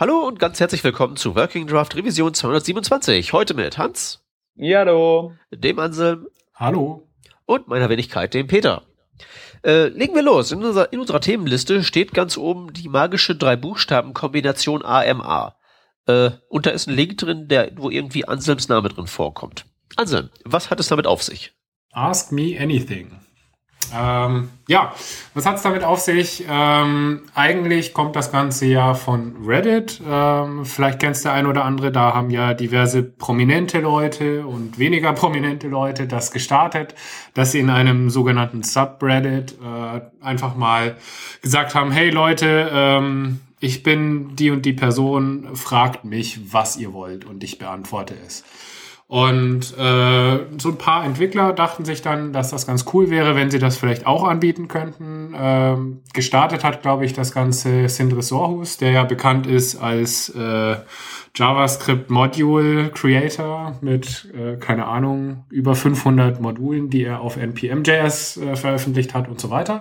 Hallo 0.00 0.20
und 0.20 0.38
ganz 0.38 0.60
herzlich 0.60 0.84
willkommen 0.84 1.16
zu 1.16 1.34
Working 1.34 1.66
Draft 1.66 1.96
Revision 1.96 2.32
227. 2.32 3.32
Heute 3.32 3.54
mit 3.54 3.78
Hans. 3.78 4.24
Ja, 4.54 4.78
hallo. 4.78 5.32
Dem 5.50 5.80
Anselm. 5.80 6.28
Hallo. 6.54 7.08
Und 7.46 7.66
meiner 7.66 7.88
Wenigkeit, 7.88 8.32
dem 8.32 8.46
Peter. 8.46 8.84
Äh, 9.64 9.88
legen 9.88 10.14
wir 10.14 10.22
los. 10.22 10.52
In 10.52 10.62
unserer, 10.62 10.92
in 10.92 11.00
unserer 11.00 11.20
Themenliste 11.20 11.82
steht 11.82 12.14
ganz 12.14 12.36
oben 12.36 12.72
die 12.72 12.88
magische 12.88 13.34
Drei-Buchstaben-Kombination 13.34 14.84
AMA. 14.84 15.56
Äh, 16.06 16.30
und 16.48 16.66
da 16.66 16.70
ist 16.70 16.86
ein 16.86 16.94
Link 16.94 17.18
drin, 17.18 17.48
der, 17.48 17.72
wo 17.74 17.90
irgendwie 17.90 18.24
Anselms 18.24 18.68
Name 18.68 18.90
drin 18.90 19.08
vorkommt. 19.08 19.66
Anselm, 19.96 20.30
was 20.44 20.70
hat 20.70 20.78
es 20.78 20.86
damit 20.86 21.08
auf 21.08 21.24
sich? 21.24 21.54
Ask 21.90 22.30
me 22.30 22.56
anything. 22.56 23.18
Ähm, 23.94 24.50
ja, 24.66 24.92
was 25.34 25.46
hat 25.46 25.56
es 25.56 25.62
damit 25.62 25.84
auf 25.84 26.00
sich? 26.00 26.44
Ähm, 26.48 27.22
eigentlich 27.34 27.94
kommt 27.94 28.16
das 28.16 28.30
Ganze 28.30 28.66
ja 28.66 28.94
von 28.94 29.36
Reddit. 29.46 30.00
Ähm, 30.06 30.64
vielleicht 30.64 31.00
kennst 31.00 31.24
du 31.24 31.32
ein 31.32 31.46
oder 31.46 31.64
andere, 31.64 31.90
da 31.90 32.14
haben 32.14 32.30
ja 32.30 32.54
diverse 32.54 33.02
prominente 33.02 33.80
Leute 33.80 34.46
und 34.46 34.78
weniger 34.78 35.12
prominente 35.14 35.68
Leute 35.68 36.06
das 36.06 36.30
gestartet, 36.30 36.94
dass 37.34 37.52
sie 37.52 37.60
in 37.60 37.70
einem 37.70 38.10
sogenannten 38.10 38.62
Subreddit 38.62 39.56
äh, 39.62 40.00
einfach 40.24 40.54
mal 40.54 40.96
gesagt 41.42 41.74
haben, 41.74 41.90
hey 41.90 42.10
Leute, 42.10 42.70
ähm, 42.72 43.40
ich 43.60 43.82
bin 43.82 44.36
die 44.36 44.50
und 44.50 44.64
die 44.64 44.72
Person, 44.72 45.56
fragt 45.56 46.04
mich, 46.04 46.52
was 46.52 46.76
ihr 46.76 46.92
wollt 46.92 47.24
und 47.24 47.42
ich 47.42 47.58
beantworte 47.58 48.14
es. 48.24 48.44
Und 49.08 49.74
äh, 49.78 50.38
so 50.58 50.68
ein 50.68 50.76
paar 50.76 51.02
Entwickler 51.02 51.54
dachten 51.54 51.86
sich 51.86 52.02
dann, 52.02 52.34
dass 52.34 52.50
das 52.50 52.66
ganz 52.66 52.84
cool 52.92 53.08
wäre, 53.08 53.34
wenn 53.34 53.50
sie 53.50 53.58
das 53.58 53.78
vielleicht 53.78 54.06
auch 54.06 54.22
anbieten 54.22 54.68
könnten. 54.68 55.34
Ähm, 55.34 56.02
gestartet 56.12 56.62
hat, 56.62 56.82
glaube 56.82 57.06
ich, 57.06 57.14
das 57.14 57.32
ganze 57.32 57.88
Sindre 57.88 58.20
Sorhus, 58.22 58.76
der 58.76 58.90
ja 58.90 59.04
bekannt 59.04 59.46
ist 59.46 59.76
als 59.76 60.28
äh, 60.28 60.76
JavaScript 61.34 62.10
Module 62.10 62.90
Creator 62.90 63.78
mit, 63.80 64.30
äh, 64.36 64.56
keine 64.56 64.84
Ahnung, 64.84 65.46
über 65.48 65.74
500 65.74 66.38
Modulen, 66.38 66.90
die 66.90 67.04
er 67.04 67.22
auf 67.22 67.38
NPM.js 67.38 68.36
äh, 68.36 68.56
veröffentlicht 68.56 69.14
hat 69.14 69.26
und 69.26 69.40
so 69.40 69.48
weiter. 69.48 69.80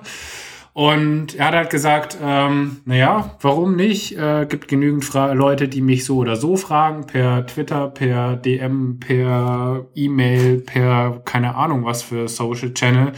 Und 0.77 1.33
er 1.33 1.47
hat 1.47 1.55
halt 1.55 1.69
gesagt, 1.71 2.19
ähm, 2.21 2.81
naja, 2.85 3.35
warum 3.41 3.75
nicht? 3.75 4.15
Äh, 4.15 4.45
gibt 4.47 4.67
genügend 4.67 5.03
Fra 5.03 5.33
Leute, 5.33 5.67
die 5.67 5.81
mich 5.81 6.05
so 6.05 6.17
oder 6.17 6.35
so 6.35 6.55
fragen, 6.55 7.07
per 7.07 7.47
Twitter, 7.47 7.87
per 7.87 8.35
DM, 8.35 8.99
per 8.99 9.87
E-Mail, 9.95 10.59
per 10.59 11.23
keine 11.25 11.55
Ahnung 11.55 11.83
was 11.83 12.03
für 12.03 12.27
Social 12.27 12.75
Channel 12.75 13.13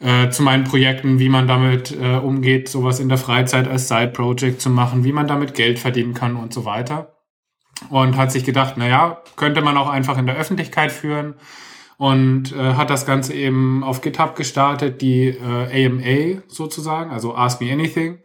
äh, 0.00 0.28
zu 0.28 0.42
meinen 0.42 0.64
Projekten, 0.64 1.18
wie 1.18 1.30
man 1.30 1.48
damit 1.48 1.96
äh, 1.98 2.16
umgeht, 2.16 2.68
sowas 2.68 3.00
in 3.00 3.08
der 3.08 3.16
Freizeit 3.16 3.68
als 3.68 3.88
Side-Project 3.88 4.60
zu 4.60 4.68
machen, 4.68 5.02
wie 5.02 5.12
man 5.12 5.26
damit 5.26 5.54
Geld 5.54 5.78
verdienen 5.78 6.12
kann 6.12 6.36
und 6.36 6.52
so 6.52 6.66
weiter. 6.66 7.16
Und 7.88 8.18
hat 8.18 8.32
sich 8.32 8.44
gedacht, 8.44 8.76
naja, 8.76 9.22
könnte 9.36 9.62
man 9.62 9.78
auch 9.78 9.88
einfach 9.88 10.18
in 10.18 10.26
der 10.26 10.36
Öffentlichkeit 10.36 10.92
führen 10.92 11.36
und 11.98 12.52
äh, 12.52 12.74
hat 12.74 12.90
das 12.90 13.06
Ganze 13.06 13.34
eben 13.34 13.84
auf 13.84 14.00
GitHub 14.00 14.34
gestartet, 14.36 15.00
die 15.02 15.28
äh, 15.28 15.86
AMA 15.86 16.42
sozusagen, 16.48 17.10
also 17.10 17.34
Ask 17.34 17.60
Me 17.60 17.72
Anything. 17.72 18.18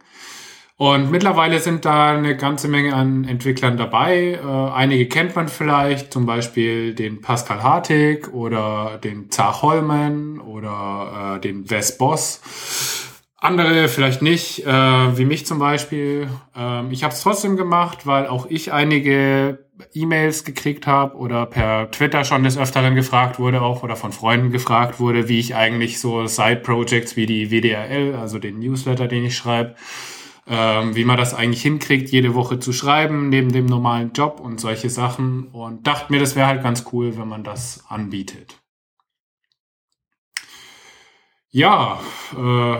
Und 0.78 1.10
mittlerweile 1.10 1.58
sind 1.58 1.84
da 1.84 2.12
eine 2.12 2.36
ganze 2.36 2.68
Menge 2.68 2.94
an 2.94 3.24
Entwicklern 3.24 3.76
dabei. 3.76 4.38
Äh, 4.40 4.72
einige 4.72 5.08
kennt 5.08 5.34
man 5.34 5.48
vielleicht, 5.48 6.12
zum 6.12 6.24
Beispiel 6.24 6.94
den 6.94 7.20
Pascal 7.20 7.64
Hartig 7.64 8.32
oder 8.32 9.00
den 9.02 9.28
Zach 9.28 9.62
Holman 9.62 10.38
oder 10.38 11.34
äh, 11.36 11.40
den 11.40 11.68
Wes 11.68 11.98
Boss. 11.98 12.40
Andere 13.36 13.88
vielleicht 13.88 14.22
nicht, 14.22 14.66
äh, 14.66 14.72
wie 15.18 15.24
mich 15.24 15.46
zum 15.46 15.58
Beispiel. 15.58 16.28
Ähm, 16.56 16.92
ich 16.92 17.02
habe 17.02 17.12
es 17.12 17.22
trotzdem 17.22 17.56
gemacht, 17.56 18.06
weil 18.06 18.28
auch 18.28 18.46
ich 18.46 18.72
einige 18.72 19.66
E-Mails 19.94 20.44
gekriegt 20.44 20.86
habe 20.86 21.16
oder 21.16 21.46
per 21.46 21.90
Twitter 21.90 22.24
schon 22.24 22.42
des 22.44 22.58
Öfteren 22.58 22.94
gefragt 22.94 23.38
wurde 23.38 23.62
auch 23.62 23.82
oder 23.82 23.96
von 23.96 24.12
Freunden 24.12 24.50
gefragt 24.50 24.98
wurde, 25.00 25.28
wie 25.28 25.38
ich 25.38 25.54
eigentlich 25.54 26.00
so 26.00 26.26
Side-Projects 26.26 27.16
wie 27.16 27.26
die 27.26 27.50
WDRL, 27.50 28.14
also 28.14 28.38
den 28.38 28.58
Newsletter, 28.58 29.08
den 29.08 29.24
ich 29.24 29.36
schreibe, 29.36 29.76
ähm, 30.46 30.96
wie 30.96 31.04
man 31.04 31.16
das 31.16 31.34
eigentlich 31.34 31.62
hinkriegt, 31.62 32.10
jede 32.10 32.34
Woche 32.34 32.58
zu 32.58 32.72
schreiben, 32.72 33.28
neben 33.28 33.52
dem 33.52 33.66
normalen 33.66 34.12
Job 34.12 34.40
und 34.40 34.60
solche 34.60 34.90
Sachen. 34.90 35.48
Und 35.48 35.86
dachte 35.86 36.12
mir, 36.12 36.18
das 36.18 36.34
wäre 36.36 36.46
halt 36.46 36.62
ganz 36.62 36.84
cool, 36.92 37.16
wenn 37.16 37.28
man 37.28 37.44
das 37.44 37.84
anbietet. 37.88 38.60
Ja, 41.50 42.00
äh, 42.36 42.76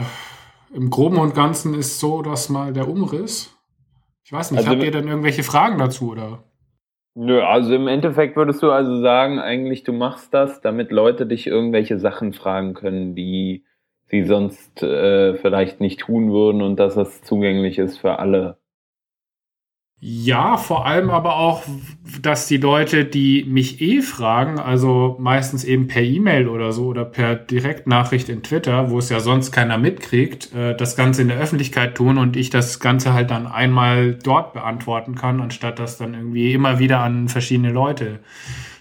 im 0.75 0.91
Groben 0.91 1.19
und 1.19 1.35
Ganzen 1.35 1.75
ist 1.75 2.01
so 2.01 2.23
das 2.23 2.49
mal 2.49 2.73
der 2.73 2.89
Umriss. 2.89 3.55
Ich 4.25 4.33
weiß 4.33 4.51
nicht, 4.51 4.59
also, 4.59 4.71
habt 4.73 4.83
ihr 4.83 4.91
denn 4.91 5.09
irgendwelche 5.09 5.43
Fragen 5.43 5.79
dazu 5.79 6.11
oder? 6.11 6.45
Nö, 7.21 7.43
also 7.43 7.75
im 7.75 7.89
Endeffekt 7.89 8.37
würdest 8.37 8.63
du 8.63 8.71
also 8.71 9.01
sagen, 9.01 9.41
eigentlich 9.41 9.83
du 9.83 9.93
machst 9.93 10.33
das, 10.33 10.61
damit 10.61 10.93
Leute 10.93 11.27
dich 11.27 11.49
irgendwelche 11.49 11.99
Sachen 11.99 12.33
fragen 12.33 12.75
können, 12.75 13.17
die 13.17 13.65
sie 14.07 14.23
sonst 14.25 14.83
äh, 14.85 15.35
vielleicht 15.35 15.81
nicht 15.81 15.99
tun 15.99 16.31
würden 16.33 16.63
und 16.63 16.77
dass 16.77 16.95
das 16.95 17.21
zugänglich 17.23 17.79
ist 17.79 17.99
für 17.99 18.21
alle. 18.21 18.59
Ja, 20.01 20.57
vor 20.57 20.87
allem 20.87 21.11
aber 21.11 21.39
auch, 21.39 21.65
dass 22.23 22.47
die 22.47 22.59
Leute, 22.59 23.05
die 23.05 23.45
mich 23.49 23.81
eh 23.81 24.01
fragen, 24.01 24.61
also 24.61 25.17
meistens 25.19 25.65
eben 25.65 25.89
per 25.89 26.03
E-Mail 26.03 26.47
oder 26.47 26.71
so 26.71 26.87
oder 26.87 27.05
per 27.05 27.35
Direktnachricht 27.35 28.29
in 28.29 28.45
Twitter, 28.45 28.91
wo 28.91 28.99
es 28.99 29.09
ja 29.09 29.19
sonst 29.19 29.51
keiner 29.51 29.77
mitkriegt, 29.77 30.55
äh, 30.55 30.77
das 30.77 30.95
Ganze 30.95 31.23
in 31.23 31.29
der 31.29 31.39
Öffentlichkeit 31.39 31.97
tun 31.97 32.17
und 32.17 32.37
ich 32.37 32.49
das 32.51 32.79
Ganze 32.79 33.13
halt 33.13 33.33
dann 33.33 33.49
einmal 33.49 34.15
dort 34.15 34.53
beantworten 34.53 35.17
kann, 35.17 35.41
anstatt 35.41 35.81
das 35.81 35.99
dann 35.99 36.15
irgendwie 36.15 36.53
immer 36.53 36.79
wieder 36.79 37.01
an 37.01 37.29
verschiedene 37.29 37.73
Leute 37.73 38.21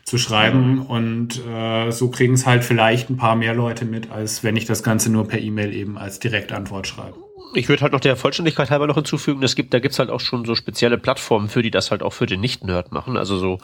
zu 0.03 0.19
schreiben. 0.19 0.85
Und 0.85 1.41
äh, 1.47 1.89
so 1.89 2.11
kriegen 2.11 2.35
es 2.35 2.45
halt 2.45 2.63
vielleicht 2.63 3.09
ein 3.09 3.17
paar 3.17 3.35
mehr 3.35 3.55
Leute 3.55 3.85
mit, 3.85 4.11
als 4.11 4.43
wenn 4.43 4.55
ich 4.55 4.65
das 4.65 4.83
Ganze 4.83 5.11
nur 5.11 5.27
per 5.27 5.39
E-Mail 5.39 5.73
eben 5.73 5.97
als 5.97 6.19
Direktantwort 6.19 6.85
schreibe 6.85 7.26
ich 7.53 7.69
würde 7.69 7.81
halt 7.81 7.93
noch 7.93 7.99
der 7.99 8.15
Vollständigkeit 8.15 8.69
halber 8.69 8.87
noch 8.87 8.95
hinzufügen, 8.95 9.43
es 9.43 9.55
gibt, 9.55 9.73
da 9.73 9.79
gibt's 9.79 9.99
halt 9.99 10.09
auch 10.09 10.19
schon 10.19 10.45
so 10.45 10.55
spezielle 10.55 10.97
Plattformen 10.97 11.49
für, 11.49 11.61
die 11.61 11.71
das 11.71 11.91
halt 11.91 12.03
auch 12.03 12.13
für 12.13 12.25
den 12.25 12.41
Nicht-Nerd 12.41 12.91
machen. 12.91 13.17
Also 13.17 13.37
so 13.37 13.59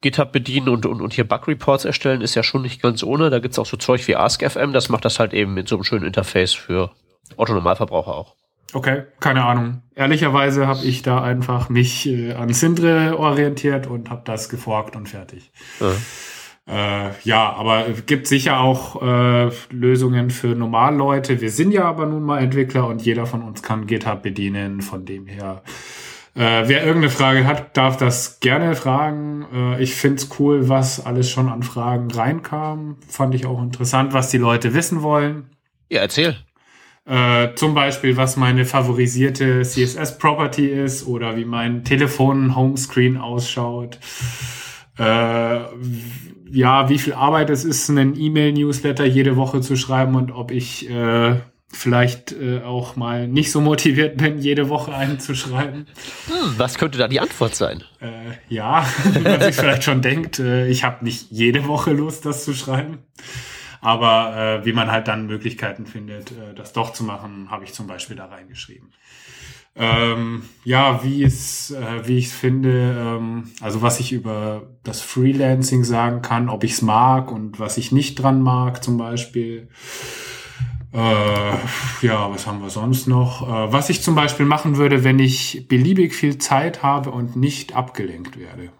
GitHub 0.00 0.32
bedienen 0.32 0.68
und, 0.68 0.86
und, 0.86 1.00
und 1.00 1.12
hier 1.12 1.28
Bug-Reports 1.28 1.84
erstellen 1.84 2.22
ist 2.22 2.34
ja 2.34 2.42
schon 2.42 2.62
nicht 2.62 2.80
ganz 2.80 3.02
ohne. 3.02 3.30
Da 3.30 3.38
gibt's 3.38 3.58
auch 3.58 3.66
so 3.66 3.76
Zeug 3.76 4.06
wie 4.08 4.16
AskFM, 4.16 4.72
das 4.72 4.88
macht 4.88 5.04
das 5.04 5.18
halt 5.18 5.34
eben 5.34 5.54
mit 5.54 5.68
so 5.68 5.76
einem 5.76 5.84
schönen 5.84 6.06
Interface 6.06 6.54
für 6.54 6.90
Otto-Normalverbraucher 7.36 8.14
auch. 8.14 8.34
Okay, 8.72 9.02
keine 9.18 9.44
Ahnung. 9.44 9.82
Ehrlicherweise 9.94 10.68
habe 10.68 10.84
ich 10.84 11.02
da 11.02 11.22
einfach 11.22 11.68
mich 11.68 12.06
äh, 12.06 12.34
an 12.34 12.52
Sindre 12.52 13.18
orientiert 13.18 13.88
und 13.88 14.10
habe 14.10 14.22
das 14.24 14.48
geforkt 14.48 14.94
und 14.94 15.08
fertig. 15.08 15.50
Ja. 15.80 15.92
Äh, 16.70 17.10
ja, 17.24 17.52
aber 17.52 17.88
es 17.88 18.06
gibt 18.06 18.28
sicher 18.28 18.60
auch 18.60 19.02
äh, 19.02 19.50
Lösungen 19.70 20.30
für 20.30 20.48
Normalleute. 20.48 21.40
Wir 21.40 21.50
sind 21.50 21.72
ja 21.72 21.84
aber 21.84 22.06
nun 22.06 22.22
mal 22.22 22.38
Entwickler 22.38 22.86
und 22.86 23.02
jeder 23.02 23.26
von 23.26 23.42
uns 23.42 23.62
kann 23.62 23.86
GitHub 23.86 24.22
bedienen. 24.22 24.80
Von 24.80 25.04
dem 25.04 25.26
her, 25.26 25.62
äh, 26.36 26.62
wer 26.66 26.84
irgendeine 26.84 27.10
Frage 27.10 27.44
hat, 27.44 27.76
darf 27.76 27.96
das 27.96 28.38
gerne 28.38 28.76
fragen. 28.76 29.46
Äh, 29.52 29.82
ich 29.82 29.96
find's 29.96 30.28
cool, 30.38 30.68
was 30.68 31.04
alles 31.04 31.28
schon 31.28 31.48
an 31.48 31.64
Fragen 31.64 32.08
reinkam. 32.12 32.98
Fand 33.08 33.34
ich 33.34 33.46
auch 33.46 33.60
interessant, 33.60 34.12
was 34.12 34.30
die 34.30 34.38
Leute 34.38 34.72
wissen 34.72 35.02
wollen. 35.02 35.50
Ja, 35.88 36.02
erzähl. 36.02 36.36
Äh, 37.04 37.54
zum 37.56 37.74
Beispiel, 37.74 38.16
was 38.16 38.36
meine 38.36 38.64
favorisierte 38.64 39.62
CSS-Property 39.62 40.68
ist 40.68 41.04
oder 41.04 41.36
wie 41.36 41.46
mein 41.46 41.82
Telefon-Homescreen 41.82 43.16
ausschaut. 43.16 43.98
Äh, 44.98 45.60
ja, 46.50 46.88
wie 46.88 46.98
viel 46.98 47.12
Arbeit 47.12 47.50
es 47.50 47.64
ist, 47.64 47.88
einen 47.90 48.18
E-Mail-Newsletter 48.18 49.04
jede 49.04 49.36
Woche 49.36 49.60
zu 49.60 49.76
schreiben 49.76 50.14
und 50.14 50.32
ob 50.32 50.50
ich 50.50 50.88
äh, 50.90 51.40
vielleicht 51.72 52.32
äh, 52.32 52.62
auch 52.62 52.96
mal 52.96 53.28
nicht 53.28 53.52
so 53.52 53.60
motiviert 53.60 54.16
bin, 54.16 54.38
jede 54.38 54.68
Woche 54.68 54.92
einen 54.94 55.20
zu 55.20 55.34
schreiben. 55.34 55.86
Hm, 56.26 56.54
was 56.56 56.78
könnte 56.78 56.98
da 56.98 57.08
die 57.08 57.20
Antwort 57.20 57.54
sein? 57.54 57.84
Äh, 58.00 58.08
ja, 58.48 58.84
wie 59.12 59.20
man 59.20 59.40
sich 59.40 59.54
vielleicht 59.54 59.84
schon 59.84 60.02
denkt, 60.02 60.38
äh, 60.40 60.66
ich 60.66 60.84
habe 60.84 61.04
nicht 61.04 61.30
jede 61.30 61.66
Woche 61.66 61.92
Lust, 61.92 62.26
das 62.26 62.44
zu 62.44 62.54
schreiben. 62.54 62.98
Aber 63.80 64.60
äh, 64.60 64.66
wie 64.66 64.72
man 64.72 64.90
halt 64.90 65.08
dann 65.08 65.26
Möglichkeiten 65.26 65.86
findet, 65.86 66.32
äh, 66.32 66.54
das 66.54 66.72
doch 66.72 66.92
zu 66.92 67.04
machen, 67.04 67.50
habe 67.50 67.64
ich 67.64 67.72
zum 67.72 67.86
Beispiel 67.86 68.16
da 68.16 68.26
reingeschrieben. 68.26 68.92
Ähm, 69.76 70.42
ja, 70.64 71.04
wie 71.04 71.22
es, 71.22 71.70
äh, 71.70 72.06
wie 72.06 72.18
ich 72.18 72.28
finde, 72.28 72.96
ähm, 72.98 73.50
also 73.60 73.82
was 73.82 74.00
ich 74.00 74.12
über 74.12 74.62
das 74.82 75.00
Freelancing 75.00 75.84
sagen 75.84 76.22
kann, 76.22 76.48
ob 76.48 76.64
ich 76.64 76.72
es 76.72 76.82
mag 76.82 77.30
und 77.30 77.60
was 77.60 77.78
ich 77.78 77.92
nicht 77.92 78.16
dran 78.16 78.42
mag, 78.42 78.82
zum 78.82 78.98
Beispiel. 78.98 79.68
Äh, 80.92 81.52
ja, 82.02 82.30
was 82.32 82.48
haben 82.48 82.60
wir 82.62 82.70
sonst 82.70 83.06
noch? 83.06 83.42
Äh, 83.48 83.72
was 83.72 83.90
ich 83.90 84.02
zum 84.02 84.16
Beispiel 84.16 84.44
machen 84.44 84.76
würde, 84.76 85.04
wenn 85.04 85.20
ich 85.20 85.66
beliebig 85.68 86.14
viel 86.14 86.38
Zeit 86.38 86.82
habe 86.82 87.12
und 87.12 87.36
nicht 87.36 87.76
abgelenkt 87.76 88.38
werde. 88.38 88.70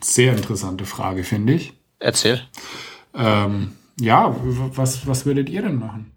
Sehr 0.00 0.36
interessante 0.36 0.84
Frage, 0.84 1.24
finde 1.24 1.54
ich. 1.54 1.74
Erzähl. 1.98 2.40
Ähm, 3.14 3.72
ja, 3.98 4.34
was, 4.40 5.06
was 5.06 5.26
würdet 5.26 5.48
ihr 5.48 5.62
denn 5.62 5.78
machen? 5.78 6.11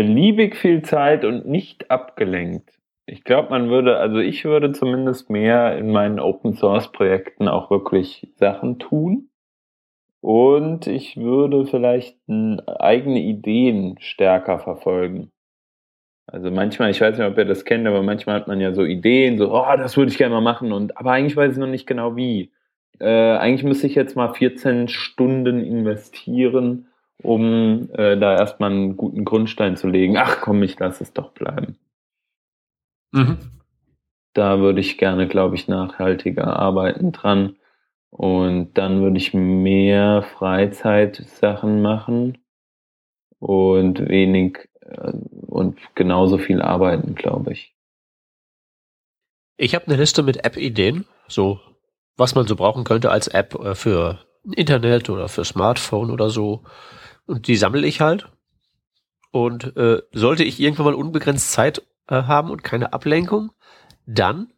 Beliebig 0.00 0.56
viel 0.56 0.80
Zeit 0.80 1.26
und 1.26 1.46
nicht 1.46 1.90
abgelenkt. 1.90 2.70
Ich 3.04 3.22
glaube, 3.22 3.50
man 3.50 3.68
würde, 3.68 3.98
also 3.98 4.16
ich 4.16 4.46
würde 4.46 4.72
zumindest 4.72 5.28
mehr 5.28 5.76
in 5.76 5.90
meinen 5.90 6.18
Open 6.18 6.54
Source 6.54 6.90
Projekten 6.90 7.48
auch 7.48 7.70
wirklich 7.70 8.32
Sachen 8.36 8.78
tun. 8.78 9.28
Und 10.22 10.86
ich 10.86 11.18
würde 11.18 11.66
vielleicht 11.66 12.16
eigene 12.26 13.20
Ideen 13.20 13.96
stärker 14.00 14.58
verfolgen. 14.58 15.32
Also 16.26 16.50
manchmal, 16.50 16.90
ich 16.92 17.02
weiß 17.02 17.18
nicht, 17.18 17.26
ob 17.26 17.36
ihr 17.36 17.44
das 17.44 17.66
kennt, 17.66 17.86
aber 17.86 18.02
manchmal 18.02 18.36
hat 18.36 18.48
man 18.48 18.58
ja 18.58 18.72
so 18.72 18.84
Ideen, 18.84 19.36
so, 19.36 19.52
oh, 19.52 19.76
das 19.76 19.98
würde 19.98 20.12
ich 20.12 20.16
gerne 20.16 20.34
mal 20.34 20.40
machen, 20.40 20.72
und 20.72 20.96
aber 20.96 21.12
eigentlich 21.12 21.36
weiß 21.36 21.52
ich 21.52 21.58
noch 21.58 21.66
nicht 21.66 21.86
genau 21.86 22.16
wie. 22.16 22.52
Äh, 23.00 23.36
eigentlich 23.36 23.64
müsste 23.64 23.86
ich 23.86 23.94
jetzt 23.96 24.16
mal 24.16 24.32
14 24.32 24.88
Stunden 24.88 25.62
investieren, 25.62 26.86
um 27.22 27.90
äh, 27.92 28.16
da 28.18 28.36
erstmal 28.36 28.70
einen 28.70 28.96
guten 28.96 29.24
Grundstein 29.24 29.76
zu 29.76 29.88
legen. 29.88 30.16
Ach 30.16 30.40
komm, 30.40 30.62
ich 30.62 30.78
lasse 30.78 31.02
es 31.02 31.12
doch 31.12 31.32
bleiben. 31.32 31.78
Mhm. 33.12 33.38
Da 34.32 34.60
würde 34.60 34.80
ich 34.80 34.98
gerne, 34.98 35.26
glaube 35.26 35.56
ich, 35.56 35.68
nachhaltiger 35.68 36.56
arbeiten 36.56 37.12
dran. 37.12 37.56
Und 38.10 38.74
dann 38.74 39.02
würde 39.02 39.18
ich 39.18 39.34
mehr 39.34 40.22
Freizeitsachen 40.22 41.80
machen 41.80 42.38
und 43.38 44.08
wenig 44.08 44.68
äh, 44.80 45.12
und 45.46 45.78
genauso 45.94 46.38
viel 46.38 46.60
arbeiten, 46.60 47.14
glaube 47.14 47.52
ich. 47.52 47.74
Ich 49.56 49.74
habe 49.74 49.86
eine 49.86 49.96
Liste 49.96 50.22
mit 50.22 50.44
App-Ideen, 50.44 51.04
so 51.28 51.60
was 52.16 52.34
man 52.34 52.46
so 52.46 52.56
brauchen 52.56 52.84
könnte 52.84 53.10
als 53.10 53.28
App 53.28 53.54
äh, 53.54 53.74
für 53.74 54.20
Internet 54.56 55.10
oder 55.10 55.28
für 55.28 55.44
Smartphone 55.44 56.10
oder 56.10 56.30
so. 56.30 56.64
Und 57.30 57.46
die 57.46 57.54
sammle 57.54 57.86
ich 57.86 58.00
halt. 58.00 58.26
Und 59.30 59.76
äh, 59.76 60.02
sollte 60.10 60.42
ich 60.42 60.58
irgendwann 60.58 60.86
mal 60.86 60.94
unbegrenzt 60.94 61.52
Zeit 61.52 61.80
äh, 62.08 62.24
haben 62.24 62.50
und 62.50 62.64
keine 62.64 62.92
Ablenkung, 62.92 63.52
dann 64.04 64.52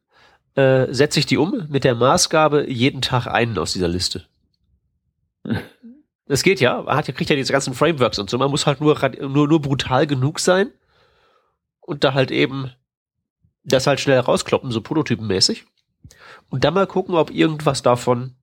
äh, 0.55 0.87
setze 0.91 1.19
ich 1.19 1.27
die 1.27 1.37
um 1.37 1.67
mit 1.69 1.85
der 1.85 1.95
Maßgabe 1.95 2.71
jeden 2.71 3.03
Tag 3.03 3.27
einen 3.27 3.59
aus 3.59 3.75
dieser 3.75 3.89
Liste. 3.89 4.27
Das 6.27 6.45
geht 6.45 6.61
ja, 6.61 6.81
man 6.81 6.97
hat 6.97 7.09
ja, 7.09 7.13
kriegt 7.13 7.29
ja 7.29 7.37
diese 7.37 7.53
ganzen 7.53 7.75
Frameworks 7.75 8.19
und 8.19 8.31
so, 8.31 8.39
man 8.39 8.49
muss 8.49 8.65
halt 8.65 8.81
nur, 8.81 8.97
nur, 9.21 9.49
nur 9.49 9.61
brutal 9.61 10.07
genug 10.07 10.39
sein 10.39 10.71
und 11.81 12.05
da 12.05 12.15
halt 12.15 12.31
eben 12.31 12.71
das 13.65 13.87
halt 13.87 14.01
schnell 14.01 14.21
rauskloppen, 14.21 14.71
so 14.71 14.81
prototypenmäßig. 14.81 15.67
Und 16.49 16.65
dann 16.65 16.73
mal 16.73 16.87
gucken, 16.87 17.17
ob 17.17 17.31
irgendwas 17.33 17.83
davon 17.83 18.37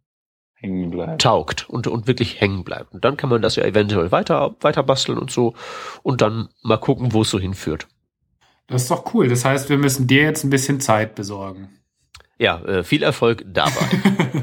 hängen 0.59 0.91
bleibt. 0.91 1.21
taugt 1.21 1.69
und, 1.69 1.87
und 1.87 2.07
wirklich 2.07 2.41
hängen 2.41 2.63
bleibt. 2.63 2.93
Und 2.93 3.05
dann 3.05 3.17
kann 3.17 3.29
man 3.29 3.41
das 3.41 3.55
ja 3.55 3.63
eventuell 3.63 4.11
weiter, 4.11 4.55
weiter 4.61 4.83
basteln 4.83 5.17
und 5.17 5.31
so 5.31 5.55
und 6.03 6.21
dann 6.21 6.49
mal 6.63 6.77
gucken, 6.77 7.13
wo 7.13 7.21
es 7.21 7.29
so 7.29 7.39
hinführt. 7.39 7.87
Das 8.67 8.83
ist 8.83 8.91
doch 8.91 9.13
cool. 9.13 9.27
Das 9.29 9.45
heißt, 9.45 9.69
wir 9.69 9.77
müssen 9.77 10.05
dir 10.07 10.23
jetzt 10.23 10.43
ein 10.43 10.49
bisschen 10.49 10.79
Zeit 10.79 11.15
besorgen. 11.15 11.69
Ja, 12.37 12.61
äh, 12.63 12.83
viel 12.83 13.03
Erfolg 13.03 13.43
dabei. 13.47 13.71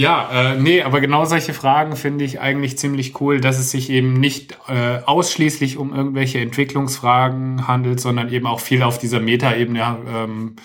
ja, 0.00 0.52
äh, 0.52 0.56
nee, 0.56 0.80
aber 0.80 1.02
genau 1.02 1.26
solche 1.26 1.52
Fragen 1.52 1.94
finde 1.94 2.24
ich 2.24 2.40
eigentlich 2.40 2.78
ziemlich 2.78 3.20
cool, 3.20 3.38
dass 3.38 3.58
es 3.58 3.70
sich 3.70 3.90
eben 3.90 4.14
nicht 4.14 4.56
äh, 4.66 5.00
ausschließlich 5.04 5.76
um 5.76 5.94
irgendwelche 5.94 6.38
Entwicklungsfragen 6.38 7.68
handelt, 7.68 8.00
sondern 8.00 8.32
eben 8.32 8.46
auch 8.46 8.60
viel 8.60 8.82
auf 8.82 8.96
dieser 8.96 9.20
Metaebene 9.20 9.98
ähm, 10.08 10.56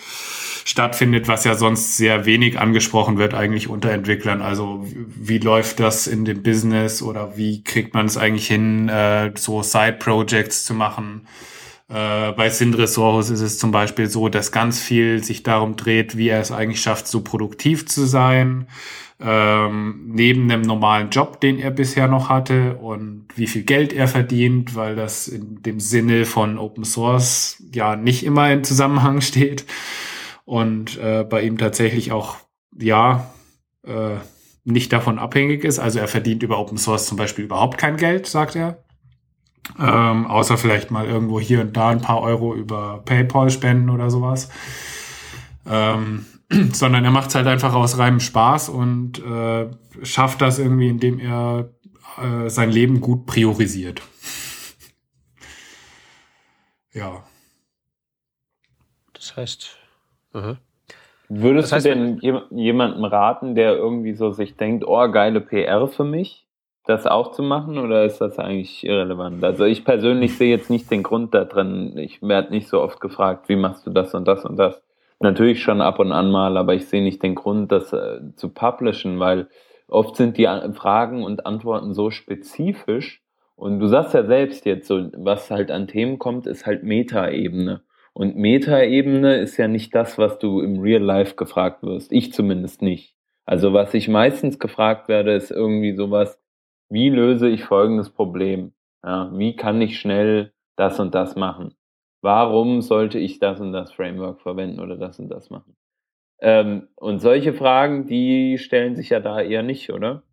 stattfindet, 0.63 1.27
was 1.27 1.43
ja 1.43 1.55
sonst 1.55 1.97
sehr 1.97 2.25
wenig 2.25 2.61
angesprochen 2.61 3.17
wird 3.17 3.33
eigentlich 3.33 3.67
unter 3.67 3.91
Entwicklern. 3.91 4.41
Also 4.41 4.85
wie 4.87 5.39
läuft 5.39 5.81
das 5.81 6.07
in 6.07 6.23
dem 6.23 6.41
Business 6.41 7.01
oder 7.01 7.35
wie 7.35 7.61
kriegt 7.61 7.93
man 7.93 8.05
es 8.05 8.15
eigentlich 8.15 8.47
hin, 8.47 8.87
äh, 8.87 9.33
so 9.35 9.61
Side-Projects 9.61 10.63
zu 10.63 10.73
machen? 10.73 11.27
Äh, 11.89 12.31
bei 12.31 12.49
Sindresorus 12.49 13.29
ist 13.29 13.41
es 13.41 13.59
zum 13.59 13.71
Beispiel 13.71 14.07
so, 14.07 14.29
dass 14.29 14.53
ganz 14.53 14.79
viel 14.79 15.21
sich 15.21 15.43
darum 15.43 15.75
dreht, 15.75 16.15
wie 16.15 16.29
er 16.29 16.39
es 16.39 16.53
eigentlich 16.53 16.81
schafft, 16.81 17.09
so 17.09 17.19
produktiv 17.19 17.85
zu 17.85 18.05
sein, 18.05 18.67
ähm, 19.19 20.03
neben 20.07 20.49
dem 20.49 20.61
normalen 20.61 21.09
Job, 21.09 21.39
den 21.39 21.57
er 21.57 21.71
bisher 21.71 22.07
noch 22.07 22.29
hatte 22.29 22.75
und 22.75 23.27
wie 23.35 23.47
viel 23.47 23.63
Geld 23.63 23.93
er 23.93 24.07
verdient, 24.07 24.75
weil 24.75 24.95
das 24.95 25.27
in 25.27 25.61
dem 25.61 25.79
Sinne 25.79 26.25
von 26.25 26.57
Open 26.57 26.83
Source 26.83 27.63
ja 27.73 27.95
nicht 27.95 28.25
immer 28.25 28.51
in 28.51 28.63
Zusammenhang 28.63 29.21
steht 29.21 29.65
und 30.43 30.97
äh, 30.97 31.23
bei 31.23 31.43
ihm 31.43 31.57
tatsächlich 31.57 32.11
auch 32.11 32.37
ja 32.77 33.31
äh, 33.85 34.17
nicht 34.65 34.91
davon 34.91 35.17
abhängig 35.19 35.63
ist. 35.63 35.79
Also 35.79 35.99
er 35.99 36.07
verdient 36.07 36.43
über 36.43 36.59
Open 36.59 36.77
Source 36.77 37.05
zum 37.05 37.17
Beispiel 37.17 37.45
überhaupt 37.45 37.77
kein 37.77 37.97
Geld, 37.97 38.27
sagt 38.27 38.55
er. 38.55 38.83
Ähm, 39.79 40.27
außer 40.27 40.57
vielleicht 40.57 40.91
mal 40.91 41.05
irgendwo 41.05 41.39
hier 41.39 41.61
und 41.61 41.75
da 41.75 41.89
ein 41.89 42.01
paar 42.01 42.21
Euro 42.21 42.53
über 42.53 43.01
PayPal 43.05 43.49
spenden 43.49 43.89
oder 43.89 44.09
sowas. 44.09 44.49
Ähm, 45.65 46.25
sondern 46.73 47.05
er 47.05 47.11
macht 47.11 47.29
es 47.29 47.35
halt 47.35 47.47
einfach 47.47 47.73
aus 47.73 47.97
reinem 47.97 48.19
Spaß 48.19 48.69
und 48.69 49.23
äh, 49.23 49.69
schafft 50.03 50.41
das 50.41 50.59
irgendwie, 50.59 50.89
indem 50.89 51.19
er 51.19 51.69
äh, 52.21 52.49
sein 52.49 52.71
Leben 52.71 53.01
gut 53.01 53.25
priorisiert. 53.25 54.01
ja. 56.93 57.23
Das 59.13 59.35
heißt, 59.35 59.77
uh 60.33 60.55
Würdest 61.27 61.71
das 61.71 61.77
heißt, 61.77 61.85
du 61.87 61.89
denn 61.89 62.47
jemandem 62.51 63.03
raten, 63.03 63.55
der 63.55 63.75
irgendwie 63.75 64.13
so 64.13 64.31
sich 64.31 64.57
denkt, 64.57 64.85
oh, 64.85 65.09
geile 65.09 65.41
PR 65.41 65.87
für 65.87 66.03
mich? 66.03 66.45
das 66.85 67.07
auch 67.07 67.31
zu 67.31 67.41
machen 67.41 67.77
oder 67.77 68.05
ist 68.05 68.19
das 68.19 68.37
eigentlich 68.37 68.85
irrelevant? 68.85 69.43
Also 69.43 69.65
ich 69.65 69.83
persönlich 69.83 70.37
sehe 70.37 70.55
jetzt 70.55 70.69
nicht 70.69 70.89
den 70.91 71.03
Grund 71.03 71.33
da 71.33 71.43
drin. 71.43 71.97
Ich 71.97 72.21
werde 72.21 72.51
nicht 72.51 72.67
so 72.67 72.81
oft 72.81 72.99
gefragt, 73.01 73.49
wie 73.49 73.55
machst 73.55 73.85
du 73.85 73.89
das 73.89 74.13
und 74.13 74.25
das 74.25 74.45
und 74.45 74.57
das. 74.57 74.81
Natürlich 75.19 75.63
schon 75.63 75.81
ab 75.81 75.99
und 75.99 76.11
an 76.11 76.29
mal, 76.29 76.57
aber 76.57 76.73
ich 76.73 76.87
sehe 76.87 77.03
nicht 77.03 77.23
den 77.23 77.35
Grund, 77.35 77.71
das 77.71 77.93
äh, 77.93 78.19
zu 78.35 78.49
publishen, 78.49 79.19
weil 79.19 79.47
oft 79.87 80.15
sind 80.15 80.37
die 80.37 80.47
Fragen 80.73 81.23
und 81.23 81.45
Antworten 81.45 81.93
so 81.93 82.11
spezifisch. 82.11 83.21
Und 83.55 83.79
du 83.79 83.87
sagst 83.87 84.13
ja 84.13 84.25
selbst 84.25 84.65
jetzt 84.65 84.87
so, 84.87 85.09
was 85.15 85.49
halt 85.49 85.71
an 85.71 85.87
Themen 85.87 86.19
kommt, 86.19 86.45
ist 86.45 86.65
halt 86.65 86.83
Metaebene. 86.83 87.83
Und 88.13 88.35
Metaebene 88.35 89.37
ist 89.37 89.57
ja 89.57 89.67
nicht 89.67 89.95
das, 89.95 90.17
was 90.17 90.39
du 90.39 90.61
im 90.61 90.79
Real 90.79 91.01
Life 91.01 91.35
gefragt 91.35 91.83
wirst. 91.83 92.11
Ich 92.11 92.33
zumindest 92.33 92.81
nicht. 92.81 93.15
Also 93.45 93.73
was 93.73 93.93
ich 93.93 94.07
meistens 94.07 94.59
gefragt 94.59 95.07
werde, 95.07 95.33
ist 95.33 95.51
irgendwie 95.51 95.95
sowas, 95.95 96.39
wie 96.89 97.09
löse 97.09 97.47
ich 97.49 97.63
folgendes 97.63 98.09
Problem? 98.09 98.73
Ja, 99.03 99.31
wie 99.33 99.55
kann 99.55 99.81
ich 99.81 99.99
schnell 99.99 100.53
das 100.75 100.99
und 100.99 101.13
das 101.13 101.35
machen? 101.35 101.75
Warum 102.25 102.81
sollte 102.81 103.19
ich 103.19 103.37
das 103.37 103.59
und 103.59 103.71
das 103.71 103.91
Framework 103.91 104.41
verwenden 104.41 104.79
oder 104.79 104.97
das 104.97 105.19
und 105.19 105.29
das 105.29 105.51
machen? 105.51 105.75
Ähm, 106.41 106.87
und 106.95 107.19
solche 107.19 107.53
Fragen, 107.53 108.07
die 108.07 108.57
stellen 108.57 108.95
sich 108.95 109.09
ja 109.09 109.19
da 109.19 109.39
eher 109.39 109.61
nicht, 109.61 109.91
oder? 109.91 110.23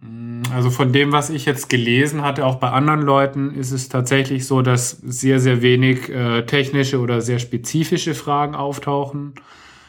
Mm, 0.00 0.42
also 0.52 0.68
von 0.68 0.92
dem, 0.92 1.12
was 1.12 1.30
ich 1.30 1.46
jetzt 1.46 1.70
gelesen 1.70 2.20
hatte, 2.20 2.44
auch 2.44 2.56
bei 2.56 2.68
anderen 2.68 3.00
Leuten, 3.00 3.54
ist 3.54 3.70
es 3.70 3.88
tatsächlich 3.88 4.46
so, 4.46 4.60
dass 4.60 4.90
sehr, 4.90 5.40
sehr 5.40 5.62
wenig 5.62 6.10
äh, 6.10 6.44
technische 6.44 7.00
oder 7.00 7.22
sehr 7.22 7.38
spezifische 7.38 8.12
Fragen 8.12 8.54
auftauchen. 8.54 9.32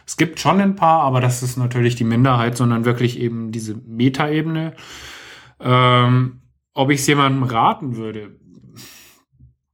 Es 0.08 0.16
gibt 0.16 0.40
schon 0.40 0.62
ein 0.62 0.78
paar, 0.78 1.02
aber 1.02 1.20
das 1.20 1.44
ist 1.44 1.58
natürlich 1.58 1.98
die 1.98 2.06
Minderheit, 2.06 2.56
sondern 2.56 2.86
wirklich 2.86 3.20
eben 3.20 3.52
diese 3.52 3.76
Metaebene. 3.76 4.72
Ähm, 5.60 6.44
ob 6.74 6.92
ich 6.92 7.02
es 7.02 7.08
jemandem 7.08 7.44
raten 7.44 7.98
würde, 7.98 8.40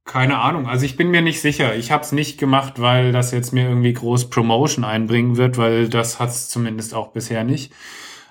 keine 0.08 0.38
Ahnung. 0.38 0.66
Also 0.66 0.86
ich 0.86 0.96
bin 0.96 1.10
mir 1.10 1.20
nicht 1.20 1.40
sicher. 1.42 1.76
Ich 1.76 1.92
habe 1.92 2.02
es 2.02 2.12
nicht 2.12 2.38
gemacht, 2.38 2.80
weil 2.80 3.12
das 3.12 3.30
jetzt 3.30 3.52
mir 3.52 3.68
irgendwie 3.68 3.92
groß 3.92 4.30
Promotion 4.30 4.82
einbringen 4.84 5.36
wird, 5.36 5.58
weil 5.58 5.88
das 5.88 6.18
hat 6.18 6.30
es 6.30 6.48
zumindest 6.48 6.94
auch 6.94 7.08
bisher 7.12 7.44
nicht. 7.44 7.74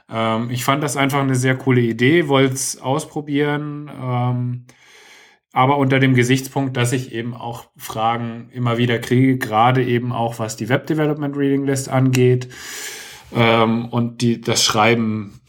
Ähm, 0.10 0.50
ich 0.50 0.64
fand 0.66 0.84
das 0.84 0.98
einfach 0.98 1.20
eine 1.20 1.36
sehr 1.36 1.56
coole 1.56 1.82
Idee, 1.82 2.28
wollte 2.28 2.56
es 2.56 2.82
ausprobieren, 2.82 3.92
ähm, 4.02 4.66
aber 5.54 5.78
unter 5.78 6.00
dem 6.00 6.16
Gesichtspunkt, 6.16 6.76
dass 6.76 6.94
ich 6.94 7.12
eben 7.12 7.36
auch 7.36 7.66
Fragen 7.78 8.50
immer 8.52 8.80
wieder 8.80 8.98
kriege, 8.98 9.38
gerade 9.38 9.86
eben 9.86 10.12
auch 10.12 10.40
was 10.40 10.56
die 10.56 10.70
Web 10.70 10.88
Development 10.88 11.38
Reading 11.38 11.66
List 11.66 11.90
angeht 11.90 12.50
ähm, 13.36 13.86
und 13.90 14.22
die, 14.22 14.42
das 14.42 14.64
Schreiben 14.64 15.42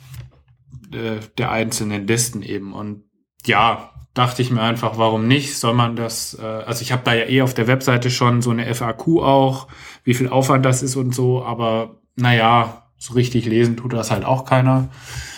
äh, 0.93 1.21
der 1.39 1.53
einzelnen 1.53 2.07
Listen 2.07 2.43
eben. 2.43 2.75
Und 2.75 3.05
ja, 3.47 3.93
dachte 4.19 4.43
ich 4.43 4.51
mir 4.51 4.63
einfach, 4.63 4.99
warum 4.99 5.29
nicht? 5.29 5.57
Soll 5.57 5.75
man 5.75 5.95
das, 5.95 6.37
äh, 6.41 6.45
also 6.45 6.83
ich 6.83 6.91
habe 6.91 7.03
da 7.05 7.15
ja 7.15 7.25
eh 7.27 7.43
auf 7.43 7.55
der 7.55 7.69
Webseite 7.69 8.11
schon 8.11 8.43
so 8.43 8.51
eine 8.51 8.75
FAQ 8.75 9.19
auch, 9.23 9.69
wie 10.03 10.15
viel 10.15 10.29
Aufwand 10.29 10.65
das 10.65 10.83
ist 10.83 10.97
und 10.97 11.15
so, 11.15 11.45
aber 11.45 11.97
naja, 12.17 12.83
so 12.99 13.15
richtig 13.15 13.47
lesen 13.47 13.77
tut 13.77 13.93
das 13.93 14.11
halt 14.11 14.25
auch 14.25 14.45
keiner. 14.45 14.89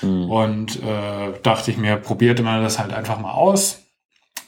Mhm. 0.01 0.31
Und 0.31 0.83
äh, 0.83 1.39
dachte 1.43 1.71
ich 1.71 1.77
mir, 1.77 1.97
probierte 1.97 2.43
man 2.43 2.63
das 2.63 2.79
halt 2.79 2.95
einfach 2.95 3.21
mal 3.21 3.33
aus. 3.33 3.83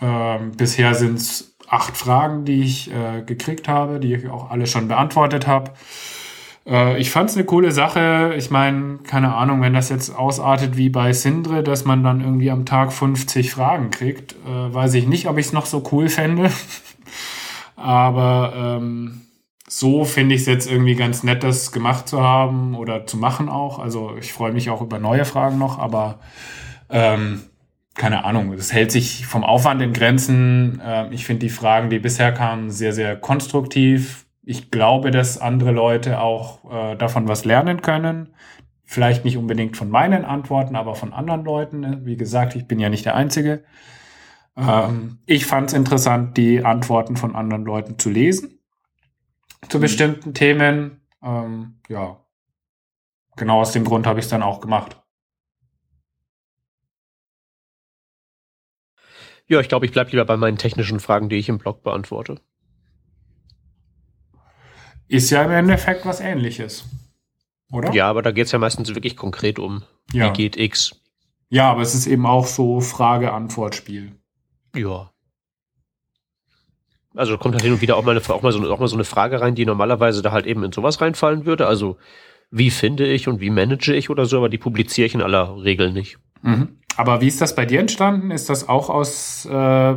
Ähm, 0.01 0.53
bisher 0.57 0.95
sind 0.95 1.19
es 1.19 1.55
acht 1.69 1.97
Fragen, 1.97 2.47
die 2.47 2.63
ich 2.63 2.91
äh, 2.91 3.23
gekriegt 3.23 3.69
habe, 3.69 4.01
die 4.01 4.15
ich 4.15 4.29
auch 4.29 4.51
alle 4.51 4.67
schon 4.67 4.89
beantwortet 4.89 5.47
habe. 5.47 5.73
Äh, 6.67 7.01
ich 7.01 7.11
fand 7.11 7.31
es 7.31 7.37
eine 7.37 7.45
coole 7.45 7.73
Sache. 7.73 8.35
Ich 8.37 8.51
meine, 8.51 8.99
keine 8.99 9.35
Ahnung, 9.35 9.61
wenn 9.63 9.75
das 9.75 9.89
jetzt 9.89 10.15
ausartet 10.17 10.77
wie 10.77 10.89
bei 10.89 11.13
Sindre, 11.13 11.63
dass 11.63 11.85
man 11.85 12.03
dann 12.03 12.21
irgendwie 12.21 12.51
am 12.51 12.67
Tag 12.67 12.93
50 12.93 13.51
Fragen 13.51 13.91
kriegt, 13.91 14.33
äh, 14.47 14.75
weiß 14.75 14.95
ich 14.95 15.07
nicht, 15.07 15.29
ob 15.29 15.39
ich 15.39 15.47
es 15.47 15.53
noch 15.53 15.67
so 15.67 15.83
cool 15.93 16.09
fände. 16.09 16.51
Aber 17.77 18.53
ähm, 18.55 19.23
so 19.69 20.05
finde 20.05 20.35
ich 20.35 20.43
es 20.43 20.47
jetzt 20.47 20.71
irgendwie 20.71 20.95
ganz 20.95 21.23
nett, 21.23 21.43
das 21.43 21.73
gemacht 21.73 22.07
zu 22.07 22.21
haben 22.23 22.75
oder 22.75 23.07
zu 23.07 23.17
machen 23.17 23.49
auch. 23.49 23.79
Also 23.79 24.17
ich 24.21 24.33
freue 24.33 24.53
mich 24.53 24.69
auch 24.69 24.83
über 24.83 24.99
neue 24.99 25.25
Fragen 25.25 25.59
noch, 25.59 25.79
aber 25.79 26.21
ähm, 26.91 27.41
keine 27.95 28.25
Ahnung, 28.25 28.53
es 28.53 28.73
hält 28.73 28.93
sich 28.93 29.27
vom 29.27 29.45
Aufwand 29.45 29.81
in 29.81 29.95
Grenzen. 29.95 30.81
Äh, 30.85 31.13
ich 31.13 31.25
finde 31.25 31.41
die 31.41 31.51
Fragen, 31.51 31.89
die 31.89 31.99
bisher 31.99 32.33
kamen, 32.33 32.71
sehr, 32.71 32.93
sehr 32.93 33.17
konstruktiv. 33.17 34.27
Ich 34.45 34.71
glaube, 34.71 35.11
dass 35.11 35.39
andere 35.39 35.71
Leute 35.71 36.21
auch 36.21 36.71
äh, 36.71 36.97
davon 36.97 37.29
was 37.29 37.45
lernen 37.45 37.83
können. 37.83 38.35
Vielleicht 38.85 39.25
nicht 39.25 39.39
unbedingt 39.39 39.77
von 39.77 39.89
meinen 39.89 40.25
Antworten, 40.25 40.77
aber 40.77 40.95
von 40.95 41.13
anderen 41.13 41.45
Leuten. 41.45 42.05
Wie 42.05 42.17
gesagt, 42.17 42.57
ich 42.57 42.67
bin 42.67 42.79
ja 42.79 42.89
nicht 42.89 43.05
der 43.05 43.15
Einzige. 43.15 43.65
Ähm, 44.57 45.21
ich 45.27 45.47
fand 45.47 45.69
es 45.69 45.75
interessant, 45.75 46.37
die 46.37 46.65
Antworten 46.65 47.17
von 47.17 47.37
anderen 47.37 47.65
Leuten 47.65 47.99
zu 47.99 48.11
lesen 48.11 48.59
zu 49.69 49.79
mhm. 49.79 49.83
bestimmten 49.83 50.35
Themen. 50.35 51.01
Ähm, 51.23 51.81
ja, 51.89 52.25
genau 53.37 53.61
aus 53.61 53.73
dem 53.73 53.85
Grund 53.85 54.07
habe 54.07 54.19
ich 54.19 54.27
es 54.27 54.31
dann 54.31 54.43
auch 54.43 54.61
gemacht. 54.61 54.99
Ja, 59.47 59.61
ich 59.61 59.69
glaube, 59.69 59.87
ich 59.87 59.93
bleibe 59.93 60.11
lieber 60.11 60.25
bei 60.25 60.37
meinen 60.37 60.57
technischen 60.57 61.01
Fragen, 61.01 61.29
die 61.29 61.37
ich 61.37 61.49
im 61.49 61.59
Blog 61.59 61.83
beantworte. 61.83 62.41
Ist 65.13 65.29
ja 65.29 65.43
im 65.43 65.51
Endeffekt 65.51 66.07
was 66.07 66.21
ähnliches. 66.21 66.87
Oder? 67.71 67.93
Ja, 67.93 68.09
aber 68.09 68.23
da 68.23 68.31
geht 68.31 68.47
es 68.47 68.53
ja 68.53 68.59
meistens 68.59 68.95
wirklich 68.95 69.15
konkret 69.15 69.59
um, 69.59 69.83
ja. 70.13 70.29
wie 70.29 70.33
geht 70.33 70.57
X. 70.57 70.99
Ja, 71.51 71.71
aber 71.71 71.83
es 71.83 71.95
ist 71.95 72.07
eben 72.07 72.25
auch 72.25 72.47
so 72.47 72.81
Frage-Antwort-Spiel. 72.81 74.13
Ja. 74.75 75.11
Also 77.15 77.37
kommt 77.37 77.55
halt 77.55 77.63
hin 77.63 77.75
und 77.75 77.83
wieder 77.83 77.99
auch 77.99 78.05
mal, 78.05 78.17
eine, 78.17 78.27
auch, 78.27 78.41
mal 78.41 78.53
so, 78.53 78.73
auch 78.73 78.79
mal 78.79 78.89
so 78.89 78.97
eine 78.97 79.05
Frage 79.05 79.43
rein, 79.43 79.55
die 79.55 79.67
normalerweise 79.67 80.23
da 80.23 80.33
halt 80.33 80.47
eben 80.47 80.65
in 80.65 80.73
sowas 80.73 81.03
reinfallen 81.03 81.45
würde. 81.45 81.67
Also 81.67 81.99
wie 82.51 82.71
finde 82.71 83.07
ich 83.07 83.29
und 83.29 83.41
wie 83.41 83.51
manage 83.51 83.95
ich 83.95 84.09
oder 84.09 84.25
so, 84.25 84.39
aber 84.39 84.49
die 84.49 84.57
publiziere 84.57 85.05
ich 85.05 85.15
in 85.15 85.21
aller 85.21 85.63
Regel 85.63 85.93
nicht. 85.93 86.17
Mhm. 86.41 86.79
Aber 86.97 87.21
wie 87.21 87.29
ist 87.29 87.43
das 87.43 87.55
bei 87.55 87.67
dir 87.67 87.81
entstanden? 87.81 88.31
Ist 88.31 88.49
das 88.49 88.67
auch 88.67 88.89
aus 88.89 89.45
äh, 89.45 89.97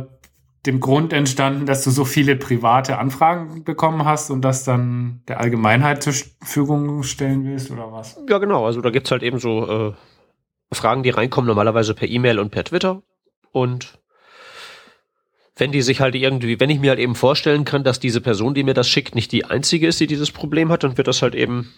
dem 0.66 0.80
Grund 0.80 1.12
entstanden, 1.12 1.66
dass 1.66 1.84
du 1.84 1.90
so 1.90 2.04
viele 2.04 2.36
private 2.36 2.98
Anfragen 2.98 3.64
bekommen 3.64 4.04
hast 4.04 4.30
und 4.30 4.42
das 4.42 4.64
dann 4.64 5.22
der 5.28 5.40
Allgemeinheit 5.40 6.02
zur 6.02 6.12
Verfügung 6.12 7.02
stellen 7.02 7.44
willst 7.44 7.70
oder 7.70 7.92
was? 7.92 8.20
Ja, 8.28 8.38
genau. 8.38 8.66
Also 8.66 8.80
da 8.80 8.90
gibt's 8.90 9.10
halt 9.10 9.22
eben 9.22 9.38
so 9.38 9.90
äh, 9.90 9.92
Fragen, 10.72 11.02
die 11.02 11.10
reinkommen, 11.10 11.46
normalerweise 11.46 11.94
per 11.94 12.08
E-Mail 12.08 12.38
und 12.38 12.50
per 12.50 12.64
Twitter. 12.64 13.02
Und 13.52 13.98
wenn 15.56 15.72
die 15.72 15.82
sich 15.82 16.00
halt 16.00 16.14
irgendwie, 16.14 16.60
wenn 16.60 16.70
ich 16.70 16.80
mir 16.80 16.90
halt 16.90 17.00
eben 17.00 17.14
vorstellen 17.14 17.64
kann, 17.64 17.84
dass 17.84 18.00
diese 18.00 18.20
Person, 18.20 18.54
die 18.54 18.64
mir 18.64 18.74
das 18.74 18.88
schickt, 18.88 19.14
nicht 19.14 19.32
die 19.32 19.44
einzige 19.44 19.86
ist, 19.86 20.00
die 20.00 20.06
dieses 20.06 20.30
Problem 20.30 20.70
hat, 20.70 20.84
dann 20.84 20.98
wird 20.98 21.08
das 21.08 21.22
halt 21.22 21.34
eben, 21.34 21.72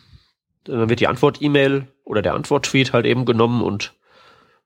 dann 0.64 0.88
wird 0.88 1.00
die 1.00 1.07
Antwort-E-Mail 1.07 1.87
oder 2.04 2.23
der 2.23 2.35
Antwort-Tweet 2.35 2.92
halt 2.92 3.07
eben 3.07 3.25
genommen 3.25 3.62
und 3.62 3.95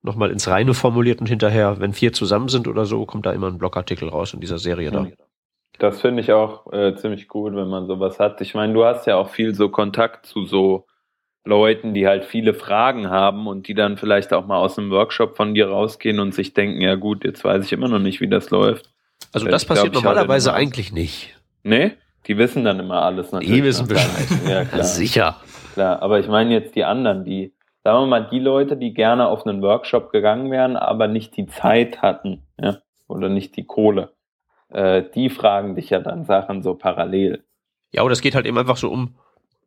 nochmal 0.02 0.30
ins 0.30 0.48
Reine 0.48 0.74
formuliert 0.74 1.20
und 1.20 1.28
hinterher, 1.28 1.80
wenn 1.80 1.92
vier 1.92 2.12
zusammen 2.12 2.48
sind 2.48 2.68
oder 2.68 2.84
so, 2.84 3.06
kommt 3.06 3.26
da 3.26 3.32
immer 3.32 3.46
ein 3.46 3.58
Blogartikel 3.58 4.08
raus 4.08 4.34
in 4.34 4.40
dieser 4.40 4.58
Serie 4.58 4.90
da. 4.90 5.06
Das 5.78 6.00
finde 6.00 6.20
ich 6.20 6.32
auch 6.32 6.72
äh, 6.72 6.94
ziemlich 6.96 7.28
gut, 7.28 7.54
wenn 7.54 7.68
man 7.68 7.86
sowas 7.86 8.18
hat. 8.18 8.40
Ich 8.40 8.54
meine, 8.54 8.72
du 8.72 8.84
hast 8.84 9.06
ja 9.06 9.16
auch 9.16 9.30
viel 9.30 9.54
so 9.54 9.68
Kontakt 9.68 10.26
zu 10.26 10.44
so 10.44 10.86
Leuten, 11.44 11.94
die 11.94 12.06
halt 12.06 12.24
viele 12.24 12.54
Fragen 12.54 13.10
haben 13.10 13.46
und 13.46 13.66
die 13.66 13.74
dann 13.74 13.96
vielleicht 13.96 14.32
auch 14.32 14.46
mal 14.46 14.58
aus 14.58 14.78
einem 14.78 14.90
Workshop 14.90 15.36
von 15.36 15.54
dir 15.54 15.68
rausgehen 15.68 16.20
und 16.20 16.34
sich 16.34 16.54
denken, 16.54 16.80
ja 16.80 16.94
gut, 16.94 17.24
jetzt 17.24 17.42
weiß 17.42 17.64
ich 17.64 17.72
immer 17.72 17.88
noch 17.88 17.98
nicht, 17.98 18.20
wie 18.20 18.28
das 18.28 18.50
läuft. 18.50 18.90
Also 19.32 19.48
das 19.48 19.64
passiert 19.64 19.92
glaub, 19.92 20.04
normalerweise 20.04 20.52
eigentlich 20.52 20.92
nicht. 20.92 21.34
Nee? 21.62 21.92
Die 22.26 22.38
wissen 22.38 22.64
dann 22.64 22.78
immer 22.78 23.02
alles 23.02 23.32
natürlich. 23.32 23.52
Die 23.52 23.64
wissen 23.64 23.88
Bescheid. 23.88 24.28
ja, 24.48 24.64
klar. 24.64 24.84
Sicher. 24.84 25.36
Klar, 25.74 26.02
aber 26.02 26.20
ich 26.20 26.28
meine 26.28 26.52
jetzt 26.52 26.76
die 26.76 26.84
anderen, 26.84 27.24
die, 27.24 27.52
sagen 27.84 28.02
wir 28.02 28.06
mal, 28.06 28.28
die 28.28 28.38
Leute, 28.38 28.76
die 28.76 28.94
gerne 28.94 29.28
auf 29.28 29.46
einen 29.46 29.62
Workshop 29.62 30.12
gegangen 30.12 30.50
wären, 30.50 30.76
aber 30.76 31.08
nicht 31.08 31.36
die 31.36 31.46
Zeit 31.46 32.02
hatten, 32.02 32.42
ja, 32.60 32.78
oder 33.08 33.28
nicht 33.28 33.56
die 33.56 33.64
Kohle, 33.64 34.12
äh, 34.68 35.02
die 35.14 35.30
fragen 35.30 35.74
dich 35.74 35.90
ja 35.90 36.00
dann 36.00 36.24
Sachen 36.24 36.62
so 36.62 36.74
parallel. 36.74 37.44
Ja, 37.92 38.02
und 38.02 38.10
es 38.10 38.20
geht 38.20 38.34
halt 38.34 38.46
eben 38.46 38.58
einfach 38.58 38.76
so 38.76 38.90
um, 38.90 39.14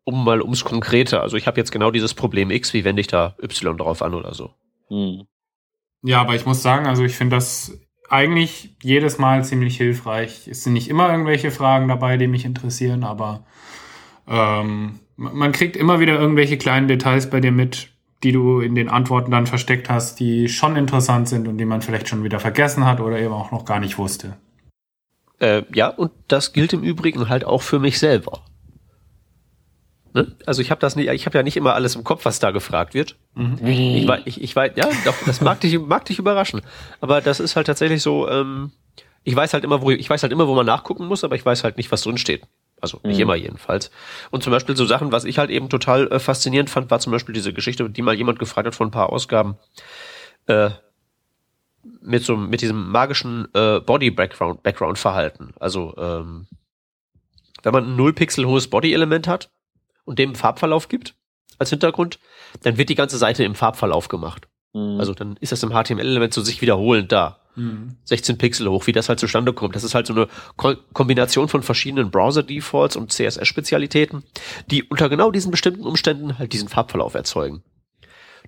um 0.03 0.24
mal 0.24 0.41
ums 0.41 0.63
Konkrete. 0.63 1.22
Also 1.22 1.38
ich 1.38 1.48
habe 1.48 1.60
jetzt 1.60 1.72
genau 1.72 1.91
dieses 1.91 2.13
Problem 2.13 2.51
X, 2.51 2.74
wie 2.74 2.84
wende 2.84 3.01
ich 3.01 3.07
da 3.07 3.36
Y 3.41 3.77
drauf 3.77 4.01
an 4.01 4.13
oder 4.13 4.34
so. 4.34 4.51
Hm. 4.88 5.27
Ja, 6.03 6.22
aber 6.22 6.36
ich 6.36 6.45
muss 6.45 6.62
sagen, 6.62 6.88
also 6.88 7.03
ich 7.03 7.15
finde 7.15 7.36
das 7.36 7.79
eigentlich 8.10 8.75
jedes 8.81 9.17
Mal 9.17 9.43
ziemlich 9.43 9.77
hilfreich. 9.77 10.48
Es 10.48 10.63
sind 10.63 10.74
nicht 10.74 10.89
immer 10.89 11.10
irgendwelche 11.10 11.51
Fragen 11.51 11.88
dabei, 11.88 12.17
die 12.17 12.27
mich 12.27 12.45
interessieren, 12.45 13.03
aber 13.03 13.45
ähm, 14.27 15.00
man 15.15 15.51
kriegt 15.51 15.75
immer 15.75 16.00
wieder 16.00 16.19
irgendwelche 16.19 16.57
kleinen 16.57 16.88
Details 16.88 17.29
bei 17.29 17.39
dir 17.39 17.51
mit, 17.51 17.95
die 18.25 18.32
du 18.32 18.60
in 18.60 18.74
den 18.74 18.89
Antworten 18.89 19.29
dann 19.29 19.46
versteckt 19.46 19.88
hast, 19.88 20.20
die 20.20 20.50
schon 20.50 20.75
interessant 20.75 21.29
sind 21.29 21.48
und 21.48 21.60
die 21.60 21.65
man 21.65 21.84
vielleicht 21.84 22.08
schon 22.10 22.24
wieder 22.24 22.39
vergessen 22.39 22.84
hat 22.84 23.00
oder 23.00 23.20
eben 23.20 23.34
auch 23.34 23.51
noch 23.51 23.65
gar 23.65 23.79
nicht 23.79 24.00
wusste. 24.00 24.36
Äh, 25.39 25.62
ja, 25.75 25.89
und 25.89 26.12
das 26.27 26.51
gilt 26.51 26.74
im 26.74 26.82
Übrigen 26.82 27.29
halt 27.29 27.46
auch 27.46 27.62
für 27.62 27.77
mich 27.77 28.00
selber. 28.00 28.41
Ne? 30.13 30.36
Also 30.48 30.63
ich 30.63 30.72
habe 30.72 30.82
das 30.82 30.96
nicht, 30.96 31.08
ich 31.12 31.27
habe 31.27 31.38
ja 31.38 31.44
nicht 31.44 31.55
immer 31.55 31.75
alles 31.75 31.96
im 31.96 32.03
Kopf, 32.03 32.25
was 32.25 32.39
da 32.39 32.50
gefragt 32.50 32.96
wird. 32.96 33.15
Mhm. 33.36 33.60
Ich, 33.63 34.08
weiß, 34.08 34.22
ich, 34.25 34.41
ich 34.41 34.55
weiß, 34.55 34.72
ja, 34.75 34.88
doch, 35.05 35.15
das 35.27 35.41
mag 35.41 35.60
dich, 35.60 35.77
mag 35.79 36.05
dich 36.05 36.17
überraschen. 36.17 36.62
Aber 37.01 37.22
das 37.22 37.39
ist 37.39 37.55
halt 37.55 37.67
tatsächlich 37.67 38.01
so. 38.01 38.27
Ähm, 38.27 38.72
ich 39.24 39.36
weiß 39.36 39.53
halt 39.53 39.63
immer, 39.63 39.84
wo 39.84 39.91
ich 39.91 40.10
weiß 40.10 40.24
halt 40.24 40.34
immer, 40.34 40.48
wo 40.48 40.55
man 40.55 40.65
nachgucken 40.65 41.05
muss, 41.05 41.24
aber 41.24 41.36
ich 41.36 41.46
weiß 41.46 41.63
halt 41.63 41.77
nicht, 41.77 41.91
was 41.91 42.01
drin 42.01 42.17
steht. 42.17 42.41
Also 42.82 43.00
nicht 43.03 43.17
mhm. 43.17 43.24
immer 43.24 43.36
jedenfalls. 43.36 43.89
Und 44.32 44.44
zum 44.44 44.51
Beispiel 44.51 44.75
so 44.75 44.86
Sachen, 44.86 45.12
was 45.12 45.24
ich 45.24 45.38
halt 45.38 45.50
eben 45.50 45.70
total 45.70 46.08
äh, 46.12 46.20
faszinierend 46.20 46.70
fand, 46.70 46.91
war 46.91 47.00
zum 47.00 47.12
Beispiel 47.12 47.34
diese 47.34 47.53
Geschichte, 47.53 47.89
die 47.89 48.01
mal 48.01 48.15
jemand 48.15 48.39
gefragt 48.39 48.67
hat 48.67 48.75
vor 48.75 48.86
ein 48.86 48.91
paar 48.91 49.12
Ausgaben. 49.12 49.58
Äh, 50.48 50.72
mit 52.01 52.24
so 52.24 52.36
mit 52.36 52.62
diesem 52.62 52.89
magischen 52.91 53.48
äh, 53.53 53.79
Body 53.79 54.12
Background 54.12 54.63
Background 54.63 54.98
Verhalten. 54.98 55.53
Also 55.60 55.94
ähm, 55.98 56.48
wenn 57.63 57.74
man 57.74 57.86
ein 57.86 57.96
null 57.96 58.13
Pixel 58.13 58.46
hohes 58.46 58.70
Body 58.70 58.94
Element 58.94 59.27
hat, 59.27 59.50
und 60.05 60.20
dem 60.20 60.36
Farbverlauf 60.36 60.88
gibt 60.88 61.15
als 61.58 61.72
Hintergrund, 61.72 62.20
dann 62.62 62.77
wird 62.77 62.89
die 62.89 62.96
ganze 62.96 63.17
Seite 63.17 63.44
im 63.44 63.55
Farbverlauf 63.55 64.08
gemacht. 64.08 64.48
Mhm. 64.75 65.00
Also 65.00 65.13
dann 65.13 65.38
ist 65.39 65.53
das 65.53 65.63
im 65.63 65.72
HTML-Element 65.72 66.34
so 66.34 66.41
sich 66.41 66.62
wiederholend 66.62 67.12
da. 67.12 67.39
Mhm. 67.55 67.96
16 68.03 68.38
Pixel 68.38 68.70
hoch, 68.70 68.86
wie 68.86 68.91
das 68.91 69.08
halt 69.08 69.22
zustande 69.22 69.53
kommt. 69.53 69.75
Das 69.75 69.86
ist 69.86 69.96
halt 69.96 70.05
so 70.05 70.13
eine 70.13 70.27
Ko 70.58 70.74
Kombination 70.91 71.48
von 71.48 71.63
verschiedenen 71.63 72.12
Browser-Defaults 72.12 72.98
und 72.98 73.13
CSS-Spezialitäten, 73.13 74.24
die 74.70 74.84
unter 74.84 75.08
genau 75.08 75.32
diesen 75.32 75.51
bestimmten 75.51 75.86
Umständen 75.86 76.38
halt 76.38 76.51
diesen 76.51 76.67
Farbverlauf 76.67 77.13
erzeugen. 77.13 77.63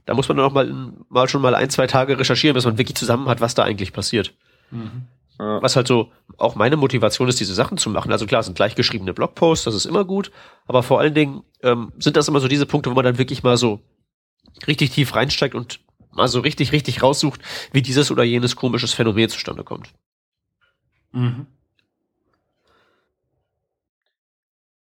Da 0.05 0.13
muss 0.13 0.27
man 0.27 0.37
dann 0.37 0.45
auch 0.45 0.53
mal, 0.53 0.93
mal 1.09 1.29
schon 1.29 1.41
mal 1.41 1.55
ein, 1.55 1.69
zwei 1.69 1.87
Tage 1.87 2.19
recherchieren, 2.19 2.53
bis 2.53 2.65
man 2.65 2.77
wirklich 2.77 2.97
zusammen 2.97 3.29
hat, 3.29 3.39
was 3.39 3.55
da 3.55 3.63
eigentlich 3.63 3.93
passiert. 3.93 4.33
Mhm. 4.71 5.07
Was 5.37 5.75
halt 5.75 5.87
so 5.87 6.11
auch 6.37 6.55
meine 6.55 6.77
Motivation 6.77 7.29
ist, 7.29 7.39
diese 7.39 7.53
Sachen 7.53 7.77
zu 7.77 7.89
machen. 7.89 8.11
Also 8.11 8.25
klar, 8.25 8.41
sind 8.43 8.55
gleichgeschriebene 8.55 9.13
Blogposts, 9.13 9.65
das 9.65 9.75
ist 9.75 9.85
immer 9.85 10.03
gut, 10.03 10.31
aber 10.65 10.81
vor 10.81 10.99
allen 10.99 11.13
Dingen 11.13 11.43
ähm, 11.61 11.93
sind 11.99 12.17
das 12.17 12.27
immer 12.27 12.39
so 12.39 12.47
diese 12.47 12.65
Punkte, 12.65 12.89
wo 12.89 12.95
man 12.95 13.05
dann 13.05 13.19
wirklich 13.19 13.43
mal 13.43 13.55
so 13.55 13.79
richtig 14.65 14.89
tief 14.89 15.15
reinsteigt 15.15 15.53
und 15.53 15.79
mal 16.17 16.27
so 16.27 16.39
richtig, 16.39 16.71
richtig 16.71 17.01
raussucht, 17.01 17.41
wie 17.71 17.81
dieses 17.81 18.11
oder 18.11 18.23
jenes 18.23 18.55
komisches 18.55 18.93
Phänomen 18.93 19.29
zustande 19.29 19.63
kommt. 19.63 19.93
Mhm. 21.11 21.47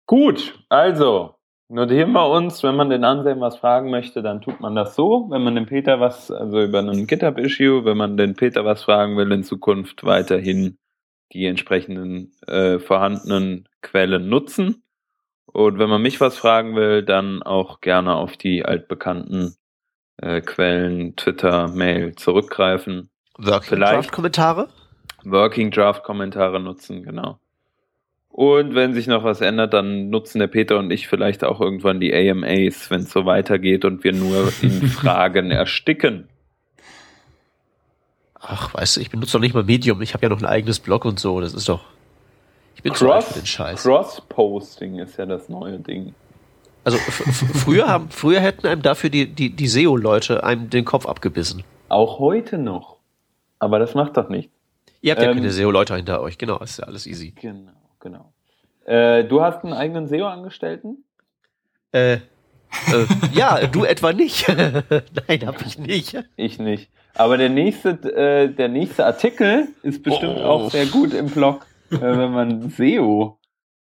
Gut, 0.07 0.59
also 0.69 1.37
notieren 1.69 2.13
wir 2.13 2.29
uns, 2.29 2.65
wenn 2.65 2.75
man 2.75 2.91
den 2.91 3.05
Anselm 3.05 3.41
was 3.41 3.57
fragen 3.59 3.91
möchte, 3.91 4.23
dann 4.23 4.41
tut 4.41 4.61
man 4.61 4.75
das 4.75 4.97
so. 4.97 5.29
Wenn 5.31 5.45
man 5.45 5.55
den 5.55 5.67
Peter 5.67 6.01
was, 6.01 6.33
also 6.33 6.61
über 6.61 6.81
einen 6.81 7.07
GitHub-Issue, 7.07 7.85
wenn 7.85 7.97
man 7.97 8.17
den 8.17 8.35
Peter 8.35 8.65
was 8.65 8.83
fragen 8.83 9.17
will, 9.17 9.31
in 9.31 9.45
Zukunft 9.45 10.03
weiterhin 10.03 10.79
die 11.33 11.47
entsprechenden 11.47 12.33
äh, 12.49 12.81
vorhandenen 12.81 13.69
Quellen 13.83 14.29
nutzen. 14.29 14.83
Und 15.47 15.79
wenn 15.79 15.89
man 15.89 16.03
mich 16.03 16.21
was 16.21 16.37
fragen 16.37 16.75
will, 16.75 17.05
dann 17.05 17.43
auch 17.43 17.81
gerne 17.81 18.17
auf 18.17 18.37
die 18.37 18.65
altbekannten 18.65 19.55
äh, 20.21 20.41
Quellen, 20.41 21.17
Twitter, 21.17 21.69
Mail 21.69 22.15
zurückgreifen. 22.15 23.11
Working 23.39 23.79
Draft 23.79 24.13
Kommentare? 24.13 24.69
Working 25.25 25.71
Draft 25.71 26.03
Kommentare 26.03 26.61
nutzen, 26.61 27.03
genau. 27.03 27.39
Und 28.29 28.75
wenn 28.75 28.95
sich 28.95 29.07
noch 29.07 29.25
was 29.25 29.41
ändert, 29.41 29.75
dann 29.75 30.09
nutzen 30.09 30.39
der 30.39 30.47
Peter 30.47 30.79
und 30.79 30.91
ich 30.91 31.09
vielleicht 31.09 31.43
auch 31.43 31.61
irgendwann 31.61 32.01
die 32.01 32.15
AMAs, 32.15 32.91
wenn 32.91 33.01
es 33.01 33.11
so 33.11 33.27
weitergeht 33.27 33.85
und 33.85 34.05
wir 34.05 34.13
nur 34.13 34.53
in 34.63 34.71
Fragen 34.89 35.51
ersticken. 35.51 36.29
Ach, 38.39 38.73
weißt 38.73 38.97
du, 38.97 39.01
ich 39.01 39.11
benutze 39.11 39.33
doch 39.33 39.41
nicht 39.41 39.55
mal 39.55 39.65
Medium. 39.65 40.01
Ich 40.01 40.15
habe 40.15 40.25
ja 40.25 40.29
noch 40.31 40.39
ein 40.39 40.47
eigenes 40.47 40.81
Blog 40.81 41.05
und 41.05 41.21
so. 41.21 41.41
Das 41.41 41.55
ist 41.55 41.69
doch. 41.69 41.85
Ich 42.77 42.83
bin 42.83 42.93
Cross, 42.93 43.27
für 43.27 43.41
den 43.41 43.47
Scheiß. 43.47 43.83
Cross-Posting 43.83 44.99
ist 45.01 45.19
ja 45.19 45.27
das 45.27 45.49
neue 45.49 45.79
Ding. 45.79 46.15
Also 46.85 46.99
früher 46.99 47.89
haben, 47.89 48.11
früher 48.11 48.41
hätten 48.41 48.67
einem 48.67 48.83
dafür 48.83 49.11
die, 49.11 49.27
die, 49.27 49.51
die 49.51 49.69
SEO-Leute 49.69 50.45
einem 50.45 50.71
den 50.71 50.85
Kopf 50.85 51.07
abgebissen. 51.07 51.63
Auch 51.89 52.19
heute 52.19 52.59
noch. 52.59 52.97
Aber 53.59 53.79
das 53.79 53.95
macht 53.95 54.17
doch 54.17 54.29
nichts. 54.29 54.53
Ihr 55.03 55.13
habt 55.13 55.23
ähm, 55.23 55.29
ja 55.29 55.35
keine 55.35 55.51
SEO-Leute 55.51 55.97
hinter 55.97 56.21
euch, 56.21 56.39
genau, 56.39 56.59
ist 56.59 56.79
ja 56.79 56.87
alles 56.87 57.07
easy. 57.07 57.33
Genau. 57.41 57.73
genau. 58.01 58.33
Äh, 58.85 59.25
du 59.25 59.43
hast 59.43 59.65
einen 59.65 59.73
eigenen 59.73 60.09
SEO-Angestellten? 60.09 61.05
Äh, 61.93 62.15
äh, 62.15 62.19
ja, 63.33 63.67
du 63.67 63.85
etwa 63.85 64.13
nicht. 64.13 64.49
Nein, 65.29 65.47
habe 65.47 65.59
ich 65.67 65.79
nicht. 65.79 66.17
Ich 66.37 66.59
nicht. 66.59 66.91
Aber 67.15 67.37
der 67.37 67.49
nächste, 67.49 67.91
äh, 67.91 68.49
der 68.49 68.69
nächste 68.69 69.05
Artikel 69.05 69.69
ist 69.83 70.03
bestimmt 70.03 70.39
oh. 70.39 70.45
auch 70.45 70.71
sehr 70.71 70.87
gut 70.87 71.13
im 71.13 71.27
Blog, 71.27 71.67
äh, 71.91 72.01
wenn 72.01 72.33
man 72.33 72.71
SEO 72.71 73.39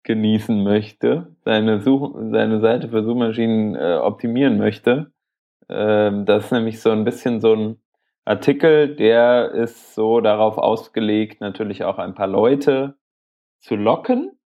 genießen 0.02 0.62
möchte, 0.62 1.33
seine, 1.44 1.80
Such 1.80 2.14
seine 2.30 2.60
Seite 2.60 2.88
für 2.88 3.04
Suchmaschinen 3.04 3.74
äh, 3.74 3.98
optimieren 4.00 4.58
möchte. 4.58 5.12
Ähm, 5.68 6.24
das 6.24 6.46
ist 6.46 6.52
nämlich 6.52 6.80
so 6.80 6.90
ein 6.90 7.04
bisschen 7.04 7.40
so 7.40 7.54
ein 7.54 7.78
Artikel, 8.24 8.96
der 8.96 9.50
ist 9.50 9.94
so 9.94 10.20
darauf 10.20 10.56
ausgelegt, 10.56 11.40
natürlich 11.40 11.84
auch 11.84 11.98
ein 11.98 12.14
paar 12.14 12.26
Leute 12.26 12.96
zu 13.60 13.76
locken. 13.76 14.38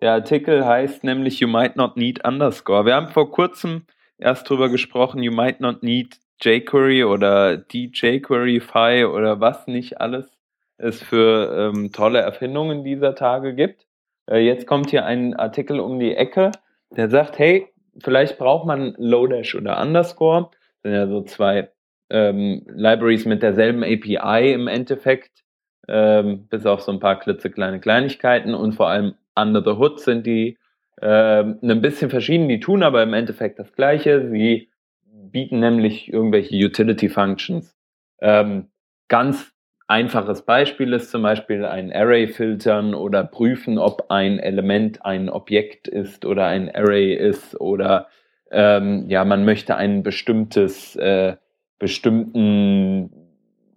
Der 0.00 0.12
Artikel 0.12 0.66
heißt 0.66 1.04
nämlich 1.04 1.38
You 1.38 1.46
might 1.46 1.76
not 1.76 1.96
need 1.96 2.24
underscore. 2.26 2.84
Wir 2.84 2.96
haben 2.96 3.08
vor 3.08 3.30
kurzem 3.30 3.86
erst 4.18 4.48
drüber 4.50 4.68
gesprochen, 4.68 5.22
You 5.22 5.32
might 5.32 5.60
not 5.60 5.84
need 5.84 6.18
jQuery 6.40 7.04
oder 7.04 7.56
die 7.56 7.92
jQueryfy 7.92 9.04
oder 9.04 9.40
was 9.40 9.68
nicht 9.68 10.00
alles 10.00 10.36
es 10.82 11.00
für 11.00 11.72
ähm, 11.74 11.92
tolle 11.92 12.20
Erfindungen 12.20 12.82
dieser 12.82 13.14
Tage 13.14 13.54
gibt. 13.54 13.86
Äh, 14.30 14.38
jetzt 14.38 14.66
kommt 14.66 14.90
hier 14.90 15.04
ein 15.04 15.34
Artikel 15.34 15.80
um 15.80 15.98
die 15.98 16.14
Ecke, 16.14 16.52
der 16.96 17.08
sagt, 17.08 17.38
hey, 17.38 17.68
vielleicht 18.02 18.38
braucht 18.38 18.66
man 18.66 18.94
Lodash 18.98 19.54
oder 19.54 19.80
Underscore. 19.80 20.50
Das 20.82 20.82
sind 20.82 20.92
ja 20.92 21.06
so 21.06 21.22
zwei 21.22 21.70
ähm, 22.10 22.64
Libraries 22.68 23.24
mit 23.24 23.42
derselben 23.42 23.82
API 23.82 24.52
im 24.52 24.68
Endeffekt, 24.68 25.44
ähm, 25.88 26.46
bis 26.48 26.66
auf 26.66 26.82
so 26.82 26.92
ein 26.92 27.00
paar 27.00 27.18
klitzekleine 27.18 27.80
Kleinigkeiten 27.80 28.54
und 28.54 28.74
vor 28.74 28.88
allem 28.88 29.14
under 29.34 29.62
the 29.62 29.78
hood 29.78 30.00
sind 30.00 30.26
die 30.26 30.58
ähm, 31.00 31.58
ein 31.62 31.80
bisschen 31.80 32.10
verschieden, 32.10 32.48
die 32.48 32.60
tun 32.60 32.82
aber 32.82 33.02
im 33.02 33.14
Endeffekt 33.14 33.58
das 33.58 33.72
Gleiche. 33.72 34.28
Sie 34.30 34.68
bieten 35.10 35.60
nämlich 35.60 36.12
irgendwelche 36.12 36.54
Utility 36.54 37.08
Functions. 37.08 37.74
Ähm, 38.20 38.68
ganz 39.08 39.52
einfaches 39.86 40.42
Beispiel 40.42 40.92
ist 40.92 41.10
zum 41.10 41.22
Beispiel 41.22 41.64
ein 41.64 41.92
Array 41.92 42.28
filtern 42.28 42.94
oder 42.94 43.24
prüfen, 43.24 43.78
ob 43.78 44.10
ein 44.10 44.38
Element 44.38 45.04
ein 45.04 45.28
Objekt 45.28 45.88
ist 45.88 46.24
oder 46.24 46.46
ein 46.46 46.74
Array 46.74 47.14
ist 47.14 47.60
oder 47.60 48.08
ähm, 48.50 49.06
ja, 49.08 49.24
man 49.24 49.44
möchte 49.44 49.76
ein 49.76 50.02
bestimmtes 50.02 50.94
äh, 50.96 51.36
bestimmten 51.78 53.10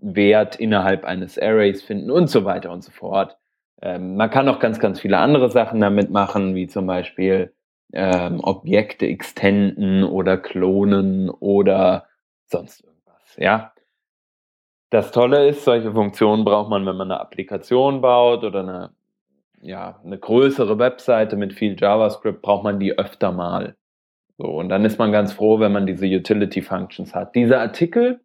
Wert 0.01 0.57
innerhalb 0.57 1.05
eines 1.05 1.39
Arrays 1.39 1.81
finden 1.81 2.11
und 2.11 2.29
so 2.29 2.45
weiter 2.45 2.71
und 2.71 2.83
so 2.83 2.91
fort. 2.91 3.37
Ähm, 3.81 4.15
man 4.15 4.29
kann 4.29 4.47
auch 4.49 4.59
ganz, 4.59 4.79
ganz 4.79 4.99
viele 4.99 5.17
andere 5.17 5.49
Sachen 5.49 5.79
damit 5.81 6.11
machen, 6.11 6.55
wie 6.55 6.67
zum 6.67 6.85
Beispiel 6.85 7.53
ähm, 7.93 8.39
Objekte 8.41 9.07
extenden 9.07 10.03
oder 10.03 10.37
klonen 10.37 11.29
oder 11.29 12.07
sonst 12.45 12.83
irgendwas. 12.83 13.35
Ja. 13.37 13.74
Das 14.89 15.11
Tolle 15.11 15.47
ist, 15.47 15.65
solche 15.65 15.91
Funktionen 15.91 16.45
braucht 16.45 16.69
man, 16.69 16.85
wenn 16.85 16.95
man 16.95 17.11
eine 17.11 17.19
Applikation 17.19 18.01
baut 18.01 18.43
oder 18.43 18.59
eine, 18.59 18.89
ja, 19.61 19.99
eine 20.03 20.17
größere 20.17 20.77
Webseite 20.77 21.35
mit 21.35 21.53
viel 21.53 21.75
JavaScript, 21.79 22.41
braucht 22.41 22.63
man 22.63 22.79
die 22.79 22.97
öfter 22.97 23.31
mal. 23.31 23.75
So, 24.37 24.45
und 24.45 24.69
dann 24.69 24.85
ist 24.85 24.99
man 24.99 25.11
ganz 25.11 25.33
froh, 25.33 25.59
wenn 25.59 25.71
man 25.71 25.87
diese 25.87 26.05
Utility 26.05 26.61
Functions 26.61 27.15
hat. 27.15 27.35
Dieser 27.35 27.61
Artikel 27.61 28.21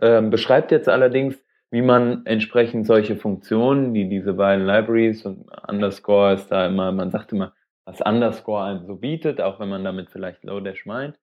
ähm, 0.00 0.30
beschreibt 0.30 0.72
jetzt 0.72 0.88
allerdings, 0.88 1.42
wie 1.70 1.82
man 1.82 2.26
entsprechend 2.26 2.86
solche 2.86 3.16
Funktionen, 3.16 3.94
die 3.94 4.08
diese 4.08 4.34
beiden 4.34 4.66
Libraries 4.66 5.24
und 5.24 5.46
Underscore 5.66 6.34
ist 6.34 6.48
da 6.48 6.66
immer, 6.66 6.92
man 6.92 7.10
sagt 7.10 7.32
immer, 7.32 7.54
was 7.84 8.00
Underscore 8.00 8.64
einem 8.64 8.86
so 8.86 8.96
bietet, 8.96 9.40
auch 9.40 9.58
wenn 9.58 9.68
man 9.68 9.84
damit 9.84 10.10
vielleicht 10.10 10.44
Lodash 10.44 10.86
meint. 10.86 11.18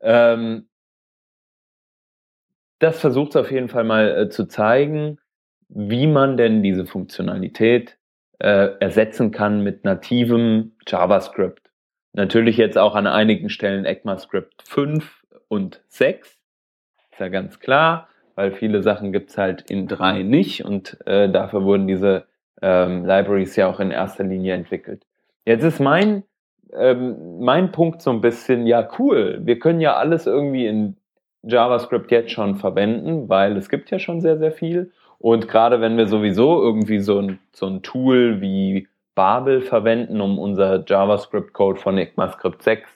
Ähm, 0.00 0.68
das 2.78 3.00
versucht 3.00 3.30
es 3.30 3.36
auf 3.36 3.50
jeden 3.50 3.68
Fall 3.68 3.84
mal 3.84 4.16
äh, 4.16 4.28
zu 4.28 4.46
zeigen, 4.46 5.18
wie 5.68 6.06
man 6.06 6.36
denn 6.36 6.62
diese 6.62 6.86
Funktionalität 6.86 7.98
äh, 8.38 8.70
ersetzen 8.80 9.30
kann 9.30 9.62
mit 9.62 9.84
nativem 9.84 10.72
JavaScript. 10.86 11.70
Natürlich 12.12 12.56
jetzt 12.56 12.78
auch 12.78 12.94
an 12.94 13.06
einigen 13.06 13.50
Stellen 13.50 13.84
ECMAScript 13.84 14.62
5 14.66 15.24
und 15.48 15.82
6. 15.88 16.28
Ist 17.10 17.20
ja 17.20 17.28
ganz 17.28 17.60
klar, 17.60 18.08
weil 18.34 18.52
viele 18.52 18.82
Sachen 18.82 19.12
gibt 19.12 19.30
es 19.30 19.38
halt 19.38 19.70
in 19.70 19.88
3 19.88 20.22
nicht 20.22 20.64
und 20.64 20.98
äh, 21.06 21.28
dafür 21.28 21.64
wurden 21.64 21.86
diese 21.86 22.26
ähm, 22.62 23.04
Libraries 23.04 23.56
ja 23.56 23.68
auch 23.68 23.80
in 23.80 23.90
erster 23.90 24.24
Linie 24.24 24.54
entwickelt. 24.54 25.04
Jetzt 25.44 25.64
ist 25.64 25.80
mein, 25.80 26.24
ähm, 26.72 27.40
mein 27.40 27.72
Punkt 27.72 28.02
so 28.02 28.10
ein 28.10 28.20
bisschen, 28.20 28.66
ja 28.66 28.88
cool, 28.98 29.40
wir 29.42 29.58
können 29.58 29.80
ja 29.80 29.96
alles 29.96 30.26
irgendwie 30.26 30.66
in 30.66 30.96
JavaScript 31.48 32.10
jetzt 32.10 32.30
schon 32.30 32.56
verwenden, 32.56 33.28
weil 33.28 33.56
es 33.56 33.68
gibt 33.68 33.90
ja 33.90 33.98
schon 33.98 34.20
sehr, 34.20 34.38
sehr 34.38 34.52
viel. 34.52 34.92
Und 35.18 35.48
gerade 35.48 35.80
wenn 35.80 35.96
wir 35.96 36.06
sowieso 36.06 36.62
irgendwie 36.62 37.00
so 37.00 37.18
ein, 37.18 37.38
so 37.52 37.66
ein 37.66 37.82
Tool 37.82 38.40
wie 38.40 38.86
Babel 39.14 39.62
verwenden, 39.62 40.20
um 40.20 40.38
unser 40.38 40.84
JavaScript-Code 40.86 41.80
von 41.80 41.98
ECMAScript 41.98 42.62
6 42.62 42.88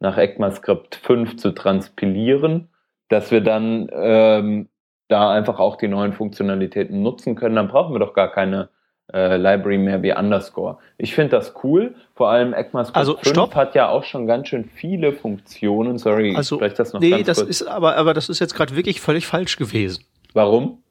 nach 0.00 0.16
ECMAScript 0.16 0.96
5 0.96 1.36
zu 1.36 1.52
transpilieren, 1.52 2.68
dass 3.08 3.30
wir 3.30 3.42
dann 3.42 3.88
ähm, 3.92 4.68
da 5.08 5.30
einfach 5.30 5.58
auch 5.60 5.76
die 5.76 5.88
neuen 5.88 6.12
Funktionalitäten 6.12 7.02
nutzen 7.02 7.36
können. 7.36 7.56
Dann 7.56 7.68
brauchen 7.68 7.94
wir 7.94 8.00
doch 8.00 8.14
gar 8.14 8.30
keine 8.30 8.70
äh, 9.12 9.36
Library 9.36 9.78
mehr 9.78 10.02
wie 10.02 10.12
Underscore. 10.12 10.78
Ich 10.98 11.14
finde 11.14 11.30
das 11.36 11.54
cool. 11.62 11.94
Vor 12.14 12.30
allem 12.30 12.52
ECMAScript 12.52 12.96
also, 12.96 13.14
5 13.14 13.28
stopp. 13.28 13.54
hat 13.54 13.74
ja 13.74 13.88
auch 13.88 14.04
schon 14.04 14.26
ganz 14.26 14.48
schön 14.48 14.64
viele 14.64 15.12
Funktionen. 15.12 15.98
Sorry, 15.98 16.34
also, 16.36 16.60
ich 16.60 16.74
das 16.74 16.92
noch 16.92 17.00
nee, 17.00 17.22
das 17.22 17.38
kurz. 17.38 17.48
ist 17.48 17.62
aber, 17.62 17.96
aber 17.96 18.14
das 18.14 18.28
ist 18.28 18.38
jetzt 18.38 18.54
gerade 18.54 18.76
wirklich 18.76 19.00
völlig 19.00 19.26
falsch 19.26 19.56
gewesen. 19.56 20.04
Warum? 20.34 20.82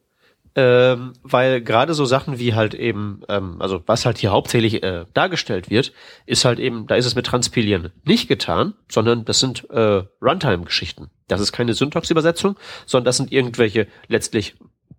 Ähm, 0.54 1.12
weil 1.22 1.60
gerade 1.60 1.94
so 1.94 2.04
Sachen 2.04 2.40
wie 2.40 2.54
halt 2.54 2.74
eben, 2.74 3.20
ähm, 3.28 3.56
also 3.60 3.80
was 3.86 4.04
halt 4.04 4.18
hier 4.18 4.32
hauptsächlich 4.32 4.82
äh, 4.82 5.04
dargestellt 5.14 5.70
wird, 5.70 5.92
ist 6.26 6.44
halt 6.44 6.58
eben, 6.58 6.88
da 6.88 6.96
ist 6.96 7.06
es 7.06 7.14
mit 7.14 7.26
Transpilieren 7.26 7.92
nicht 8.04 8.26
getan, 8.26 8.74
sondern 8.90 9.24
das 9.24 9.38
sind 9.38 9.70
äh, 9.70 10.02
Runtime-Geschichten. 10.20 11.10
Das 11.28 11.40
ist 11.40 11.52
keine 11.52 11.74
Syntax-Übersetzung, 11.74 12.56
sondern 12.86 13.04
das 13.04 13.18
sind 13.18 13.30
irgendwelche 13.30 13.86
letztlich 14.08 14.56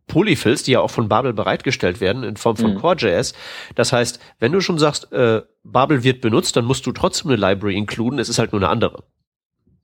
Polyfills, 0.09 0.63
die 0.63 0.73
ja 0.73 0.81
auch 0.81 0.89
von 0.91 1.07
Babel 1.07 1.31
bereitgestellt 1.31 2.01
werden 2.01 2.23
in 2.23 2.35
Form 2.35 2.57
von 2.57 2.73
Mhm. 2.73 2.79
Core.js. 2.79 3.33
Das 3.75 3.93
heißt, 3.93 4.19
wenn 4.39 4.51
du 4.51 4.59
schon 4.59 4.77
sagst, 4.77 5.13
äh, 5.13 5.41
Babel 5.63 6.03
wird 6.03 6.19
benutzt, 6.19 6.57
dann 6.57 6.65
musst 6.65 6.85
du 6.85 6.91
trotzdem 6.91 7.31
eine 7.31 7.39
Library 7.39 7.77
inkluden, 7.77 8.19
es 8.19 8.27
ist 8.27 8.39
halt 8.39 8.51
nur 8.51 8.61
eine 8.61 8.69
andere. 8.69 9.03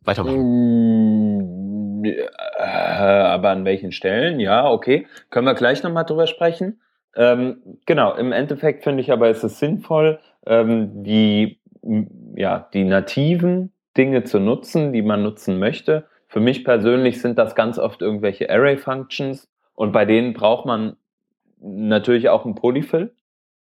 Weitermachen. 0.03 2.01
Mm, 2.01 2.05
äh, 2.05 2.27
aber 2.59 3.49
an 3.49 3.63
welchen 3.65 3.91
Stellen? 3.93 4.39
Ja, 4.39 4.69
okay. 4.69 5.07
Können 5.29 5.47
wir 5.47 5.55
gleich 5.55 5.81
nochmal 5.83 6.05
drüber 6.05 6.27
sprechen. 6.27 6.81
Ähm, 7.15 7.57
genau, 7.85 8.13
im 8.15 8.31
Endeffekt 8.33 8.83
finde 8.83 9.01
ich 9.01 9.11
aber, 9.11 9.29
ist 9.29 9.43
es 9.43 9.59
sinnvoll, 9.59 10.19
ähm, 10.45 11.03
die, 11.03 11.59
ja, 12.35 12.67
die 12.73 12.83
nativen 12.83 13.71
Dinge 13.97 14.23
zu 14.25 14.39
nutzen, 14.39 14.91
die 14.91 15.01
man 15.01 15.23
nutzen 15.23 15.57
möchte. 15.57 16.05
Für 16.27 16.41
mich 16.41 16.65
persönlich 16.65 17.21
sind 17.21 17.39
das 17.39 17.55
ganz 17.55 17.79
oft 17.79 18.01
irgendwelche 18.01 18.49
Array-Functions 18.49 19.47
und 19.75 19.91
bei 19.91 20.05
denen 20.05 20.33
braucht 20.33 20.65
man 20.65 20.97
natürlich 21.59 22.29
auch 22.29 22.45
einen 22.45 22.55
Polyfill. 22.55 23.15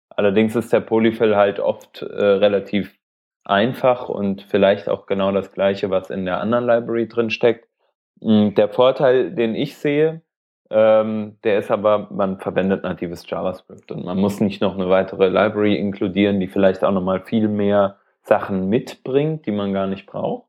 Allerdings 0.09 0.55
ist 0.55 0.73
der 0.73 0.81
Polyfill 0.81 1.35
halt 1.35 1.59
oft 1.59 2.01
äh, 2.01 2.05
relativ 2.05 2.97
einfach 3.43 4.09
und 4.09 4.43
vielleicht 4.43 4.89
auch 4.89 5.05
genau 5.07 5.31
das 5.31 5.51
gleiche, 5.51 5.89
was 5.89 6.09
in 6.09 6.25
der 6.25 6.41
anderen 6.41 6.65
Library 6.65 7.07
drin 7.07 7.29
steckt. 7.29 7.67
Mm, 8.19 8.49
Der 8.55 8.69
Vorteil, 8.69 9.31
den 9.33 9.55
ich 9.55 9.77
sehe, 9.77 10.21
ähm, 10.69 11.37
der 11.43 11.59
ist 11.59 11.71
aber, 11.71 12.07
man 12.11 12.39
verwendet 12.39 12.83
natives 12.83 13.29
JavaScript 13.29 13.91
und 13.91 14.05
man 14.05 14.17
muss 14.17 14.39
nicht 14.39 14.61
noch 14.61 14.75
eine 14.75 14.89
weitere 14.89 15.27
Library 15.29 15.75
inkludieren, 15.75 16.39
die 16.39 16.47
vielleicht 16.47 16.83
auch 16.83 16.91
nochmal 16.91 17.21
viel 17.25 17.47
mehr 17.47 17.97
Sachen 18.21 18.69
mitbringt, 18.69 19.45
die 19.45 19.51
man 19.51 19.73
gar 19.73 19.87
nicht 19.87 20.05
braucht. 20.05 20.47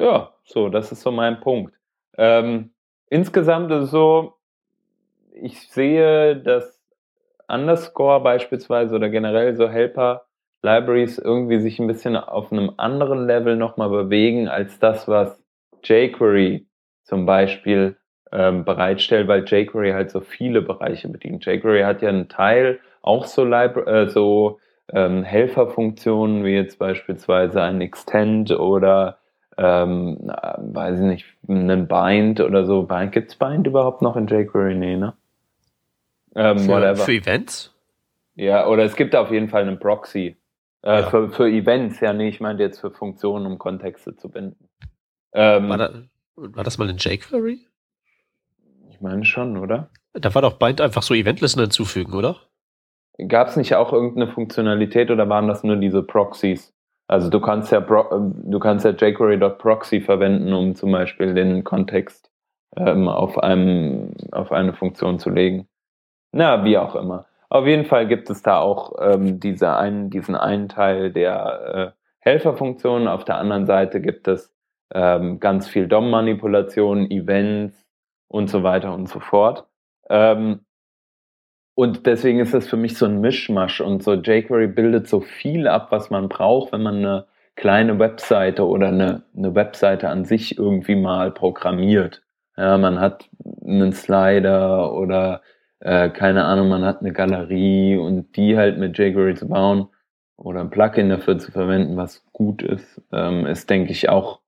Ja, 0.00 0.34
so, 0.44 0.68
das 0.68 0.92
ist 0.92 1.02
so 1.02 1.10
mein 1.10 1.40
Punkt. 1.40 1.74
Ähm, 2.16 2.72
insgesamt 3.10 3.70
ist 3.70 3.84
es 3.84 3.90
so, 3.90 4.34
ich 5.32 5.68
sehe, 5.68 6.36
dass 6.36 6.80
Underscore 7.48 8.20
beispielsweise 8.20 8.94
oder 8.94 9.08
generell 9.08 9.56
so 9.56 9.68
Helper 9.68 10.26
Libraries 10.62 11.18
irgendwie 11.18 11.60
sich 11.60 11.78
ein 11.78 11.86
bisschen 11.86 12.16
auf 12.16 12.52
einem 12.52 12.72
anderen 12.76 13.26
Level 13.26 13.56
nochmal 13.56 13.90
bewegen 13.90 14.48
als 14.48 14.78
das, 14.78 15.06
was 15.06 15.40
jQuery 15.84 16.66
zum 17.04 17.26
Beispiel 17.26 17.96
ähm, 18.32 18.64
bereitstellt, 18.64 19.28
weil 19.28 19.44
jQuery 19.44 19.92
halt 19.92 20.10
so 20.10 20.20
viele 20.20 20.62
Bereiche 20.62 21.08
bedient. 21.08 21.46
jQuery 21.46 21.82
hat 21.82 22.02
ja 22.02 22.08
einen 22.08 22.28
Teil 22.28 22.80
auch 23.02 23.24
so, 23.24 23.44
Libra 23.44 23.86
äh, 23.86 24.08
so 24.08 24.58
ähm, 24.92 25.22
Helferfunktionen 25.22 26.44
wie 26.44 26.54
jetzt 26.54 26.78
beispielsweise 26.78 27.62
ein 27.62 27.80
Extend 27.80 28.50
oder 28.50 29.17
ähm, 29.58 30.30
äh, 30.30 30.52
weiß 30.58 30.98
ich 31.00 31.04
nicht, 31.06 31.26
einen 31.48 31.86
Bind 31.88 32.40
oder 32.40 32.64
so. 32.64 32.84
Bind, 32.84 33.12
gibt's 33.12 33.36
Bind 33.36 33.66
überhaupt 33.66 34.00
noch 34.02 34.16
in 34.16 34.26
jQuery? 34.26 34.74
Nee, 34.76 34.96
ne? 34.96 35.14
Ähm, 36.34 36.58
Für, 36.60 36.68
whatever. 36.68 36.96
für 37.04 37.12
Events? 37.12 37.74
Ja, 38.36 38.66
oder 38.68 38.84
es 38.84 38.94
gibt 38.96 39.16
auf 39.16 39.30
jeden 39.32 39.48
Fall 39.48 39.62
einen 39.62 39.78
Proxy. 39.78 40.36
Äh, 40.82 41.00
Ja. 41.00 41.10
für, 41.10 41.30
für 41.30 41.48
Events, 41.48 41.98
ja, 42.00 42.12
nee, 42.12 42.28
ich 42.28 42.40
meinte 42.40 42.62
jetzt 42.62 42.78
für 42.80 42.90
Funktionen, 42.92 43.46
um 43.46 43.58
Kontexte 43.58 44.14
zu 44.14 44.30
binden. 44.30 44.68
Ähm, 45.32 45.68
War, 45.68 45.78
da, 45.78 45.90
war 46.36 46.62
das 46.64 46.78
mal 46.78 46.88
in 46.88 46.96
jQuery? 46.98 47.60
ich 48.90 49.00
meine 49.00 49.24
schon, 49.24 49.56
oder? 49.58 49.90
Da 50.12 50.34
war 50.34 50.42
doch 50.42 50.54
Bind 50.58 50.80
einfach 50.80 51.02
so 51.02 51.14
Eventlisten 51.14 51.60
hinzufügen, 51.62 52.14
oder? 52.14 52.36
Gab 53.26 53.48
es 53.48 53.56
nicht 53.56 53.74
auch 53.74 53.92
irgendeine 53.92 54.28
Funktionalität 54.30 55.10
oder 55.10 55.28
waren 55.28 55.48
das 55.48 55.64
nur 55.64 55.76
diese 55.76 56.02
Proxys? 56.04 56.72
Also 57.08 57.30
du 57.30 57.40
kannst 57.40 57.72
ja 57.72 57.80
Pro 57.80 58.04
ähm, 58.12 58.34
du 58.44 58.58
kannst 58.58 58.84
ja 58.84 58.92
jQuery.proxy 58.92 60.00
verwenden, 60.02 60.52
um 60.52 60.74
zum 60.74 60.92
Beispiel 60.92 61.34
den 61.34 61.64
Kontext 61.64 62.30
ähm, 62.76 63.08
auf 63.08 63.38
einem 63.38 64.12
auf 64.30 64.52
eine 64.52 64.74
Funktion 64.74 65.18
zu 65.18 65.30
legen. 65.30 65.66
Na, 66.32 66.64
wie 66.64 66.78
auch 66.78 66.94
immer. 66.94 67.26
Auf 67.50 67.66
jeden 67.66 67.86
Fall 67.86 68.06
gibt 68.06 68.28
es 68.28 68.42
da 68.42 68.58
auch 68.58 68.92
ähm, 69.00 69.40
diese 69.40 69.74
einen, 69.76 70.10
diesen 70.10 70.36
einen 70.36 70.68
Teil 70.68 71.10
der 71.10 71.94
äh, 71.94 71.98
Helferfunktionen. 72.20 73.08
Auf 73.08 73.24
der 73.24 73.38
anderen 73.38 73.64
Seite 73.66 74.02
gibt 74.02 74.28
es 74.28 74.52
ähm, 74.92 75.40
ganz 75.40 75.66
viel 75.66 75.88
DOM-Manipulation, 75.88 77.10
Events 77.10 77.86
und 78.28 78.50
so 78.50 78.62
weiter 78.62 78.92
und 78.92 79.08
so 79.08 79.20
fort. 79.20 79.66
Ähm, 80.10 80.60
und 81.78 82.06
deswegen 82.06 82.40
ist 82.40 82.54
das 82.54 82.66
für 82.66 82.76
mich 82.76 82.98
so 82.98 83.06
ein 83.06 83.20
Mischmasch 83.20 83.80
und 83.80 84.02
so 84.02 84.14
jQuery 84.14 84.66
bildet 84.66 85.06
so 85.06 85.20
viel 85.20 85.68
ab, 85.68 85.92
was 85.92 86.10
man 86.10 86.28
braucht, 86.28 86.72
wenn 86.72 86.82
man 86.82 86.96
eine 86.96 87.26
kleine 87.54 88.00
Webseite 88.00 88.66
oder 88.66 88.88
eine, 88.88 89.22
eine 89.36 89.54
Webseite 89.54 90.08
an 90.08 90.24
sich 90.24 90.58
irgendwie 90.58 90.96
mal 90.96 91.30
programmiert. 91.30 92.24
Ja, 92.56 92.76
man 92.78 92.98
hat 92.98 93.30
einen 93.64 93.92
Slider 93.92 94.92
oder 94.92 95.42
äh, 95.78 96.10
keine 96.10 96.46
Ahnung, 96.46 96.68
man 96.68 96.84
hat 96.84 96.98
eine 97.00 97.12
Galerie 97.12 97.96
und 97.96 98.34
die 98.34 98.56
halt 98.56 98.76
mit 98.78 98.98
jQuery 98.98 99.36
zu 99.36 99.46
bauen 99.46 99.86
oder 100.36 100.62
ein 100.62 100.70
Plugin 100.70 101.10
dafür 101.10 101.38
zu 101.38 101.52
verwenden, 101.52 101.96
was 101.96 102.26
gut 102.32 102.60
ist, 102.60 103.00
ähm, 103.12 103.46
ist, 103.46 103.70
denke 103.70 103.92
ich, 103.92 104.08
auch 104.08 104.40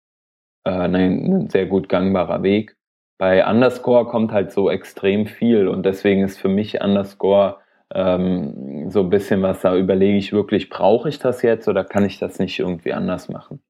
äh, 0.64 0.70
ein, 0.70 0.94
ein 0.96 1.48
sehr 1.48 1.66
gut 1.66 1.88
gangbarer 1.88 2.42
Weg 2.42 2.76
bei 3.20 3.46
Underscore 3.46 4.06
kommt 4.06 4.33
halt 4.33 4.50
so 4.50 4.70
extrem 4.70 5.26
viel 5.26 5.68
und 5.68 5.85
deswegen 5.85 6.24
ist 6.24 6.38
für 6.38 6.48
mich 6.48 6.80
Underscore 6.80 7.59
ähm, 7.92 8.90
so 8.90 9.00
ein 9.00 9.11
bisschen 9.11 9.42
was, 9.42 9.61
da 9.61 9.76
überlege 9.76 10.16
ich 10.16 10.33
wirklich, 10.33 10.70
brauche 10.70 11.11
ich 11.11 11.18
das 11.18 11.42
jetzt 11.42 11.68
oder 11.68 11.85
kann 11.85 12.06
ich 12.06 12.18
das 12.18 12.38
nicht 12.38 12.59
irgendwie 12.59 12.94
anders 12.94 13.28
machen? 13.28 13.61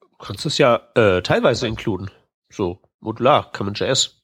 Du 0.00 0.08
kannst 0.18 0.44
es 0.44 0.58
ja 0.58 0.80
äh, 0.96 1.22
teilweise 1.22 1.68
inkluden. 1.68 2.10
So, 2.48 2.80
modular, 2.98 3.52
Common.js. 3.52 4.20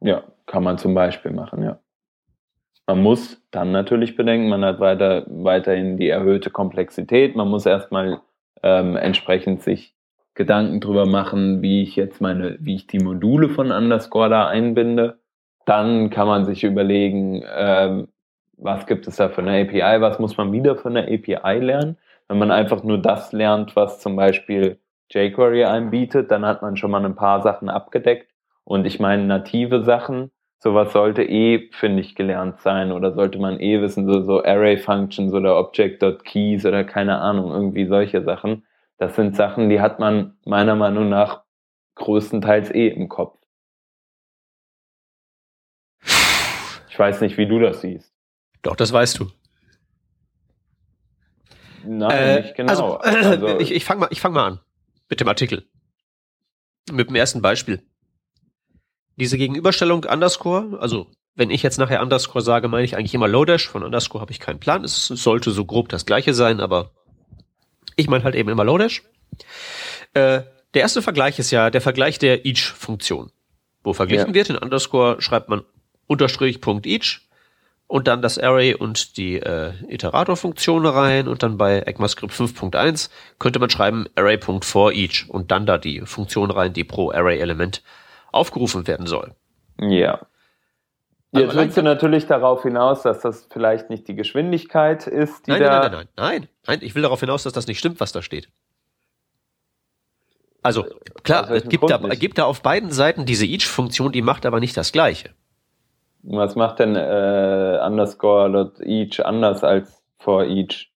Ja, 0.00 0.24
kann 0.46 0.64
man 0.64 0.78
zum 0.78 0.94
Beispiel 0.94 1.30
machen, 1.30 1.62
ja. 1.62 1.78
Man 2.86 3.02
muss 3.02 3.46
dann 3.50 3.72
natürlich 3.72 4.16
bedenken, 4.16 4.48
man 4.48 4.64
hat 4.64 4.80
weiter, 4.80 5.26
weiterhin 5.28 5.98
die 5.98 6.08
erhöhte 6.08 6.48
Komplexität. 6.48 7.36
Man 7.36 7.48
muss 7.48 7.66
erstmal 7.66 8.22
ähm, 8.62 8.96
entsprechend 8.96 9.62
sich 9.62 9.94
Gedanken 10.40 10.80
drüber 10.80 11.04
machen, 11.04 11.60
wie 11.60 11.82
ich 11.82 11.96
jetzt 11.96 12.22
meine, 12.22 12.56
wie 12.60 12.76
ich 12.76 12.86
die 12.86 12.98
Module 12.98 13.50
von 13.50 13.70
Underscore 13.70 14.30
da 14.30 14.48
einbinde. 14.48 15.18
Dann 15.66 16.08
kann 16.08 16.26
man 16.26 16.46
sich 16.46 16.64
überlegen, 16.64 17.44
ähm, 17.54 18.08
was 18.56 18.86
gibt 18.86 19.06
es 19.06 19.16
da 19.16 19.28
für 19.28 19.42
eine 19.42 19.60
API, 19.60 20.00
was 20.00 20.18
muss 20.18 20.38
man 20.38 20.50
wieder 20.50 20.76
für 20.76 20.88
eine 20.88 21.02
API 21.02 21.58
lernen. 21.58 21.98
Wenn 22.26 22.38
man 22.38 22.50
einfach 22.50 22.82
nur 22.82 22.96
das 22.96 23.32
lernt, 23.32 23.76
was 23.76 24.00
zum 24.00 24.16
Beispiel 24.16 24.80
jQuery 25.12 25.64
anbietet, 25.64 26.30
dann 26.30 26.46
hat 26.46 26.62
man 26.62 26.78
schon 26.78 26.90
mal 26.90 27.04
ein 27.04 27.16
paar 27.16 27.42
Sachen 27.42 27.68
abgedeckt. 27.68 28.32
Und 28.64 28.86
ich 28.86 28.98
meine, 28.98 29.24
native 29.24 29.82
Sachen, 29.82 30.30
sowas 30.58 30.94
sollte 30.94 31.22
eh, 31.22 31.68
finde 31.72 32.00
ich, 32.00 32.14
gelernt 32.14 32.60
sein 32.60 32.92
oder 32.92 33.12
sollte 33.12 33.38
man 33.38 33.60
eh 33.60 33.82
wissen, 33.82 34.06
so, 34.06 34.22
so 34.22 34.42
Array-Functions 34.42 35.34
oder 35.34 35.58
Object.keys 35.58 36.64
oder 36.64 36.84
keine 36.84 37.18
Ahnung, 37.18 37.50
irgendwie 37.52 37.84
solche 37.84 38.22
Sachen. 38.22 38.62
Das 39.00 39.16
sind 39.16 39.34
Sachen, 39.34 39.70
die 39.70 39.80
hat 39.80 39.98
man 39.98 40.36
meiner 40.44 40.76
Meinung 40.76 41.08
nach 41.08 41.44
größtenteils 41.94 42.70
eh 42.70 42.88
im 42.88 43.08
Kopf. 43.08 43.38
Ich 46.90 46.98
weiß 46.98 47.22
nicht, 47.22 47.38
wie 47.38 47.46
du 47.46 47.58
das 47.58 47.80
siehst. 47.80 48.12
Doch, 48.60 48.76
das 48.76 48.92
weißt 48.92 49.18
du. 49.18 49.30
Nein, 51.82 52.10
Äh, 52.10 52.40
nicht 52.42 52.54
genau. 52.54 52.70
Also, 52.72 53.00
Also, 53.00 53.58
ich, 53.58 53.72
ich 53.72 53.86
fange 53.86 54.00
mal, 54.00 54.08
ich 54.10 54.20
fang 54.20 54.34
mal 54.34 54.46
an 54.46 54.60
mit 55.08 55.18
dem 55.18 55.28
Artikel. 55.28 55.66
Mit 56.92 57.08
dem 57.08 57.16
ersten 57.16 57.40
Beispiel. 57.40 57.82
Diese 59.16 59.38
Gegenüberstellung 59.38 60.04
Underscore, 60.04 60.78
also 60.78 61.06
wenn 61.34 61.48
ich 61.48 61.62
jetzt 61.62 61.78
nachher 61.78 62.02
Underscore 62.02 62.44
sage, 62.44 62.68
meine 62.68 62.84
ich 62.84 62.96
eigentlich 62.96 63.14
immer 63.14 63.28
Lodash. 63.28 63.66
Von 63.66 63.82
Underscore 63.82 64.20
habe 64.20 64.32
ich 64.32 64.40
keinen 64.40 64.60
Plan. 64.60 64.84
Es 64.84 65.06
sollte 65.06 65.52
so 65.52 65.64
grob 65.64 65.88
das 65.88 66.04
gleiche 66.04 66.34
sein, 66.34 66.60
aber 66.60 66.90
ich 68.00 68.08
meine 68.08 68.24
halt 68.24 68.34
eben 68.34 68.48
immer 68.48 68.64
Lodash. 68.64 69.02
Äh, 70.14 70.42
der 70.74 70.82
erste 70.82 71.02
Vergleich 71.02 71.38
ist 71.38 71.50
ja 71.50 71.70
der 71.70 71.80
Vergleich 71.80 72.18
der 72.18 72.44
Each-Funktion. 72.44 73.30
Wo 73.82 73.92
verglichen 73.92 74.28
Ja. 74.28 74.34
wird, 74.34 74.50
in 74.50 74.56
Underscore 74.56 75.20
schreibt 75.22 75.48
man 75.48 75.62
Unterstrich 76.06 76.60
Punkt 76.60 76.86
Each 76.86 77.20
und 77.86 78.06
dann 78.06 78.22
das 78.22 78.38
Array 78.38 78.74
und 78.74 79.16
die 79.16 79.36
äh, 79.36 79.72
Iterator-Funktion 79.88 80.86
rein 80.86 81.28
und 81.28 81.42
dann 81.42 81.56
bei 81.56 81.80
ECMAScript 81.80 82.32
5.1 82.32 83.10
könnte 83.38 83.58
man 83.58 83.70
schreiben 83.70 84.06
Array.forEach 84.14 85.26
und 85.28 85.50
dann 85.50 85.66
da 85.66 85.78
die 85.78 86.02
Funktion 86.02 86.50
rein, 86.50 86.72
die 86.72 86.84
pro 86.84 87.10
Array-Element 87.10 87.82
aufgerufen 88.32 88.86
werden 88.86 89.06
soll. 89.06 89.34
ja. 89.78 90.20
Jetzt 91.32 91.54
willst 91.54 91.76
du 91.76 91.82
natürlich 91.82 92.26
darauf 92.26 92.64
hinaus, 92.64 93.02
dass 93.02 93.20
das 93.20 93.46
vielleicht 93.50 93.88
nicht 93.88 94.08
die 94.08 94.16
Geschwindigkeit 94.16 95.06
ist, 95.06 95.46
die 95.46 95.52
Nein, 95.52 95.62
da. 95.62 95.68
nein, 95.68 95.80
nein, 95.80 95.90
nein, 95.92 96.08
nein, 96.16 96.48
nein, 96.66 96.78
ich 96.82 96.94
will 96.94 97.02
darauf 97.02 97.20
hinaus, 97.20 97.44
dass 97.44 97.52
das 97.52 97.68
nicht 97.68 97.78
stimmt, 97.78 98.00
was 98.00 98.10
da 98.10 98.20
steht. 98.20 98.48
Also, 100.62 100.84
klar, 101.22 101.50
es 101.50 101.68
gibt 101.68 101.88
da, 101.88 101.98
gibt 101.98 102.38
da 102.38 102.44
auf 102.44 102.62
beiden 102.62 102.90
Seiten 102.90 103.24
diese 103.24 103.46
Each-Funktion, 103.46 104.12
die 104.12 104.22
macht 104.22 104.44
aber 104.44 104.60
nicht 104.60 104.76
das 104.76 104.92
Gleiche. 104.92 105.30
Was 106.22 106.54
macht 106.54 106.80
denn 106.80 106.96
äh, 106.96 107.80
underscore.each 107.82 109.24
anders 109.24 109.64
als 109.64 110.02
for 110.18 110.44
each? 110.44 110.90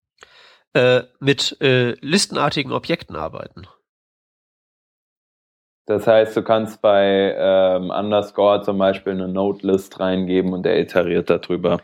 Äh, 0.74 1.04
mit 1.18 1.56
äh, 1.62 1.92
listenartigen 2.00 2.72
Objekten 2.72 3.16
arbeiten. 3.16 3.66
Das 5.86 6.06
heißt, 6.06 6.34
du 6.36 6.42
kannst 6.42 6.80
bei 6.80 7.34
ähm, 7.36 7.90
underscore 7.90 8.62
zum 8.62 8.78
Beispiel 8.78 9.12
eine 9.12 9.28
Node-List 9.28 10.00
reingeben 10.00 10.54
und 10.54 10.64
er 10.64 10.78
iteriert 10.80 11.28
darüber. 11.28 11.78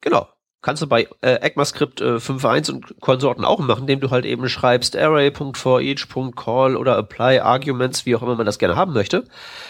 Genau. 0.00 0.26
Kannst 0.62 0.80
du 0.82 0.86
bei 0.86 1.06
äh, 1.20 1.34
ECMAScript 1.42 2.00
äh, 2.00 2.14
5.1 2.16 2.70
und 2.72 2.98
Konsorten 3.00 3.44
auch 3.44 3.58
machen, 3.58 3.82
indem 3.82 4.00
du 4.00 4.10
halt 4.10 4.24
eben 4.24 4.48
schreibst 4.48 4.96
array.forEach.call 4.96 6.74
oder 6.76 6.96
apply 6.96 7.40
arguments, 7.40 8.06
wie 8.06 8.16
auch 8.16 8.22
immer 8.22 8.36
man 8.36 8.46
das 8.46 8.58
gerne 8.58 8.76
haben 8.76 8.94
möchte. 8.94 9.24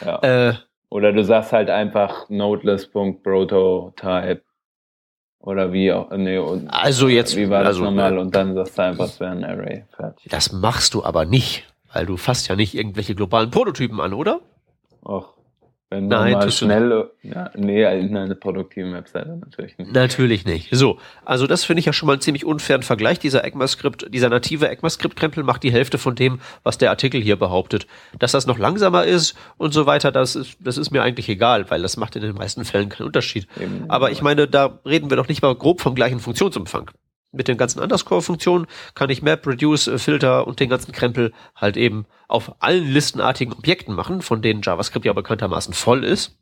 Ja. 0.05 0.21
Äh, 0.23 0.55
Oder 0.91 1.13
du 1.13 1.25
sagst 1.25 1.53
halt 1.53 1.69
einfach 1.69 2.29
nodeless.prototype. 2.29 4.43
Oder 5.41 5.73
wie 5.73 5.93
auch, 5.93 6.11
nee, 6.13 6.39
und, 6.39 6.69
also 6.69 7.09
jetzt, 7.09 7.37
wie 7.37 7.51
war 7.51 7.65
das 7.65 7.75
also, 7.75 7.85
nochmal? 7.85 8.17
äh, 8.17 8.21
Und 8.21 8.35
dann 8.35 8.55
sagst 8.55 8.79
du 8.79 8.83
einfach, 8.83 9.05
es 9.07 9.21
wäre 9.21 9.33
ein 9.33 9.45
Array. 9.45 9.85
Fertig. 9.95 10.31
das 10.31 10.53
machst 10.53 10.95
du 10.95 11.05
aber 11.05 11.27
nicht, 11.27 11.67
weil 11.95 12.07
du 12.07 12.17
fasst 12.17 12.49
ja 12.49 12.57
nicht 12.57 12.75
irgendwelche 12.75 13.15
globalen 13.15 13.51
Prototypen 13.51 14.01
an, 14.01 14.13
oder? 14.13 14.41
Och, 15.03 15.35
wenn 15.91 16.09
Nein, 16.09 16.33
man 16.33 16.41
mal 16.41 16.47
du 16.47 16.51
schnell, 16.51 17.11
ja, 17.23 17.51
nee, 17.55 17.85
in 18.01 18.17
einer 18.17 18.35
produktiven 18.35 18.93
Webseite 18.95 19.37
natürlich 19.37 19.79
nicht. 19.79 19.93
Natürlich 19.93 20.45
nicht. 20.45 20.69
So, 20.73 20.99
also 21.25 21.47
das 21.47 21.65
finde 21.65 21.81
ich 21.81 21.87
ja 21.87 21.93
schon 21.93 22.09
mal 22.09 22.15
einen 22.15 22.21
ziemlich 22.23 22.45
unfairen 22.45 22.83
Vergleich. 22.83 23.21
Dieser 23.21 23.45
ECMAScript, 23.45 24.13
dieser 24.13 24.29
native 24.29 24.69
ECMAScript-Krempel 24.69 25.45
macht 25.45 25.63
die 25.63 25.71
Hälfte 25.71 25.99
von 25.99 26.17
dem, 26.17 26.41
was 26.65 26.79
der 26.79 26.91
Artikel 26.91 27.23
hier 27.23 27.37
behauptet. 27.37 27.87
Dass 28.19 28.33
das 28.33 28.47
noch 28.47 28.59
langsamer 28.59 29.05
ist 29.05 29.37
und 29.57 29.73
so 29.73 29.87
weiter, 29.87 30.11
das 30.11 30.35
ist, 30.35 30.57
das 30.59 30.79
ist 30.79 30.91
mir 30.91 31.03
eigentlich 31.03 31.29
egal, 31.29 31.71
weil 31.71 31.83
das 31.83 31.97
macht 31.97 32.17
in 32.17 32.23
den 32.23 32.35
meisten 32.35 32.65
Fällen 32.65 32.89
keinen 32.89 33.07
Unterschied. 33.07 33.47
Eben. 33.61 33.85
Aber 33.89 34.11
ich 34.11 34.21
meine, 34.21 34.49
da 34.49 34.81
reden 34.85 35.11
wir 35.11 35.17
doch 35.17 35.29
nicht 35.29 35.43
mal 35.43 35.55
grob 35.55 35.81
vom 35.81 35.95
gleichen 35.95 36.19
Funktionsumfang. 36.19 36.91
Mit 37.35 37.49
den 37.49 37.57
ganzen 37.57 37.81
Underscore-Funktionen 37.81 38.67
kann 38.95 39.11
ich 39.11 39.23
Map, 39.23 39.47
Reduce, 39.47 39.89
äh, 39.89 39.99
Filter 39.99 40.47
und 40.47 40.61
den 40.61 40.69
ganzen 40.69 40.93
Krempel 40.93 41.33
halt 41.55 41.77
eben 41.77 42.07
auf 42.29 42.63
allen 42.63 42.91
listenartigen 42.91 43.53
Objekten 43.53 43.95
machen, 43.95 44.23
von 44.23 44.41
denen 44.41 44.63
JavaScript 44.63 45.05
ja 45.05 45.13
bekanntermaßen 45.13 45.75
voll 45.75 46.05
ist. 46.05 46.39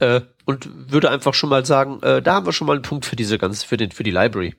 Äh, 0.00 0.22
und 0.44 0.68
würde 0.90 1.10
einfach 1.10 1.34
schon 1.34 1.50
mal 1.50 1.64
sagen, 1.64 2.02
äh, 2.02 2.20
da 2.20 2.34
haben 2.34 2.46
wir 2.46 2.52
schon 2.52 2.66
mal 2.66 2.74
einen 2.74 2.82
Punkt 2.82 3.04
für 3.04 3.16
diese 3.16 3.38
ganz, 3.38 3.62
für 3.62 3.76
den, 3.76 3.92
für 3.92 4.02
die 4.02 4.10
Library. 4.10 4.54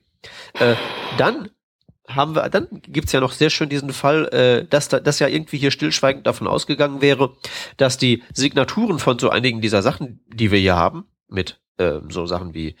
Äh, 0.54 0.74
dann 1.18 1.50
haben 2.08 2.34
wir, 2.34 2.48
dann 2.48 2.68
gibt's 2.70 3.12
ja 3.12 3.20
noch 3.20 3.32
sehr 3.32 3.50
schön 3.50 3.68
diesen 3.68 3.92
Fall, 3.92 4.26
äh, 4.28 4.64
dass 4.68 4.88
da, 4.88 5.00
dass 5.00 5.18
ja 5.18 5.28
irgendwie 5.28 5.58
hier 5.58 5.70
stillschweigend 5.70 6.26
davon 6.26 6.46
ausgegangen 6.46 7.00
wäre, 7.00 7.34
dass 7.76 7.98
die 7.98 8.22
Signaturen 8.32 8.98
von 8.98 9.18
so 9.18 9.28
einigen 9.30 9.60
dieser 9.60 9.82
Sachen, 9.82 10.20
die 10.28 10.50
wir 10.50 10.58
hier 10.58 10.76
haben, 10.76 11.06
mit 11.28 11.60
äh, 11.78 12.00
so 12.08 12.26
Sachen 12.26 12.54
wie 12.54 12.76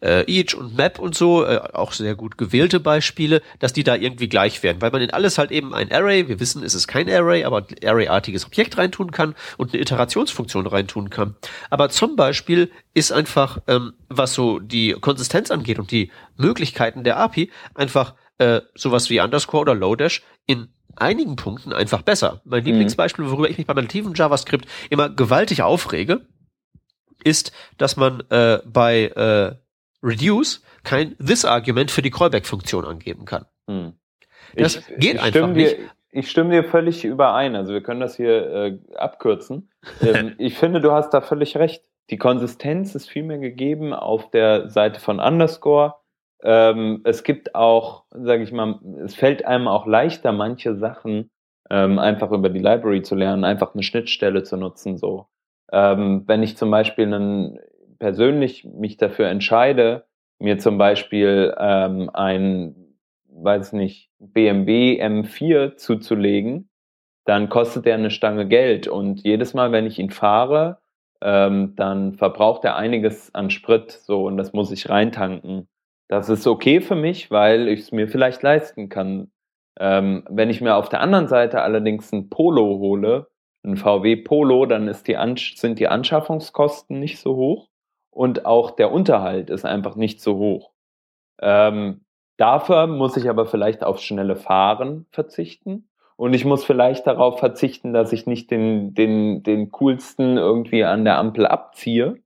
äh, 0.00 0.24
Each 0.30 0.54
und 0.54 0.76
Map 0.76 0.98
und 0.98 1.14
so, 1.14 1.44
äh, 1.44 1.60
auch 1.72 1.92
sehr 1.92 2.14
gut 2.14 2.38
gewählte 2.38 2.80
Beispiele, 2.80 3.42
dass 3.58 3.72
die 3.72 3.84
da 3.84 3.94
irgendwie 3.94 4.28
gleich 4.28 4.62
werden, 4.62 4.80
weil 4.80 4.90
man 4.90 5.02
in 5.02 5.10
alles 5.10 5.38
halt 5.38 5.50
eben 5.50 5.74
ein 5.74 5.90
Array, 5.92 6.28
wir 6.28 6.40
wissen, 6.40 6.62
es 6.62 6.74
ist 6.74 6.86
kein 6.86 7.08
Array, 7.08 7.44
aber 7.44 7.58
ein 7.58 7.88
Array-artiges 7.88 8.46
Objekt 8.46 8.78
reintun 8.78 9.10
kann 9.10 9.34
und 9.56 9.72
eine 9.72 9.82
Iterationsfunktion 9.82 10.66
reintun 10.66 11.10
kann. 11.10 11.36
Aber 11.70 11.88
zum 11.88 12.16
Beispiel 12.16 12.70
ist 12.92 13.12
einfach, 13.12 13.58
ähm, 13.66 13.94
was 14.08 14.34
so 14.34 14.58
die 14.58 14.92
Konsistenz 14.92 15.50
angeht 15.50 15.78
und 15.78 15.90
die 15.90 16.10
Möglichkeiten 16.36 17.04
der 17.04 17.18
API, 17.18 17.50
einfach 17.74 18.14
äh, 18.38 18.60
sowas 18.74 19.10
wie 19.10 19.20
Underscore 19.20 19.62
oder 19.62 19.74
Lodash 19.74 20.22
in 20.46 20.68
einigen 20.96 21.36
Punkten 21.36 21.72
einfach 21.72 22.02
besser. 22.02 22.40
Mein 22.44 22.60
mhm. 22.60 22.66
Lieblingsbeispiel, 22.66 23.30
worüber 23.30 23.48
ich 23.48 23.58
mich 23.58 23.66
bei 23.66 23.74
nativen 23.74 24.14
JavaScript 24.14 24.66
immer 24.90 25.08
gewaltig 25.08 25.62
aufrege, 25.62 26.26
ist, 27.24 27.52
dass 27.78 27.96
man 27.96 28.22
äh, 28.30 28.58
bei 28.64 29.06
äh, 29.06 29.54
Reduce 30.02 30.62
kein 30.82 31.16
This-Argument 31.18 31.90
für 31.90 32.02
die 32.02 32.10
Callback-Funktion 32.10 32.84
angeben 32.84 33.24
kann. 33.24 33.46
Hm. 33.68 33.94
Das 34.54 34.76
ich, 34.76 34.86
geht 34.98 35.14
ich 35.14 35.22
einfach 35.22 35.48
nicht. 35.48 35.78
Dir, 35.78 35.90
ich 36.10 36.30
stimme 36.30 36.50
dir 36.50 36.64
völlig 36.64 37.04
überein. 37.04 37.56
Also 37.56 37.72
wir 37.72 37.82
können 37.82 38.00
das 38.00 38.16
hier 38.16 38.50
äh, 38.50 38.78
abkürzen. 38.94 39.70
Ähm, 40.00 40.34
ich 40.38 40.56
finde, 40.56 40.80
du 40.80 40.92
hast 40.92 41.10
da 41.10 41.20
völlig 41.20 41.56
recht. 41.58 41.84
Die 42.10 42.16
Konsistenz 42.16 42.94
ist 42.94 43.08
vielmehr 43.08 43.38
gegeben 43.38 43.92
auf 43.92 44.30
der 44.30 44.70
Seite 44.70 45.00
von 45.00 45.20
Underscore. 45.20 45.94
Ähm, 46.42 47.00
es 47.04 47.22
gibt 47.22 47.54
auch, 47.54 48.04
sage 48.10 48.42
ich 48.42 48.52
mal, 48.52 48.80
es 49.04 49.14
fällt 49.14 49.44
einem 49.44 49.68
auch 49.68 49.86
leichter, 49.86 50.32
manche 50.32 50.74
Sachen 50.74 51.30
ähm, 51.70 51.98
einfach 51.98 52.30
über 52.30 52.50
die 52.50 52.60
Library 52.60 53.02
zu 53.02 53.14
lernen, 53.14 53.44
einfach 53.44 53.74
eine 53.74 53.82
Schnittstelle 53.82 54.42
zu 54.42 54.56
nutzen. 54.56 54.98
So, 54.98 55.26
ähm, 55.72 56.24
wenn 56.26 56.42
ich 56.42 56.56
zum 56.56 56.70
Beispiel 56.70 57.06
einen, 57.06 57.58
persönlich 57.98 58.64
mich 58.64 58.96
dafür 58.96 59.28
entscheide, 59.28 60.04
mir 60.38 60.58
zum 60.58 60.78
Beispiel 60.78 61.54
ähm, 61.58 62.10
ein, 62.12 62.74
weiß 63.28 63.72
nicht, 63.72 64.10
BMW 64.18 65.02
M4 65.02 65.76
zuzulegen, 65.76 66.68
dann 67.24 67.48
kostet 67.48 67.86
der 67.86 67.94
eine 67.94 68.10
Stange 68.10 68.46
Geld 68.46 68.88
und 68.88 69.22
jedes 69.22 69.54
Mal, 69.54 69.72
wenn 69.72 69.86
ich 69.86 69.98
ihn 69.98 70.10
fahre, 70.10 70.78
ähm, 71.22 71.74
dann 71.76 72.14
verbraucht 72.14 72.64
er 72.64 72.76
einiges 72.76 73.34
an 73.34 73.50
Sprit, 73.50 73.90
so 73.90 74.26
und 74.26 74.36
das 74.36 74.52
muss 74.52 74.70
ich 74.70 74.90
reintanken. 74.90 75.68
Das 76.08 76.28
ist 76.28 76.46
okay 76.46 76.80
für 76.80 76.96
mich, 76.96 77.30
weil 77.30 77.68
ich 77.68 77.80
es 77.80 77.92
mir 77.92 78.08
vielleicht 78.08 78.42
leisten 78.42 78.90
kann. 78.90 79.30
Ähm, 79.80 80.24
wenn 80.28 80.50
ich 80.50 80.60
mir 80.60 80.76
auf 80.76 80.90
der 80.90 81.00
anderen 81.00 81.28
Seite 81.28 81.62
allerdings 81.62 82.12
ein 82.12 82.28
Polo 82.28 82.78
hole, 82.78 83.28
ein 83.64 83.76
VW 83.76 84.16
Polo, 84.16 84.66
dann 84.66 84.92
die 85.06 85.16
sind 85.56 85.78
die 85.78 85.88
Anschaffungskosten 85.88 87.00
nicht 87.00 87.18
so 87.18 87.36
hoch 87.36 87.68
und 88.10 88.46
auch 88.46 88.70
der 88.70 88.92
Unterhalt 88.92 89.50
ist 89.50 89.64
einfach 89.64 89.96
nicht 89.96 90.20
so 90.20 90.36
hoch. 90.36 90.70
Ähm, 91.40 92.02
dafür 92.36 92.86
muss 92.86 93.16
ich 93.16 93.28
aber 93.28 93.46
vielleicht 93.46 93.82
auf 93.82 94.00
schnelle 94.00 94.36
Fahren 94.36 95.06
verzichten 95.10 95.88
und 96.16 96.34
ich 96.34 96.44
muss 96.44 96.64
vielleicht 96.64 97.06
darauf 97.06 97.38
verzichten, 97.38 97.92
dass 97.92 98.12
ich 98.12 98.26
nicht 98.26 98.50
den, 98.50 98.94
den, 98.94 99.42
den 99.42 99.72
coolsten 99.72 100.36
irgendwie 100.36 100.84
an 100.84 101.04
der 101.04 101.18
Ampel 101.18 101.46
abziehe 101.46 102.18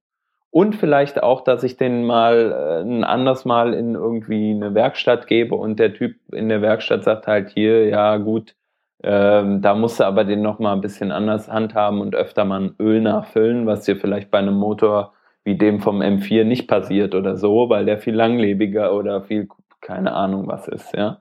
und 0.51 0.75
vielleicht 0.77 1.23
auch, 1.23 1.43
dass 1.43 1.63
ich 1.63 1.77
den 1.77 2.05
mal 2.05 2.53
äh, 2.53 2.81
ein 2.83 3.05
anderes 3.05 3.45
Mal 3.45 3.75
in 3.75 3.95
irgendwie 3.95 4.51
eine 4.51 4.75
Werkstatt 4.75 5.27
gebe 5.27 5.55
und 5.55 5.79
der 5.79 5.95
Typ 5.95 6.17
in 6.33 6.49
der 6.49 6.63
Werkstatt 6.63 7.05
sagt 7.05 7.27
halt 7.27 7.51
hier, 7.51 7.87
ja 7.87 8.17
gut, 8.17 8.55
ähm, 9.03 9.63
da 9.63 9.75
musst 9.75 10.01
du 10.01 10.05
aber 10.05 10.25
den 10.25 10.43
nochmal 10.43 10.75
ein 10.75 10.81
bisschen 10.81 11.13
anders 11.13 11.49
handhaben 11.49 12.01
und 12.01 12.15
öfter 12.15 12.45
mal 12.45 12.61
ein 12.61 12.75
Öl 12.81 13.01
nachfüllen, 13.01 13.67
was 13.67 13.85
dir 13.85 13.97
vielleicht 13.97 14.31
bei 14.31 14.39
einem 14.39 14.55
Motor 14.55 15.15
wie 15.45 15.57
dem 15.57 15.81
vom 15.81 16.03
M4 16.03 16.45
nicht 16.45 16.67
passiert 16.67 17.15
oder 17.15 17.37
so, 17.37 17.69
weil 17.69 17.87
der 17.87 17.99
viel 17.99 18.15
langlebiger 18.15 18.93
oder 18.93 19.23
viel, 19.23 19.49
keine 19.81 20.13
Ahnung 20.13 20.47
was 20.49 20.67
ist, 20.69 20.95
ja. 20.95 21.19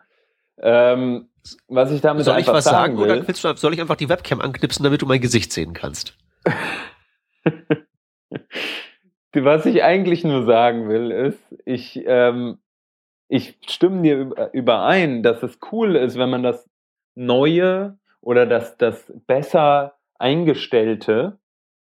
Ähm, 0.59 1.29
was 1.67 1.91
ich 1.91 2.01
damit 2.01 2.25
soll 2.25 2.39
ich 2.39 2.47
was 2.47 2.65
sagen, 2.65 2.97
will, 2.97 3.05
oder 3.05 3.27
willst 3.27 3.43
du, 3.43 3.55
soll 3.55 3.73
ich 3.73 3.79
einfach 3.79 3.95
die 3.95 4.09
Webcam 4.09 4.41
anknipsen, 4.41 4.83
damit 4.83 5.01
du 5.01 5.05
mein 5.05 5.21
Gesicht 5.21 5.53
sehen 5.53 5.73
kannst? 5.73 6.17
was 9.33 9.65
ich 9.65 9.83
eigentlich 9.83 10.23
nur 10.23 10.45
sagen 10.45 10.89
will, 10.89 11.11
ist, 11.11 11.39
ich, 11.63 12.03
ähm, 12.05 12.57
ich 13.29 13.57
stimme 13.67 14.01
dir 14.01 14.49
überein, 14.51 15.21
dass 15.21 15.43
es 15.43 15.59
cool 15.71 15.95
ist, 15.95 16.17
wenn 16.17 16.29
man 16.29 16.43
das 16.43 16.67
neue 17.17 17.97
oder 18.21 18.45
das, 18.45 18.77
das 18.77 19.11
besser 19.25 19.95
eingestellte 20.19 21.39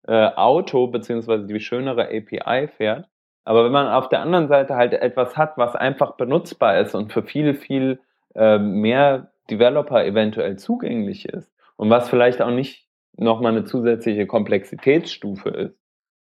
äh, 0.06 0.28
Auto 0.34 0.86
beziehungsweise 0.88 1.46
die 1.46 1.60
schönere 1.60 2.08
API 2.08 2.68
fährt. 2.68 3.06
Aber 3.44 3.64
wenn 3.64 3.72
man 3.72 3.88
auf 3.88 4.08
der 4.08 4.20
anderen 4.20 4.48
Seite 4.48 4.76
halt 4.76 4.92
etwas 4.92 5.36
hat, 5.36 5.56
was 5.56 5.74
einfach 5.74 6.16
benutzbar 6.16 6.78
ist 6.78 6.94
und 6.94 7.12
für 7.12 7.22
viel, 7.22 7.54
viel 7.54 8.00
äh, 8.34 8.58
mehr 8.58 9.32
Developer 9.50 10.04
eventuell 10.04 10.56
zugänglich 10.56 11.26
ist 11.26 11.50
und 11.76 11.90
was 11.90 12.08
vielleicht 12.08 12.42
auch 12.42 12.50
nicht 12.50 12.86
nochmal 13.16 13.52
eine 13.52 13.64
zusätzliche 13.64 14.26
Komplexitätsstufe 14.26 15.48
ist, 15.48 15.78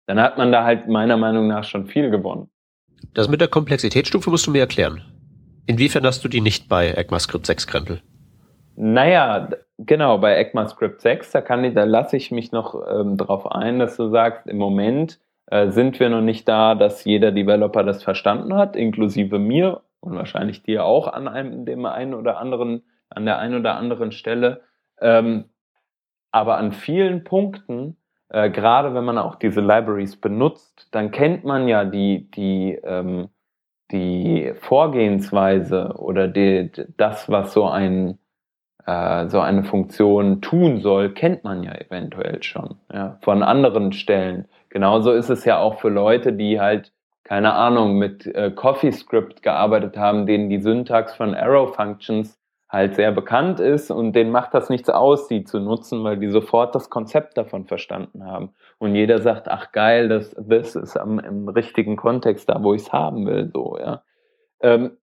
dann 0.06 0.20
hat 0.20 0.38
man 0.38 0.52
da 0.52 0.64
halt 0.64 0.88
meiner 0.88 1.16
Meinung 1.16 1.48
nach 1.48 1.64
schon 1.64 1.86
viel 1.86 2.10
gewonnen. 2.10 2.48
Das 3.14 3.28
mit 3.28 3.40
der 3.40 3.48
Komplexitätsstufe 3.48 4.30
musst 4.30 4.46
du 4.46 4.50
mir 4.50 4.60
erklären. 4.60 5.02
Inwiefern 5.66 6.04
hast 6.06 6.24
du 6.24 6.28
die 6.28 6.40
nicht 6.40 6.68
bei 6.68 6.88
ECMAScript 6.88 7.46
6 7.46 7.66
Krempel? 7.66 8.02
Naja, 8.80 9.48
genau, 9.78 10.18
bei 10.18 10.36
ECMAScript 10.36 11.00
6, 11.00 11.32
da 11.32 11.40
kann 11.40 11.64
ich, 11.64 11.74
da 11.74 11.82
lasse 11.82 12.16
ich 12.16 12.30
mich 12.30 12.52
noch 12.52 12.80
ähm, 12.88 13.16
drauf 13.16 13.50
ein, 13.50 13.80
dass 13.80 13.96
du 13.96 14.08
sagst, 14.08 14.46
im 14.46 14.56
Moment 14.56 15.18
äh, 15.46 15.70
sind 15.70 15.98
wir 15.98 16.08
noch 16.08 16.20
nicht 16.20 16.46
da, 16.46 16.76
dass 16.76 17.04
jeder 17.04 17.32
Developer 17.32 17.82
das 17.82 18.04
verstanden 18.04 18.54
hat, 18.54 18.76
inklusive 18.76 19.40
mir 19.40 19.82
und 19.98 20.14
wahrscheinlich 20.14 20.62
dir 20.62 20.84
auch 20.84 21.08
an 21.08 21.26
einem, 21.26 21.64
dem 21.64 21.84
einen 21.86 22.14
oder 22.14 22.38
anderen, 22.38 22.84
an 23.10 23.24
der 23.24 23.40
einen 23.40 23.58
oder 23.58 23.74
anderen 23.74 24.12
Stelle. 24.12 24.60
Ähm, 25.00 25.46
aber 26.30 26.58
an 26.58 26.70
vielen 26.70 27.24
Punkten, 27.24 27.96
äh, 28.28 28.48
gerade 28.48 28.94
wenn 28.94 29.04
man 29.04 29.18
auch 29.18 29.34
diese 29.34 29.60
Libraries 29.60 30.14
benutzt, 30.20 30.86
dann 30.92 31.10
kennt 31.10 31.42
man 31.42 31.66
ja 31.66 31.84
die, 31.84 32.30
die, 32.30 32.78
ähm, 32.84 33.28
die 33.90 34.52
Vorgehensweise 34.54 35.94
oder 35.96 36.28
die, 36.28 36.70
das, 36.96 37.28
was 37.28 37.52
so 37.52 37.66
ein 37.66 38.20
äh, 38.88 39.28
so 39.28 39.40
eine 39.40 39.64
Funktion 39.64 40.40
tun 40.40 40.80
soll, 40.80 41.12
kennt 41.12 41.44
man 41.44 41.62
ja 41.62 41.74
eventuell 41.74 42.42
schon 42.42 42.76
ja, 42.90 43.18
von 43.20 43.42
anderen 43.42 43.92
Stellen. 43.92 44.46
Genauso 44.70 45.12
ist 45.12 45.28
es 45.28 45.44
ja 45.44 45.58
auch 45.58 45.78
für 45.78 45.90
Leute, 45.90 46.32
die 46.32 46.58
halt 46.58 46.92
keine 47.22 47.52
Ahnung 47.52 47.98
mit 47.98 48.26
äh, 48.26 48.50
CoffeeScript 48.50 49.42
gearbeitet 49.42 49.98
haben, 49.98 50.24
denen 50.24 50.48
die 50.48 50.62
Syntax 50.62 51.14
von 51.14 51.34
Arrow 51.34 51.74
Functions 51.74 52.40
halt 52.70 52.94
sehr 52.94 53.12
bekannt 53.12 53.60
ist 53.60 53.90
und 53.90 54.14
denen 54.14 54.30
macht 54.30 54.54
das 54.54 54.70
nichts 54.70 54.88
aus, 54.88 55.28
die 55.28 55.44
zu 55.44 55.60
nutzen, 55.60 56.02
weil 56.02 56.16
die 56.16 56.30
sofort 56.30 56.74
das 56.74 56.88
Konzept 56.88 57.36
davon 57.36 57.66
verstanden 57.66 58.24
haben. 58.24 58.54
Und 58.78 58.94
jeder 58.94 59.18
sagt, 59.20 59.48
ach 59.48 59.72
geil, 59.72 60.08
das, 60.08 60.34
das 60.38 60.76
ist 60.76 60.96
am, 60.96 61.18
im 61.18 61.48
richtigen 61.50 61.96
Kontext 61.96 62.48
da, 62.48 62.62
wo 62.62 62.72
ich 62.72 62.82
es 62.82 62.92
haben 62.92 63.26
will, 63.26 63.50
so, 63.52 63.76
ja. 63.78 64.02
Ähm, 64.60 64.96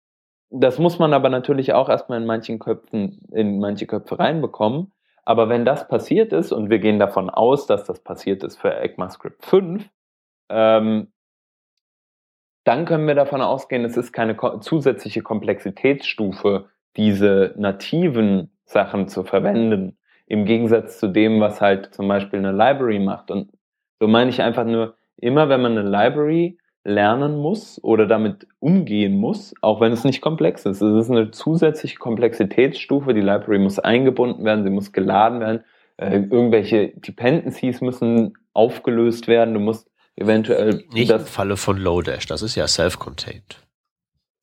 das 0.49 0.79
muss 0.79 0.99
man 0.99 1.13
aber 1.13 1.29
natürlich 1.29 1.73
auch 1.73 1.89
erstmal 1.89 2.19
in 2.19 2.27
manchen 2.27 2.59
Köpfen, 2.59 3.21
in 3.31 3.59
manche 3.59 3.87
Köpfe 3.87 4.19
reinbekommen. 4.19 4.91
Aber 5.23 5.49
wenn 5.49 5.65
das 5.65 5.87
passiert 5.87 6.33
ist, 6.33 6.51
und 6.51 6.69
wir 6.69 6.79
gehen 6.79 6.99
davon 6.99 7.29
aus, 7.29 7.65
dass 7.65 7.83
das 7.83 7.99
passiert 7.99 8.43
ist 8.43 8.57
für 8.57 8.75
ECMAScript 8.75 9.43
5, 9.43 9.89
ähm, 10.49 11.11
dann 12.63 12.85
können 12.85 13.07
wir 13.07 13.15
davon 13.15 13.41
ausgehen, 13.41 13.85
es 13.85 13.97
ist 13.97 14.11
keine 14.11 14.37
zusätzliche 14.61 15.21
Komplexitätsstufe, 15.21 16.69
diese 16.95 17.53
nativen 17.57 18.51
Sachen 18.65 19.07
zu 19.07 19.23
verwenden. 19.23 19.97
Im 20.27 20.45
Gegensatz 20.45 20.99
zu 20.99 21.07
dem, 21.07 21.39
was 21.39 21.61
halt 21.61 21.93
zum 21.93 22.07
Beispiel 22.07 22.39
eine 22.39 22.51
Library 22.51 22.99
macht. 22.99 23.29
Und 23.29 23.51
so 23.99 24.07
meine 24.07 24.29
ich 24.31 24.41
einfach 24.41 24.65
nur, 24.65 24.95
immer 25.17 25.49
wenn 25.49 25.61
man 25.61 25.77
eine 25.77 25.87
Library 25.87 26.57
lernen 26.85 27.37
muss 27.37 27.83
oder 27.83 28.05
damit 28.05 28.47
umgehen 28.59 29.17
muss, 29.17 29.53
auch 29.61 29.81
wenn 29.81 29.91
es 29.91 30.03
nicht 30.03 30.21
komplex 30.21 30.65
ist. 30.65 30.81
Es 30.81 31.05
ist 31.05 31.11
eine 31.11 31.31
zusätzliche 31.31 31.97
Komplexitätsstufe. 31.97 33.13
Die 33.13 33.21
Library 33.21 33.59
muss 33.59 33.79
eingebunden 33.79 34.45
werden, 34.45 34.63
sie 34.63 34.69
muss 34.69 34.93
geladen 34.93 35.39
werden. 35.39 35.63
Äh, 35.97 36.17
irgendwelche 36.17 36.89
Dependencies 36.89 37.81
müssen 37.81 38.37
aufgelöst 38.53 39.27
werden. 39.27 39.55
Du 39.55 39.59
musst 39.59 39.89
eventuell. 40.15 40.83
Nicht 40.93 41.09
das, 41.09 41.23
im 41.23 41.27
Falle 41.27 41.57
von 41.57 41.77
Lodash, 41.77 42.27
das 42.27 42.43
ist 42.43 42.55
ja 42.55 42.67
self-contained. 42.67 43.57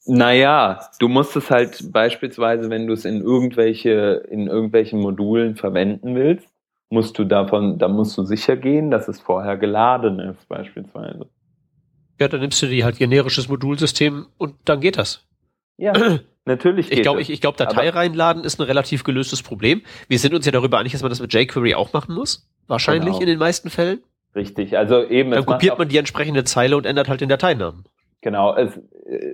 Naja, 0.05 0.81
du 0.99 1.09
musst 1.09 1.37
es 1.37 1.49
halt 1.49 1.93
beispielsweise, 1.93 2.71
wenn 2.71 2.89
du 2.89 2.93
es 2.93 3.05
in 3.05 3.21
irgendwelche, 3.21 4.25
in 4.29 4.49
irgendwelchen 4.49 5.01
Modulen 5.01 5.55
verwenden 5.55 6.17
willst, 6.17 6.49
musst 6.91 7.17
du 7.19 7.25
davon, 7.25 7.79
da 7.79 7.87
musst 7.87 8.19
du 8.19 8.25
sicher 8.25 8.57
gehen, 8.57 8.91
dass 8.91 9.07
es 9.07 9.21
vorher 9.21 9.57
geladen 9.57 10.19
ist, 10.19 10.49
beispielsweise. 10.49 11.29
Ja, 12.23 12.29
dann 12.29 12.39
nimmst 12.39 12.63
du 12.63 12.67
die 12.67 12.85
halt 12.85 12.99
generisches 12.99 13.49
Modulsystem 13.49 14.27
und 14.39 14.55
dann 14.65 14.79
geht 14.79 14.97
das. 14.97 15.27
Ja, 15.77 15.93
natürlich. 16.45 16.89
Geht 16.89 16.99
ich 16.99 17.03
glaube, 17.03 17.21
ich, 17.21 17.31
ich 17.31 17.41
glaube, 17.41 17.59
Datei 17.59 17.89
Aber 17.89 17.99
reinladen 17.99 18.45
ist 18.45 18.61
ein 18.61 18.63
relativ 18.63 19.03
gelöstes 19.03 19.43
Problem. 19.43 19.83
Wir 20.07 20.21
sind 20.21 20.33
uns 20.33 20.47
ja 20.47 20.53
darüber 20.53 20.79
einig, 20.79 20.93
dass 20.93 21.03
man 21.03 21.11
das 21.11 21.19
mit 21.19 21.35
jQuery 21.35 21.75
auch 21.75 21.93
machen 21.93 22.15
muss. 22.15 22.49
Wahrscheinlich 22.69 23.15
genau. 23.15 23.23
in 23.23 23.27
den 23.27 23.41
meisten 23.41 23.71
Fällen. 23.71 24.03
Richtig, 24.37 24.79
also 24.79 25.05
eben. 25.05 25.33
Dann 25.33 25.45
kopiert 25.45 25.77
man 25.81 25.89
die 25.89 25.97
entsprechende 25.97 26.45
Zeile 26.45 26.77
und 26.77 26.87
ändert 26.87 27.09
halt 27.09 27.21
den 27.21 27.29
Dateinamen. 27.29 27.87
Genau, 28.21 28.55
es, 28.55 28.81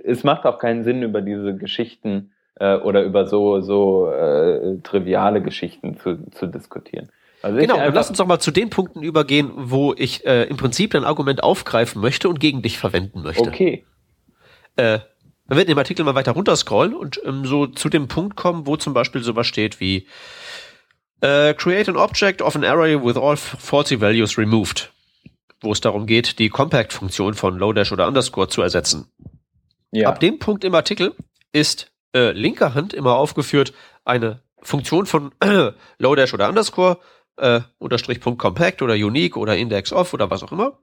es 0.03 0.23
macht 0.23 0.47
auch 0.47 0.57
keinen 0.57 0.83
Sinn, 0.83 1.03
über 1.03 1.21
diese 1.21 1.55
Geschichten 1.55 2.31
äh, 2.55 2.75
oder 2.77 3.03
über 3.03 3.27
so, 3.27 3.61
so 3.61 4.11
äh, 4.11 4.79
triviale 4.81 5.43
Geschichten 5.43 5.95
zu, 5.95 6.27
zu 6.31 6.47
diskutieren. 6.47 7.11
Also 7.41 7.57
genau, 7.57 7.77
dann 7.77 7.93
lass 7.93 8.09
uns 8.09 8.17
doch 8.17 8.27
mal 8.27 8.39
zu 8.39 8.51
den 8.51 8.69
Punkten 8.69 9.01
übergehen, 9.01 9.51
wo 9.55 9.93
ich 9.97 10.25
äh, 10.25 10.43
im 10.43 10.57
Prinzip 10.57 10.91
dein 10.91 11.05
Argument 11.05 11.41
aufgreifen 11.43 12.01
möchte 12.01 12.27
und 12.27 12.39
gegen 12.39 12.61
dich 12.61 12.77
verwenden 12.77 13.21
möchte. 13.21 13.47
Okay. 13.47 13.85
Äh, 14.75 14.99
wir 15.47 15.57
werden 15.57 15.69
im 15.69 15.77
Artikel 15.77 16.05
mal 16.05 16.15
weiter 16.15 16.33
runterscrollen 16.33 16.93
und 16.93 17.19
ähm, 17.25 17.45
so 17.45 17.65
zu 17.65 17.89
dem 17.89 18.07
Punkt 18.07 18.35
kommen, 18.35 18.67
wo 18.67 18.77
zum 18.77 18.93
Beispiel 18.93 19.23
sowas 19.23 19.47
steht 19.47 19.79
wie 19.79 20.07
äh, 21.21 21.53
Create 21.53 21.89
an 21.89 21.97
object 21.97 22.41
of 22.41 22.55
an 22.55 22.63
array 22.63 23.01
with 23.01 23.17
all 23.17 23.35
faulty 23.35 23.99
values 23.99 24.37
removed, 24.37 24.91
wo 25.61 25.71
es 25.71 25.81
darum 25.81 26.05
geht, 26.05 26.39
die 26.39 26.49
Compact-Funktion 26.49 27.33
von 27.33 27.57
Lodash 27.57 27.91
oder 27.91 28.07
Underscore 28.07 28.47
zu 28.47 28.61
ersetzen. 28.61 29.11
Ja. 29.91 30.09
Ab 30.09 30.19
dem 30.19 30.39
Punkt 30.39 30.63
im 30.63 30.75
Artikel 30.75 31.15
ist 31.51 31.91
äh, 32.13 32.31
linker 32.31 32.75
Hand 32.75 32.93
immer 32.93 33.15
aufgeführt 33.15 33.73
eine 34.05 34.41
Funktion 34.61 35.05
von 35.05 35.31
äh, 35.39 35.71
Lodash 35.97 36.33
oder 36.33 36.47
Underscore 36.47 36.99
äh, 37.39 37.61
Unterstrich 37.77 38.19
Punkt 38.19 38.41
Compact 38.41 38.81
oder 38.81 38.93
Unique 38.93 39.37
oder 39.37 39.57
Index 39.57 39.91
of 39.91 40.13
oder 40.13 40.29
was 40.29 40.43
auch 40.43 40.51
immer. 40.51 40.79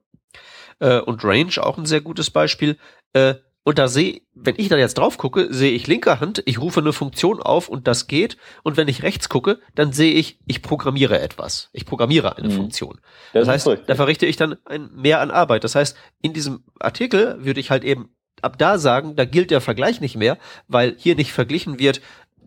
Äh, 0.79 1.01
und 1.01 1.25
Range 1.25 1.53
auch 1.59 1.79
ein 1.79 1.87
sehr 1.87 2.01
gutes 2.01 2.31
Beispiel. 2.31 2.77
Äh, 3.13 3.35
und 3.65 3.79
da 3.79 3.89
sehe, 3.89 4.21
wenn 4.33 4.55
ich 4.59 4.69
da 4.69 4.77
jetzt 4.77 4.97
drauf 4.97 5.19
gucke, 5.19 5.53
sehe 5.53 5.73
ich 5.73 5.89
linker 5.89 6.21
Hand, 6.21 6.41
ich 6.47 6.61
rufe 6.61 6.79
eine 6.79 6.93
Funktion 6.93 7.43
auf 7.43 7.69
und 7.69 7.89
das 7.89 8.07
geht. 8.07 8.37
Und 8.63 8.77
wenn 8.77 8.87
ich 8.87 9.03
rechts 9.03 9.29
gucke, 9.29 9.59
dann 9.75 9.93
sehe 9.93 10.13
ich, 10.13 10.39
ich 10.47 10.63
programmiere 10.63 11.19
etwas. 11.21 11.69
Ich 11.73 11.85
programmiere 11.85 12.37
eine 12.37 12.49
mhm. 12.49 12.53
Funktion. 12.53 13.01
Das, 13.33 13.47
das 13.47 13.67
heißt, 13.67 13.89
da 13.89 13.95
verrichte 13.97 14.25
ich 14.25 14.37
dann 14.37 14.55
ein 14.67 14.91
mehr 14.95 15.21
an 15.21 15.33
Arbeit. 15.33 15.65
Das 15.65 15.75
heißt, 15.75 15.97
in 16.23 16.33
diesem 16.33 16.63
Artikel 16.79 17.45
würde 17.45 17.59
ich 17.59 17.73
halt 17.73 17.83
eben 17.83 18.11
ab 18.41 18.57
da 18.57 18.79
sagen, 18.79 19.17
da 19.17 19.25
gilt 19.25 19.51
der 19.51 19.61
Vergleich 19.61 20.01
nicht 20.01 20.17
mehr, 20.17 20.39
weil 20.69 20.95
hier 20.97 21.17
nicht 21.17 21.33
verglichen 21.33 21.81
wird 21.81 22.01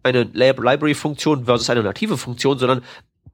eine 0.04 0.24
Library-Funktion 0.24 1.46
versus 1.46 1.70
eine 1.70 1.84
native 1.84 2.18
Funktion, 2.18 2.58
sondern 2.58 2.82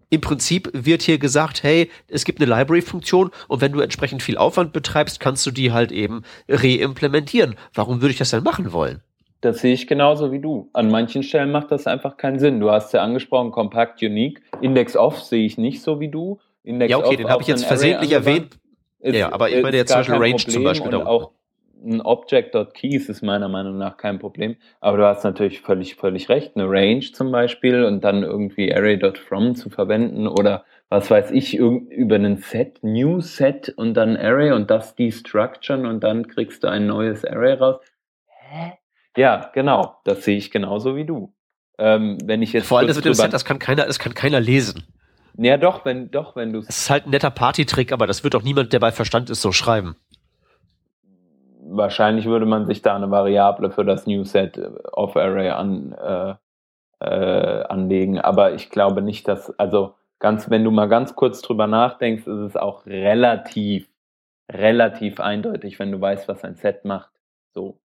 im 0.10 0.22
Prinzip 0.22 0.70
wird 0.74 1.02
hier 1.02 1.18
gesagt, 1.18 1.64
hey, 1.64 1.90
es 2.08 2.26
gibt 2.26 2.42
eine 2.42 2.50
Library-Funktion 2.50 3.32
und 3.48 3.62
wenn 3.62 3.72
du 3.72 3.80
entsprechend 3.80 4.24
viel 4.24 4.38
Aufwand 4.38 4.74
betreibst, 4.74 5.20
kannst 5.20 5.46
du 5.46 5.52
die 5.52 5.72
halt 5.72 5.92
eben 5.92 6.24
reimplementieren. 6.48 7.56
Warum 7.74 8.02
würde 8.02 8.12
ich 8.12 8.18
das 8.18 8.32
denn 8.32 8.44
machen 8.44 8.72
wollen? 8.72 9.02
Das 9.42 9.60
sehe 9.60 9.74
ich 9.74 9.88
genauso 9.88 10.32
wie 10.32 10.40
du. 10.40 10.70
An 10.74 10.90
manchen 10.90 11.22
Stellen 11.22 11.52
macht 11.52 11.72
das 11.72 11.86
einfach 11.88 12.18
keinen 12.18 12.40
Sinn. 12.40 12.60
Du 12.60 12.72
hast 12.72 12.94
ja 12.94 13.04
angesprochen, 13.04 13.52
Compact 13.52 14.02
Unique. 14.02 14.42
Index 14.62 14.96
Off 14.96 15.22
sehe 15.22 15.46
ich 15.46 15.58
nicht 15.58 15.82
so 15.82 16.00
wie 16.00 16.10
du. 16.10 16.40
Index 16.64 16.90
ja, 16.90 16.98
okay, 16.98 17.16
den 17.16 17.30
habe 17.30 17.44
ich 17.44 17.48
jetzt 17.48 17.66
versehentlich 17.66 18.12
erwähnt. 18.12 18.58
Ist, 19.00 19.16
ja, 19.16 19.32
aber 19.32 19.50
ich 19.50 19.62
meine 19.62 19.78
jetzt 19.78 19.92
zum 19.92 20.00
Beispiel 20.00 20.16
Range 20.16 20.36
Problem 20.36 20.54
zum 20.54 20.64
Beispiel. 20.64 20.96
Auch 20.96 21.32
ein 21.86 22.02
Object.keys 22.02 23.10
ist 23.10 23.22
meiner 23.22 23.48
Meinung 23.48 23.78
nach 23.78 23.98
kein 23.98 24.20
Problem. 24.20 24.56
Aber 24.82 24.98
du 24.98 25.06
hast 25.06 25.24
natürlich 25.24 25.62
völlig, 25.62 25.96
völlig 25.96 26.30
recht. 26.30 26.56
Eine 26.56 26.70
Range 26.70 27.06
zum 27.14 27.32
Beispiel 27.32 27.84
und 27.84 28.04
dann 28.04 28.24
irgendwie 28.24 28.74
array.from 28.74 29.56
zu 29.56 29.70
verwenden 29.70 30.28
oder 30.28 30.66
was 30.90 31.10
weiß 31.10 31.32
ich, 31.32 31.56
über 31.56 32.16
einen 32.16 32.38
Set, 32.38 32.80
New 32.84 33.20
Set 33.20 33.74
und 33.76 33.96
dann 33.96 34.18
Array 34.18 34.52
und 34.52 34.70
das 34.70 34.96
destructuren 34.96 35.86
und 35.86 36.04
dann 36.04 36.28
kriegst 36.28 36.64
du 36.64 36.68
ein 36.68 36.86
neues 36.88 37.26
Array 37.26 37.54
raus. 37.54 37.82
Hä? 38.28 38.74
Ja, 39.18 39.50
genau. 39.54 39.96
Das 40.04 40.24
sehe 40.24 40.38
ich 40.38 40.52
genauso 40.52 40.96
wie 40.96 41.06
du. 41.06 41.34
Ähm, 41.78 42.18
wenn 42.24 42.42
ich 42.42 42.54
jetzt 42.54 42.68
Vor 42.68 42.80
allem 42.80 42.88
das 42.88 42.98
mit 42.98 43.06
dem 43.06 43.14
Set, 43.14 43.34
das 43.34 43.46
kann 43.46 43.60
keiner, 43.60 43.86
das 43.86 44.00
kann 44.00 44.14
keiner 44.14 44.40
lesen. 44.40 44.84
Ja, 45.38 45.58
doch, 45.58 45.84
wenn, 45.84 46.12
doch, 46.12 46.36
wenn 46.38 46.54
du. 46.54 46.60
Es 46.60 46.84
ist 46.84 46.90
halt 46.90 47.08
ein 47.08 47.10
netter 47.10 47.32
Partytrick, 47.32 47.92
aber 47.92 48.08
das 48.08 48.24
wird 48.24 48.34
doch 48.34 48.44
niemand, 48.44 48.72
der 48.72 48.80
bei 48.80 48.92
Verstand 48.92 49.30
ist, 49.30 49.42
so 49.42 49.52
schreiben 49.52 49.98
wahrscheinlich 51.68 52.26
würde 52.26 52.46
man 52.46 52.66
sich 52.66 52.82
da 52.82 52.96
eine 52.96 53.10
Variable 53.10 53.72
für 53.72 53.86
das 53.86 54.08
New 54.08 54.24
Set 54.24 54.60
of 54.92 55.16
Array 55.16 55.50
an, 55.50 55.94
äh, 55.94 56.36
äh, 57.00 57.64
anlegen. 57.66 58.20
Aber 58.20 58.54
ich 58.54 58.70
glaube 58.70 59.02
nicht, 59.02 59.28
dass, 59.28 59.58
also 59.60 59.96
ganz, 60.20 60.50
wenn 60.50 60.64
du 60.64 60.72
mal 60.72 60.88
ganz 60.88 61.16
kurz 61.16 61.42
drüber 61.42 61.68
nachdenkst, 61.68 62.28
ist 62.28 62.40
es 62.40 62.56
auch 62.56 62.86
relativ, 62.86 63.88
relativ 64.52 65.20
eindeutig, 65.20 65.80
wenn 65.80 65.92
du 65.92 66.00
weißt, 66.00 66.28
was 66.28 66.44
ein 66.44 66.56
Set 66.56 66.86
macht. 66.86 67.12
So. 67.54 67.78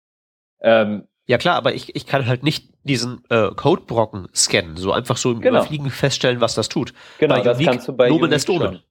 Ähm, 0.60 1.06
ja 1.26 1.38
klar, 1.38 1.56
aber 1.56 1.74
ich, 1.74 1.94
ich 1.94 2.06
kann 2.06 2.26
halt 2.26 2.42
nicht 2.42 2.70
diesen 2.84 3.22
äh, 3.28 3.50
Codebrocken 3.54 4.28
scannen, 4.34 4.76
so 4.76 4.92
einfach 4.92 5.16
so 5.16 5.30
im 5.32 5.40
genau. 5.40 5.58
Überfliegen 5.58 5.90
feststellen, 5.90 6.40
was 6.40 6.54
das 6.54 6.68
tut. 6.68 6.94
Genau, 7.18 7.36
bei 7.36 7.42
das 7.42 7.58
Unique, 7.58 7.70
kannst 7.70 7.88
du 7.88 7.92
bei 7.92 8.08
Nomen 8.08 8.32
Unique 8.32 8.82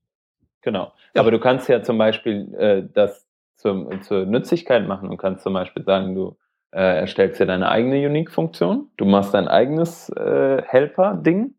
Genau. 0.61 0.93
Ja. 1.13 1.21
Aber 1.21 1.31
du 1.31 1.39
kannst 1.39 1.67
ja 1.67 1.81
zum 1.81 1.97
Beispiel 1.97 2.53
äh, 2.55 2.83
das 2.93 3.26
zur, 3.67 4.01
zur 4.01 4.25
Nützlichkeit 4.25 4.87
machen 4.87 5.09
und 5.09 5.17
kannst 5.17 5.43
zum 5.43 5.53
Beispiel 5.53 5.83
sagen, 5.83 6.15
du 6.15 6.37
äh, 6.71 6.99
erstellst 6.99 7.39
dir 7.39 7.45
deine 7.45 7.69
eigene 7.69 8.05
Unique-Funktion, 8.05 8.89
du 8.97 9.05
machst 9.05 9.33
dein 9.33 9.47
eigenes 9.47 10.09
äh, 10.09 10.61
Helper-Ding 10.65 11.55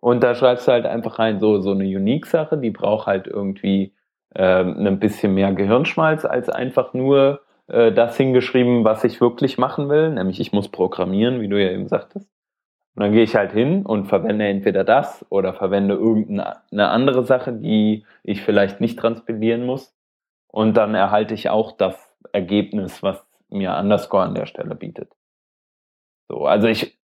und 0.00 0.22
da 0.22 0.34
schreibst 0.34 0.66
du 0.66 0.72
halt 0.72 0.86
einfach 0.86 1.18
rein, 1.18 1.40
so, 1.40 1.60
so 1.60 1.72
eine 1.72 1.84
Unique-Sache, 1.84 2.58
die 2.58 2.70
braucht 2.70 3.06
halt 3.06 3.26
irgendwie 3.26 3.94
äh, 4.34 4.62
ein 4.62 4.98
bisschen 4.98 5.34
mehr 5.34 5.52
Gehirnschmalz 5.52 6.24
als 6.24 6.48
einfach 6.48 6.94
nur 6.94 7.40
äh, 7.68 7.92
das 7.92 8.16
hingeschrieben, 8.16 8.84
was 8.84 9.04
ich 9.04 9.20
wirklich 9.20 9.58
machen 9.58 9.88
will, 9.88 10.10
nämlich 10.10 10.40
ich 10.40 10.52
muss 10.52 10.68
programmieren, 10.68 11.40
wie 11.40 11.48
du 11.48 11.62
ja 11.62 11.70
eben 11.70 11.88
sagtest. 11.88 12.28
Und 12.94 13.04
dann 13.04 13.12
gehe 13.12 13.22
ich 13.22 13.34
halt 13.36 13.52
hin 13.52 13.86
und 13.86 14.06
verwende 14.06 14.44
entweder 14.46 14.84
das 14.84 15.24
oder 15.30 15.54
verwende 15.54 15.94
irgendeine 15.94 16.88
andere 16.90 17.24
Sache, 17.24 17.52
die 17.52 18.04
ich 18.22 18.42
vielleicht 18.42 18.80
nicht 18.80 18.98
transpilieren 18.98 19.64
muss. 19.64 19.94
Und 20.52 20.76
dann 20.76 20.94
erhalte 20.94 21.34
ich 21.34 21.48
auch 21.48 21.72
das 21.72 21.96
Ergebnis, 22.30 23.02
was 23.02 23.26
mir 23.48 23.74
Underscore 23.76 24.24
an 24.24 24.34
der 24.34 24.46
Stelle 24.46 24.74
bietet. 24.74 25.10
So, 26.28 26.44
also 26.44 26.68
ich, 26.68 26.98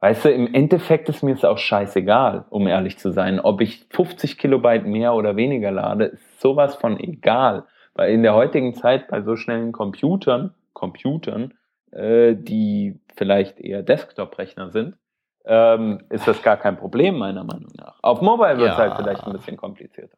weißt 0.00 0.24
du, 0.24 0.32
im 0.32 0.52
Endeffekt 0.52 1.08
ist 1.10 1.22
mir 1.22 1.34
es 1.34 1.44
auch 1.44 1.58
scheißegal, 1.58 2.46
um 2.48 2.66
ehrlich 2.66 2.98
zu 2.98 3.12
sein. 3.12 3.40
Ob 3.40 3.60
ich 3.60 3.86
50 3.90 4.38
Kilobyte 4.38 4.86
mehr 4.86 5.14
oder 5.14 5.36
weniger 5.36 5.70
lade, 5.70 6.06
ist 6.06 6.40
sowas 6.40 6.74
von 6.74 6.98
egal. 6.98 7.66
Weil 7.92 8.12
in 8.12 8.22
der 8.22 8.34
heutigen 8.34 8.74
Zeit 8.74 9.08
bei 9.08 9.20
so 9.20 9.36
schnellen 9.36 9.72
Computern, 9.72 10.54
Computern, 10.72 11.54
äh, 11.92 12.34
die 12.34 12.98
vielleicht 13.14 13.60
eher 13.60 13.82
Desktop-Rechner 13.82 14.70
sind, 14.70 14.96
ähm, 15.44 16.00
ist 16.08 16.26
das 16.26 16.42
gar 16.42 16.56
kein 16.56 16.78
Problem, 16.78 17.18
meiner 17.18 17.44
Meinung 17.44 17.70
nach. 17.76 17.98
Auf 18.02 18.22
Mobile 18.22 18.56
wird 18.56 18.72
es 18.72 18.78
ja. 18.78 18.84
halt 18.84 18.96
vielleicht 18.96 19.24
ein 19.24 19.32
bisschen 19.32 19.58
komplizierter. 19.58 20.16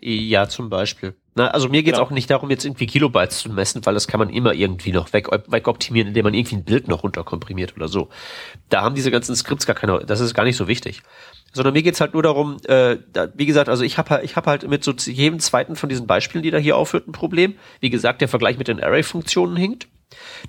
Ja, 0.00 0.48
zum 0.48 0.70
Beispiel. 0.70 1.14
Na, 1.34 1.48
also 1.48 1.68
mir 1.68 1.82
geht 1.82 1.94
es 1.94 1.98
genau. 1.98 2.08
auch 2.08 2.10
nicht 2.10 2.30
darum, 2.30 2.50
jetzt 2.50 2.64
irgendwie 2.64 2.86
Kilobytes 2.86 3.38
zu 3.38 3.50
messen, 3.50 3.84
weil 3.86 3.94
das 3.94 4.08
kann 4.08 4.18
man 4.18 4.30
immer 4.30 4.54
irgendwie 4.54 4.92
noch 4.92 5.12
weg, 5.12 5.28
wegoptimieren, 5.48 6.08
indem 6.08 6.24
man 6.24 6.34
irgendwie 6.34 6.56
ein 6.56 6.64
Bild 6.64 6.88
noch 6.88 7.02
runterkomprimiert 7.02 7.76
oder 7.76 7.88
so. 7.88 8.08
Da 8.68 8.82
haben 8.82 8.94
diese 8.94 9.10
ganzen 9.10 9.34
Skripts 9.34 9.66
gar 9.66 9.76
keine, 9.76 10.00
das 10.04 10.20
ist 10.20 10.34
gar 10.34 10.44
nicht 10.44 10.56
so 10.56 10.68
wichtig. 10.68 11.02
Sondern 11.52 11.74
mir 11.74 11.82
geht's 11.82 12.00
halt 12.00 12.14
nur 12.14 12.22
darum, 12.22 12.58
äh, 12.64 12.98
da, 13.12 13.28
wie 13.34 13.46
gesagt, 13.46 13.68
also 13.68 13.82
ich 13.82 13.98
habe 13.98 14.20
ich 14.22 14.36
hab 14.36 14.46
halt 14.46 14.68
mit 14.68 14.84
so 14.84 14.92
jedem 14.92 15.40
zweiten 15.40 15.76
von 15.76 15.88
diesen 15.88 16.06
Beispielen, 16.06 16.42
die 16.42 16.50
da 16.50 16.58
hier 16.58 16.76
aufführt, 16.76 17.08
ein 17.08 17.12
Problem. 17.12 17.54
Wie 17.80 17.90
gesagt, 17.90 18.20
der 18.20 18.28
Vergleich 18.28 18.58
mit 18.58 18.68
den 18.68 18.82
Array-Funktionen 18.82 19.56
hinkt. 19.56 19.88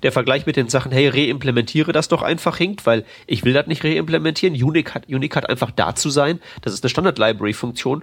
Der 0.02 0.10
Vergleich 0.12 0.46
mit 0.46 0.56
den 0.56 0.68
Sachen, 0.68 0.90
hey, 0.90 1.08
reimplementiere 1.08 1.92
das 1.92 2.08
doch 2.08 2.22
einfach 2.22 2.56
hinkt, 2.56 2.86
weil 2.86 3.04
ich 3.26 3.44
will 3.44 3.52
das 3.52 3.66
nicht 3.66 3.84
reimplementieren. 3.84 4.54
Unique 4.54 4.94
hat, 4.94 5.08
Unique 5.08 5.36
hat 5.36 5.48
einfach 5.48 5.70
da 5.70 5.94
zu 5.94 6.10
sein. 6.10 6.40
Das 6.62 6.72
ist 6.72 6.82
eine 6.82 6.90
Standard-Library-Funktion 6.90 8.02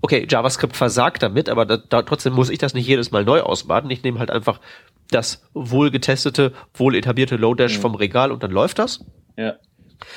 okay, 0.00 0.26
JavaScript 0.28 0.76
versagt 0.76 1.22
damit, 1.22 1.48
aber 1.48 1.66
da, 1.66 1.76
da, 1.76 2.02
trotzdem 2.02 2.32
muss 2.32 2.50
ich 2.50 2.58
das 2.58 2.74
nicht 2.74 2.86
jedes 2.86 3.10
Mal 3.10 3.24
neu 3.24 3.40
ausbaden. 3.40 3.90
Ich 3.90 4.02
nehme 4.02 4.18
halt 4.18 4.30
einfach 4.30 4.60
das 5.10 5.42
wohl 5.54 5.90
getestete, 5.90 6.52
wohl 6.74 6.94
etablierte 6.94 7.36
Lodash 7.36 7.78
mhm. 7.78 7.82
vom 7.82 7.94
Regal 7.94 8.30
und 8.30 8.42
dann 8.42 8.50
läuft 8.50 8.78
das. 8.78 9.04
Ja. 9.36 9.54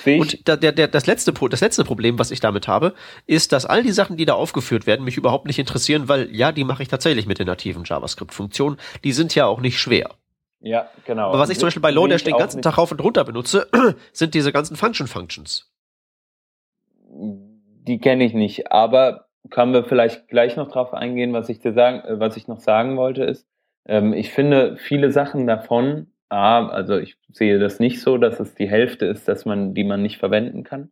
Und 0.06 0.48
der, 0.48 0.58
der, 0.58 0.88
das, 0.88 1.08
letzte, 1.08 1.34
das 1.34 1.62
letzte 1.62 1.84
Problem, 1.84 2.20
was 2.20 2.30
ich 2.30 2.40
damit 2.40 2.68
habe, 2.68 2.94
ist, 3.26 3.52
dass 3.52 3.66
all 3.66 3.82
die 3.82 3.92
Sachen, 3.92 4.16
die 4.16 4.26
da 4.26 4.34
aufgeführt 4.34 4.86
werden, 4.86 5.04
mich 5.04 5.18
überhaupt 5.18 5.48
nicht 5.48 5.58
interessieren, 5.58 6.08
weil 6.08 6.30
ja, 6.36 6.52
die 6.52 6.64
mache 6.64 6.84
ich 6.84 6.90
tatsächlich 6.90 7.26
mit 7.26 7.40
den 7.40 7.48
nativen 7.48 7.84
JavaScript-Funktionen. 7.84 8.78
Die 9.04 9.12
sind 9.12 9.34
ja 9.34 9.48
auch 9.48 9.60
nicht 9.60 9.80
schwer. 9.80 10.12
Ja, 10.60 10.90
genau. 11.06 11.30
Aber 11.30 11.40
was 11.40 11.50
ich 11.50 11.58
zum 11.58 11.68
Beispiel 11.68 11.82
bei 11.82 11.90
Lodash 11.90 12.24
den 12.24 12.38
ganzen 12.38 12.62
Tag 12.62 12.78
rauf 12.78 12.92
und 12.92 13.02
runter 13.02 13.24
benutze, 13.24 13.68
sind 14.14 14.36
diese 14.36 14.52
ganzen 14.52 14.76
Function-Functions. 14.76 15.72
Die 17.08 17.98
kenne 17.98 18.24
ich 18.24 18.34
nicht, 18.34 18.72
aber 18.72 19.26
können 19.50 19.74
wir 19.74 19.84
vielleicht 19.84 20.28
gleich 20.28 20.56
noch 20.56 20.72
drauf 20.72 20.94
eingehen, 20.94 21.34
was 21.34 21.50
ich 21.50 21.60
dir 21.60 21.74
sagen, 21.74 22.06
äh, 22.06 22.20
was 22.20 22.38
ich 22.38 22.48
noch 22.48 22.60
sagen 22.60 22.98
wollte, 22.98 23.24
ist, 23.24 23.48
ähm, 23.88 24.14
ich 24.14 24.32
finde 24.32 24.78
viele 24.78 25.12
Sachen 25.12 25.48
davon, 25.48 26.08
A, 26.30 26.68
also 26.68 26.98
ich 26.98 27.18
sehe 27.32 27.60
das 27.60 27.80
nicht 27.80 28.02
so, 28.02 28.18
dass 28.18 28.40
es 28.40 28.56
die 28.56 28.70
Hälfte 28.70 29.06
ist, 29.06 29.28
dass 29.28 29.46
man, 29.46 29.74
die 29.74 29.84
man 29.84 30.02
nicht 30.02 30.18
verwenden 30.18 30.64
kann. 30.64 30.92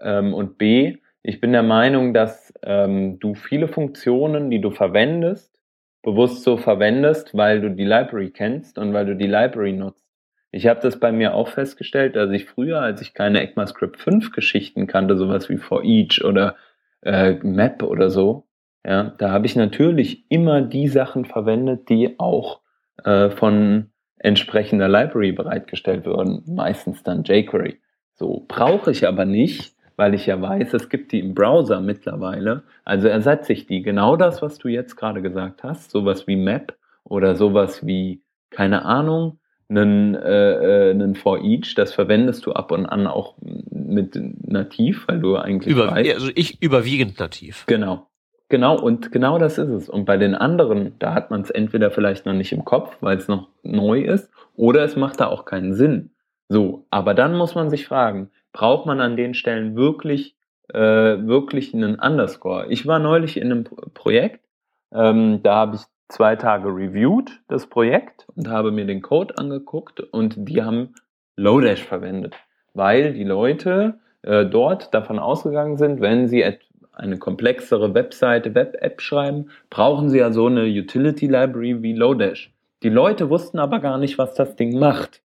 Ähm, 0.00 0.34
und 0.34 0.58
B, 0.58 0.98
ich 1.22 1.40
bin 1.40 1.52
der 1.52 1.62
Meinung, 1.62 2.12
dass 2.12 2.52
ähm, 2.62 3.18
du 3.20 3.34
viele 3.34 3.68
Funktionen, 3.68 4.50
die 4.50 4.60
du 4.60 4.70
verwendest, 4.70 5.54
bewusst 6.02 6.42
so 6.42 6.56
verwendest, 6.56 7.34
weil 7.34 7.60
du 7.60 7.70
die 7.70 7.84
Library 7.84 8.30
kennst 8.30 8.78
und 8.78 8.92
weil 8.92 9.06
du 9.06 9.16
die 9.16 9.26
Library 9.26 9.72
nutzt. 9.72 10.04
Ich 10.50 10.66
habe 10.66 10.80
das 10.80 11.00
bei 11.00 11.12
mir 11.12 11.34
auch 11.34 11.48
festgestellt, 11.48 12.14
dass 12.14 12.30
ich 12.30 12.44
früher, 12.44 12.80
als 12.80 13.00
ich 13.00 13.14
keine 13.14 13.42
ECMAScript 13.42 13.96
5 13.96 14.32
Geschichten 14.32 14.86
kannte, 14.86 15.16
sowas 15.16 15.48
wie 15.48 15.56
for 15.56 15.82
each 15.82 16.22
oder 16.24 16.56
äh, 17.04 17.34
Map 17.42 17.82
oder 17.82 18.10
so, 18.10 18.46
Ja, 18.86 19.14
da 19.18 19.30
habe 19.30 19.46
ich 19.46 19.56
natürlich 19.56 20.30
immer 20.30 20.60
die 20.60 20.88
Sachen 20.88 21.24
verwendet, 21.24 21.88
die 21.88 22.18
auch 22.18 22.60
äh, 23.04 23.30
von 23.30 23.90
entsprechender 24.18 24.88
Library 24.88 25.32
bereitgestellt 25.32 26.06
wurden, 26.06 26.42
meistens 26.46 27.02
dann 27.02 27.24
jQuery. 27.24 27.80
So 28.14 28.44
brauche 28.48 28.90
ich 28.90 29.06
aber 29.06 29.24
nicht, 29.24 29.74
weil 29.96 30.14
ich 30.14 30.26
ja 30.26 30.40
weiß, 30.40 30.74
es 30.74 30.88
gibt 30.88 31.12
die 31.12 31.20
im 31.20 31.34
Browser 31.34 31.80
mittlerweile. 31.80 32.62
Also 32.84 33.08
ersetze 33.08 33.52
ich 33.52 33.66
die. 33.66 33.82
Genau 33.82 34.16
das, 34.16 34.42
was 34.42 34.58
du 34.58 34.68
jetzt 34.68 34.96
gerade 34.96 35.22
gesagt 35.22 35.62
hast, 35.62 35.90
sowas 35.90 36.26
wie 36.26 36.36
Map 36.36 36.76
oder 37.04 37.36
sowas 37.36 37.86
wie, 37.86 38.22
keine 38.50 38.84
Ahnung, 38.84 39.38
einen, 39.76 40.14
äh, 40.14 40.88
äh 40.88 40.90
einen 40.90 41.14
For 41.14 41.42
Each, 41.42 41.74
das 41.74 41.92
verwendest 41.92 42.46
du 42.46 42.52
ab 42.52 42.70
und 42.70 42.86
an 42.86 43.06
auch 43.06 43.34
mit 43.40 44.18
nativ, 44.46 45.06
weil 45.08 45.20
du 45.20 45.36
eigentlich 45.36 45.72
Über, 45.72 45.90
weißt. 45.90 46.14
Also 46.14 46.30
ich 46.34 46.62
überwiegend 46.62 47.18
nativ. 47.18 47.64
Genau. 47.66 48.06
Genau, 48.50 48.78
und 48.78 49.10
genau 49.10 49.38
das 49.38 49.58
ist 49.58 49.70
es. 49.70 49.88
Und 49.88 50.04
bei 50.04 50.16
den 50.16 50.34
anderen, 50.34 50.94
da 50.98 51.14
hat 51.14 51.30
man 51.30 51.40
es 51.40 51.50
entweder 51.50 51.90
vielleicht 51.90 52.26
noch 52.26 52.34
nicht 52.34 52.52
im 52.52 52.64
Kopf, 52.64 52.96
weil 53.00 53.16
es 53.16 53.26
noch 53.26 53.48
neu 53.62 54.02
ist, 54.02 54.30
oder 54.54 54.84
es 54.84 54.96
macht 54.96 55.20
da 55.20 55.26
auch 55.26 55.44
keinen 55.44 55.74
Sinn. 55.74 56.10
So, 56.48 56.86
aber 56.90 57.14
dann 57.14 57.36
muss 57.36 57.54
man 57.54 57.70
sich 57.70 57.86
fragen, 57.86 58.30
braucht 58.52 58.86
man 58.86 59.00
an 59.00 59.16
den 59.16 59.34
Stellen 59.34 59.76
wirklich, 59.76 60.36
äh, 60.68 60.78
wirklich 60.78 61.74
einen 61.74 61.98
Underscore? 61.98 62.66
Ich 62.68 62.86
war 62.86 62.98
neulich 62.98 63.38
in 63.38 63.50
einem 63.50 63.64
Projekt, 63.64 64.44
ähm, 64.92 65.40
da 65.42 65.54
habe 65.56 65.76
ich 65.76 65.82
zwei 66.08 66.36
Tage 66.36 66.68
reviewed, 66.68 67.40
das 67.48 67.66
Projekt, 67.66 68.26
und 68.36 68.48
habe 68.48 68.70
mir 68.70 68.84
den 68.84 69.02
Code 69.02 69.38
angeguckt 69.38 70.00
und 70.00 70.34
die 70.48 70.62
haben 70.62 70.94
Lodash 71.36 71.82
verwendet, 71.82 72.34
weil 72.74 73.14
die 73.14 73.24
Leute 73.24 73.98
äh, 74.22 74.46
dort 74.46 74.94
davon 74.94 75.18
ausgegangen 75.18 75.76
sind, 75.76 76.00
wenn 76.00 76.28
sie 76.28 76.44
eine 76.92 77.18
komplexere 77.18 77.94
Webseite, 77.94 78.54
Web-App 78.54 79.00
schreiben, 79.00 79.50
brauchen 79.70 80.08
sie 80.08 80.18
ja 80.18 80.32
so 80.32 80.46
eine 80.46 80.64
Utility 80.64 81.26
Library 81.26 81.82
wie 81.82 81.92
Lodash. 81.92 82.52
Die 82.82 82.88
Leute 82.90 83.30
wussten 83.30 83.58
aber 83.58 83.80
gar 83.80 83.98
nicht, 83.98 84.18
was 84.18 84.34
das 84.34 84.56
Ding 84.56 84.78
macht. 84.78 85.22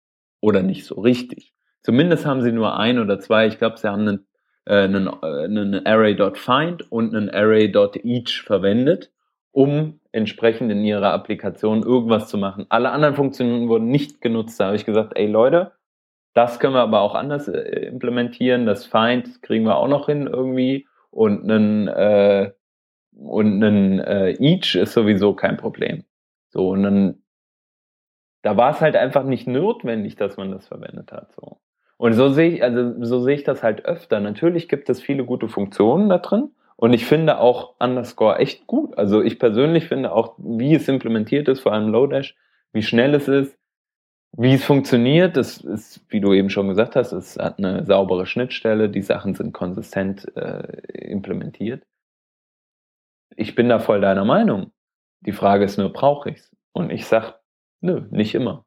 Oder 0.40 0.62
nicht 0.62 0.86
so 0.86 1.00
richtig. 1.00 1.52
Zumindest 1.82 2.26
haben 2.26 2.42
sie 2.42 2.52
nur 2.52 2.78
ein 2.78 2.98
oder 2.98 3.20
zwei. 3.20 3.46
Ich 3.46 3.58
glaube, 3.58 3.78
sie 3.78 3.88
haben 3.88 4.08
einen, 4.08 4.26
äh, 4.64 4.84
einen, 4.84 5.06
äh, 5.06 5.44
einen 5.44 5.86
Array.find 5.86 6.90
und 6.90 7.14
einen 7.14 7.30
Array.each 7.30 8.42
verwendet, 8.42 9.10
um 9.52 10.00
entsprechend 10.10 10.70
in 10.72 10.84
ihrer 10.84 11.12
Applikation 11.12 11.82
irgendwas 11.82 12.28
zu 12.28 12.38
machen. 12.38 12.66
Alle 12.68 12.90
anderen 12.90 13.14
Funktionen 13.14 13.68
wurden 13.68 13.88
nicht 13.88 14.20
genutzt. 14.20 14.58
Da 14.58 14.66
habe 14.66 14.76
ich 14.76 14.84
gesagt, 14.84 15.12
ey 15.16 15.26
Leute, 15.26 15.72
das 16.34 16.58
können 16.58 16.74
wir 16.74 16.80
aber 16.80 17.00
auch 17.00 17.14
anders 17.14 17.48
äh, 17.48 17.86
implementieren. 17.86 18.66
Das 18.66 18.86
Find 18.86 19.42
kriegen 19.42 19.64
wir 19.64 19.76
auch 19.76 19.88
noch 19.88 20.06
hin 20.06 20.26
irgendwie 20.26 20.86
und 21.10 21.50
einen, 21.50 21.88
äh, 21.88 22.52
und 23.14 23.62
einen 23.62 24.00
äh, 24.00 24.32
Each 24.40 24.74
ist 24.74 24.94
sowieso 24.94 25.34
kein 25.34 25.58
Problem. 25.58 26.04
So, 26.48 26.70
und 26.70 26.82
dann, 26.82 27.22
da 28.42 28.56
war 28.56 28.70
es 28.72 28.80
halt 28.80 28.96
einfach 28.96 29.24
nicht 29.24 29.46
notwendig, 29.46 30.16
dass 30.16 30.36
man 30.36 30.50
das 30.50 30.66
verwendet 30.66 31.12
hat. 31.12 31.32
So. 31.32 31.58
Und 31.98 32.14
so 32.14 32.30
sehe 32.30 32.50
ich, 32.50 32.62
also 32.62 33.04
so 33.04 33.20
sehe 33.20 33.36
ich 33.36 33.44
das 33.44 33.62
halt 33.62 33.84
öfter. 33.84 34.20
Natürlich 34.20 34.68
gibt 34.68 34.88
es 34.88 35.00
viele 35.00 35.24
gute 35.24 35.48
Funktionen 35.48 36.08
da 36.08 36.18
drin. 36.18 36.50
Und 36.76 36.92
ich 36.92 37.06
finde 37.06 37.38
auch 37.38 37.74
Underscore 37.78 38.38
echt 38.38 38.66
gut. 38.66 38.96
Also 38.98 39.22
ich 39.22 39.38
persönlich 39.38 39.88
finde 39.88 40.12
auch, 40.12 40.34
wie 40.38 40.74
es 40.74 40.88
implementiert 40.88 41.48
ist, 41.48 41.60
vor 41.60 41.72
allem 41.72 41.88
Lodash, 41.88 42.36
wie 42.72 42.82
schnell 42.82 43.14
es 43.14 43.28
ist, 43.28 43.56
wie 44.36 44.54
es 44.54 44.64
funktioniert, 44.64 45.36
das 45.36 45.58
ist, 45.58 46.00
wie 46.08 46.20
du 46.20 46.32
eben 46.32 46.48
schon 46.48 46.68
gesagt 46.68 46.96
hast, 46.96 47.12
es 47.12 47.36
hat 47.38 47.58
eine 47.58 47.84
saubere 47.84 48.24
Schnittstelle, 48.26 48.88
die 48.88 49.02
Sachen 49.02 49.34
sind 49.34 49.52
konsistent 49.52 50.34
äh, 50.36 50.66
implementiert. 50.92 51.84
Ich 53.36 53.54
bin 53.54 53.68
da 53.68 53.78
voll 53.78 54.00
deiner 54.00 54.24
Meinung. 54.24 54.72
Die 55.20 55.32
Frage 55.32 55.64
ist 55.64 55.78
nur, 55.78 55.92
brauche 55.92 56.30
ich's? 56.30 56.50
Und 56.72 56.90
ich 56.90 57.06
sag, 57.06 57.40
nö, 57.80 58.06
nicht 58.10 58.34
immer. 58.34 58.64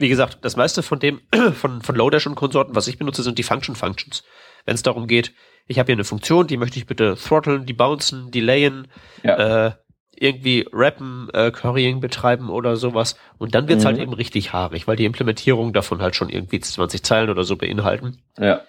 Wie 0.00 0.08
gesagt, 0.08 0.38
das 0.40 0.56
meiste 0.56 0.82
von 0.82 0.98
dem, 0.98 1.20
von, 1.54 1.82
von 1.82 1.94
Lodash 1.94 2.26
und 2.26 2.34
Konsorten, 2.34 2.74
was 2.74 2.88
ich 2.88 2.98
benutze, 2.98 3.22
sind 3.22 3.38
die 3.38 3.42
Function 3.42 3.76
Functions. 3.76 4.24
Wenn 4.64 4.74
es 4.74 4.82
darum 4.82 5.06
geht, 5.06 5.32
ich 5.66 5.78
habe 5.78 5.86
hier 5.86 5.96
eine 5.96 6.04
Funktion, 6.04 6.46
die 6.46 6.56
möchte 6.56 6.78
ich 6.78 6.86
bitte 6.86 7.16
throtteln, 7.16 7.66
die 7.66 7.74
bouncen, 7.74 8.30
delayen, 8.30 8.88
ja. 9.22 9.66
äh, 9.66 9.72
irgendwie 10.16 10.66
Rappen, 10.72 11.28
äh, 11.34 11.50
Currying 11.50 12.00
betreiben 12.00 12.48
oder 12.48 12.76
sowas. 12.76 13.16
Und 13.38 13.54
dann 13.54 13.68
wird's 13.68 13.84
halt 13.84 13.96
mhm. 13.96 14.00
halt 14.00 14.08
eben 14.08 14.16
richtig 14.16 14.52
haarig, 14.54 14.88
weil 14.88 14.96
die 14.96 15.04
Implementierung 15.04 15.72
davon 15.74 16.00
halt 16.00 16.16
schon 16.16 16.30
irgendwie 16.30 16.60
20 16.60 17.02
Zeilen 17.02 17.30
oder 17.30 17.44
so 17.44 17.56
beinhalten. 17.56 18.22
Ja. 18.38 18.62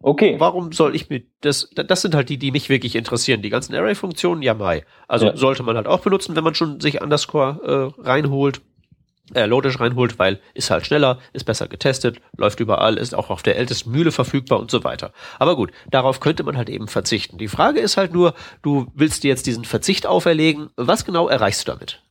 Okay. 0.00 0.36
Warum 0.38 0.72
soll 0.72 0.94
ich 0.94 1.08
mir 1.08 1.22
das, 1.40 1.70
das 1.74 2.02
sind 2.02 2.14
halt 2.14 2.28
die, 2.28 2.38
die 2.38 2.50
mich 2.50 2.68
wirklich 2.68 2.94
interessieren. 2.94 3.40
Die 3.40 3.50
ganzen 3.50 3.74
Array-Funktionen, 3.74 4.42
ja 4.42 4.52
mai. 4.52 4.84
Also 5.08 5.26
ja. 5.26 5.36
sollte 5.36 5.62
man 5.62 5.76
halt 5.76 5.86
auch 5.86 6.00
benutzen, 6.00 6.36
wenn 6.36 6.44
man 6.44 6.54
schon 6.54 6.80
sich 6.80 7.00
Underscore 7.00 7.94
äh, 7.98 8.02
reinholt 8.02 8.60
äh, 9.34 9.46
Lodash 9.46 9.80
reinholt, 9.80 10.18
weil 10.18 10.40
ist 10.54 10.70
halt 10.70 10.86
schneller, 10.86 11.18
ist 11.32 11.44
besser 11.44 11.68
getestet, 11.68 12.20
läuft 12.36 12.60
überall, 12.60 12.96
ist 12.96 13.14
auch 13.14 13.30
auf 13.30 13.42
der 13.42 13.56
ältesten 13.56 13.90
Mühle 13.90 14.12
verfügbar 14.12 14.60
und 14.60 14.70
so 14.70 14.84
weiter. 14.84 15.12
Aber 15.38 15.56
gut, 15.56 15.72
darauf 15.90 16.20
könnte 16.20 16.44
man 16.44 16.56
halt 16.56 16.68
eben 16.68 16.88
verzichten. 16.88 17.38
Die 17.38 17.48
Frage 17.48 17.80
ist 17.80 17.96
halt 17.96 18.12
nur, 18.12 18.34
du 18.62 18.86
willst 18.94 19.24
dir 19.24 19.28
jetzt 19.28 19.46
diesen 19.46 19.64
Verzicht 19.64 20.06
auferlegen, 20.06 20.70
was 20.76 21.04
genau 21.04 21.28
erreichst 21.28 21.66
du 21.66 21.72
damit? 21.72 22.02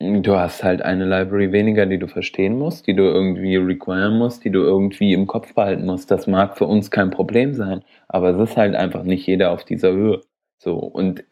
Du 0.00 0.36
hast 0.36 0.62
halt 0.64 0.82
eine 0.82 1.04
Library 1.04 1.52
weniger, 1.52 1.86
die 1.86 1.98
du 1.98 2.08
verstehen 2.08 2.58
musst, 2.58 2.86
die 2.86 2.94
du 2.94 3.04
irgendwie 3.04 3.56
requiren 3.56 4.18
musst, 4.18 4.44
die 4.44 4.50
du 4.50 4.60
irgendwie 4.60 5.12
im 5.12 5.26
Kopf 5.26 5.54
behalten 5.54 5.86
musst. 5.86 6.10
Das 6.10 6.26
mag 6.26 6.58
für 6.58 6.66
uns 6.66 6.90
kein 6.90 7.10
Problem 7.10 7.54
sein, 7.54 7.82
aber 8.08 8.30
es 8.30 8.50
ist 8.50 8.56
halt 8.56 8.74
einfach 8.74 9.04
nicht 9.04 9.26
jeder 9.26 9.52
auf 9.52 9.64
dieser 9.64 9.92
Höhe. 9.92 10.20
So, 10.58 10.76
und 10.76 11.24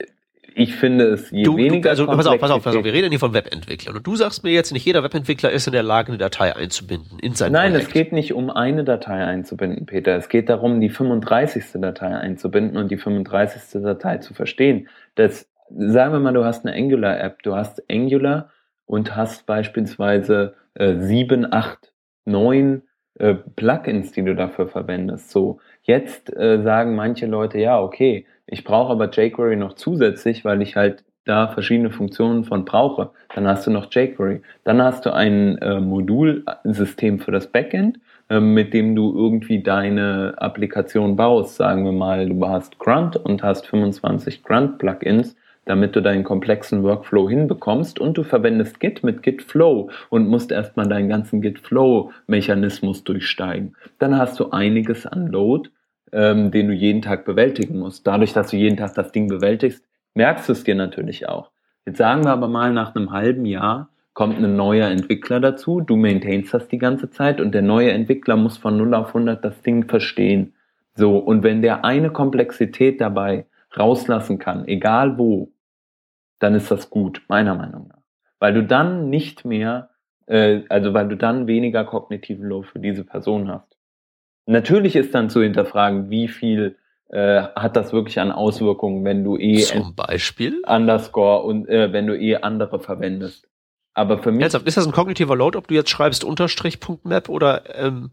ich 0.55 0.75
finde 0.75 1.07
es 1.07 1.31
je 1.31 1.43
du, 1.43 1.57
weniger. 1.57 1.83
Du, 1.83 1.89
also 1.91 2.07
pass 2.07 2.27
auf, 2.27 2.39
pass 2.39 2.51
auf, 2.51 2.63
pass 2.63 2.77
auf, 2.77 2.85
wir 2.85 2.93
reden 2.93 3.11
hier 3.11 3.19
von 3.19 3.35
Webentwicklern. 3.35 3.97
Und 3.97 4.07
du 4.07 4.17
sagst 4.17 4.45
mir 4.45 4.51
jetzt, 4.51 4.73
nicht 4.73 4.85
jeder 4.85 5.03
Webentwickler 5.03 5.51
ist 5.51 5.67
in 5.67 5.73
der 5.73 5.83
Lage, 5.83 6.09
eine 6.09 6.19
Datei 6.19 6.55
einzubinden 6.55 7.19
in 7.19 7.35
sein 7.35 7.53
Nein, 7.53 7.73
Projekt. 7.73 7.89
es 7.89 7.93
geht 7.93 8.13
nicht 8.13 8.33
um 8.35 8.51
eine 8.51 8.85
Datei 8.85 9.25
einzubinden, 9.25 9.87
Peter. 9.87 10.17
Es 10.17 10.29
geht 10.29 10.49
darum, 10.49 10.81
die 10.81 10.91
35. 10.91 11.81
Datei 11.81 12.09
einzubinden 12.09 12.77
und 12.77 12.91
die 12.91 12.97
35. 12.97 13.83
Datei 13.83 14.19
zu 14.19 14.35
verstehen. 14.35 14.89
Das, 15.15 15.49
sagen 15.71 16.13
wir 16.13 16.21
mal, 16.21 16.33
du 16.33 16.45
hast 16.45 16.67
eine 16.67 16.77
Angular-App, 16.77 17.43
du 17.43 17.55
hast 17.55 17.83
Angular 17.91 18.51
und 18.87 19.17
hast 19.17 19.47
beispielsweise 19.47 20.55
äh, 20.75 20.97
sieben, 20.99 21.53
acht, 21.53 21.93
neun 22.25 22.83
äh, 23.19 23.35
Plugins, 23.35 24.13
die 24.13 24.25
du 24.25 24.35
dafür 24.35 24.69
verwendest. 24.69 25.31
So, 25.31 25.61
jetzt 25.83 26.35
äh, 26.35 26.63
sagen 26.63 26.95
manche 26.95 27.27
Leute, 27.27 27.59
ja, 27.59 27.81
okay, 27.81 28.27
ich 28.53 28.65
brauche 28.65 28.93
aber 28.93 29.11
jQuery 29.11 29.57
noch 29.57 29.75
zusätzlich, 29.75 30.45
weil 30.45 30.61
ich 30.61 30.77
halt 30.77 31.05
da 31.25 31.49
verschiedene 31.49 31.91
Funktionen 31.91 32.45
von 32.45 32.67
brauche. 32.67 33.11
Dann 33.35 33.47
hast 33.49 33.67
du 33.67 33.71
noch 33.71 33.91
jQuery. 33.91 34.43
Dann 34.65 34.83
hast 34.83 35.07
du 35.07 35.15
ein 35.15 35.57
äh, 35.59 35.81
Modulsystem 35.81 37.19
für 37.19 37.31
das 37.31 37.47
Backend, 37.47 37.99
äh, 38.29 38.41
mit 38.41 38.75
dem 38.75 38.95
du 38.95 39.15
irgendwie 39.17 39.63
deine 39.63 40.35
Applikation 40.37 41.17
baust. 41.17 41.57
Sagen 41.57 41.85
wir 41.87 41.93
mal, 41.93 42.29
du 42.29 42.47
hast 42.47 42.79
Grunt 42.79 43.17
und 43.17 43.43
hast 43.43 43.67
25 43.69 44.43
Grunt-Plugins, 44.43 45.35
damit 45.65 45.97
du 45.97 46.03
deinen 46.03 46.23
komplexen 46.23 46.83
Workflow 46.83 47.31
hinbekommst 47.31 48.01
und 48.01 48.19
du 48.19 48.23
verwendest 48.23 48.81
Git 48.81 49.03
mit 49.03 49.23
Git 49.23 49.41
Flow 49.41 49.89
und 50.11 50.29
musst 50.29 50.53
erstmal 50.53 50.89
deinen 50.89 51.09
ganzen 51.09 51.41
Git 51.41 51.59
Flow 51.59 52.11
Mechanismus 52.27 53.03
durchsteigen. 53.03 53.77
Dann 53.99 54.19
hast 54.19 54.39
du 54.39 54.51
einiges 54.51 55.07
an 55.07 55.29
Load 55.29 55.71
ähm, 56.13 56.51
den 56.51 56.69
du 56.69 56.75
jeden 56.75 57.03
Tag 57.03 57.25
bewältigen 57.25 57.79
musst. 57.79 58.07
Dadurch, 58.07 58.33
dass 58.33 58.51
du 58.51 58.57
jeden 58.57 58.77
Tag 58.77 58.95
das 58.95 59.13
Ding 59.13 59.29
bewältigst, 59.29 59.85
merkst 60.15 60.49
du 60.49 60.53
es 60.53 60.65
dir 60.65 60.75
natürlich 60.75 61.29
auch. 61.29 61.51
Jetzt 61.87 61.99
sagen 61.99 62.25
wir 62.25 62.31
aber 62.31 62.49
mal, 62.49 62.73
nach 62.73 62.95
einem 62.95 63.11
halben 63.13 63.45
Jahr 63.45 63.89
kommt 64.15 64.39
ein 64.39 64.57
neuer 64.57 64.89
Entwickler 64.89 65.41
dazu, 65.41 65.81
du 65.81 65.97
maintainst 65.97 66.53
das 66.53 66.69
die 66.69 66.79
ganze 66.79 67.11
Zeit 67.11 67.41
und 67.41 67.53
der 67.53 67.63
neue 67.63 67.93
Entwickler 67.93 68.37
muss 68.37 68.59
von 68.59 68.77
0 68.77 68.95
auf 68.95 69.09
100 69.09 69.45
das 69.45 69.63
Ding 69.63 69.89
verstehen. 69.89 70.55
So, 70.95 71.17
und 71.17 71.43
wenn 71.43 71.63
der 71.63 71.85
eine 71.85 72.11
Komplexität 72.11 73.01
dabei 73.01 73.47
rauslassen 73.77 74.39
kann, 74.39 74.69
egal 74.69 75.17
wo, 75.17 75.53
dann 76.39 76.55
ist 76.55 76.71
das 76.71 76.91
gut, 76.91 77.23
meiner 77.29 77.55
Meinung 77.55 77.89
nach. 77.89 78.03
Weil 78.39 78.53
du 78.53 78.63
dann 78.63 79.09
nicht 79.09 79.45
mehr, 79.45 79.91
äh, 80.27 80.63
also 80.69 80.93
weil 80.93 81.09
du 81.09 81.17
dann 81.17 81.47
weniger 81.47 81.85
kognitiven 81.85 82.45
Load 82.45 82.67
für 82.67 82.81
diese 82.81 83.05
Person 83.05 83.49
hast. 83.49 83.72
Natürlich 84.47 84.97
ist 84.97 85.15
dann 85.15 85.31
zu 85.31 85.43
hinterfragen, 85.43 86.11
wie 86.11 86.29
viel 86.29 86.77
äh, 87.09 87.43
hat 87.55 87.77
das 87.77 87.93
wirklich 87.93 88.19
an 88.19 88.33
Auswirkungen, 88.33 89.05
wenn 89.05 89.23
du 89.23 89.37
eh 89.37 89.59
zum 89.59 89.95
Beispiel 89.95 90.63
Underscore 90.67 91.43
und 91.43 91.69
äh, 91.69 91.93
wenn 91.93 92.07
du 92.07 92.19
eh 92.19 92.37
andere 92.37 92.81
verwendest. 92.81 93.49
Aber 93.95 94.19
für 94.19 94.33
mich 94.33 94.43
Ernsthaft, 94.43 94.67
ist 94.67 94.77
das 94.77 94.87
ein 94.87 94.93
kognitiver 94.93 95.37
Load, 95.37 95.59
ob 95.59 95.69
du 95.69 95.75
jetzt 95.75 95.91
schreibst 95.91 96.25
Unterstrich.map 96.25 97.29
oder 97.29 97.63
ähm, 97.77 98.11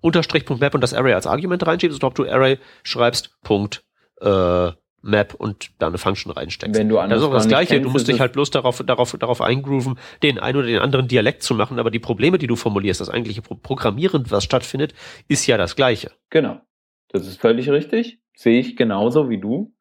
Unterstrich.map 0.00 0.74
und 0.74 0.82
das 0.82 0.92
Array 0.94 1.14
als 1.14 1.26
Argument 1.26 1.66
reinschiebst 1.66 1.98
oder 1.98 2.08
ob 2.08 2.14
du 2.14 2.28
Array 2.28 2.58
schreibst 2.82 3.40
Punkt 3.42 3.82
äh, 4.20 4.70
Map 5.02 5.34
und 5.34 5.70
da 5.78 5.88
eine 5.88 5.98
Function 5.98 6.32
reinsteckst. 6.32 6.78
Wenn 6.78 6.88
du 6.88 6.94
das 6.94 7.20
ist 7.20 7.24
auch 7.24 7.32
das 7.32 7.48
Gleiche. 7.48 7.74
Kennst, 7.74 7.86
du 7.86 7.90
musst 7.90 8.08
dich 8.08 8.20
halt 8.20 8.32
bloß 8.32 8.50
darauf, 8.50 8.82
darauf, 8.84 9.12
darauf 9.18 9.40
eingrooven, 9.40 9.98
den 10.22 10.38
einen 10.38 10.58
oder 10.58 10.66
den 10.66 10.78
anderen 10.78 11.08
Dialekt 11.08 11.42
zu 11.42 11.54
machen, 11.54 11.78
aber 11.78 11.90
die 11.90 11.98
Probleme, 11.98 12.38
die 12.38 12.46
du 12.46 12.56
formulierst, 12.56 13.00
das 13.00 13.10
eigentliche 13.10 13.42
Programmieren, 13.42 14.24
was 14.30 14.44
stattfindet, 14.44 14.94
ist 15.28 15.46
ja 15.46 15.56
das 15.56 15.76
Gleiche. 15.76 16.12
Genau. 16.30 16.60
Das 17.08 17.26
ist 17.26 17.40
völlig 17.40 17.68
richtig. 17.68 18.20
Sehe 18.34 18.60
ich 18.60 18.76
genauso 18.76 19.28
wie 19.28 19.38
du. 19.38 19.74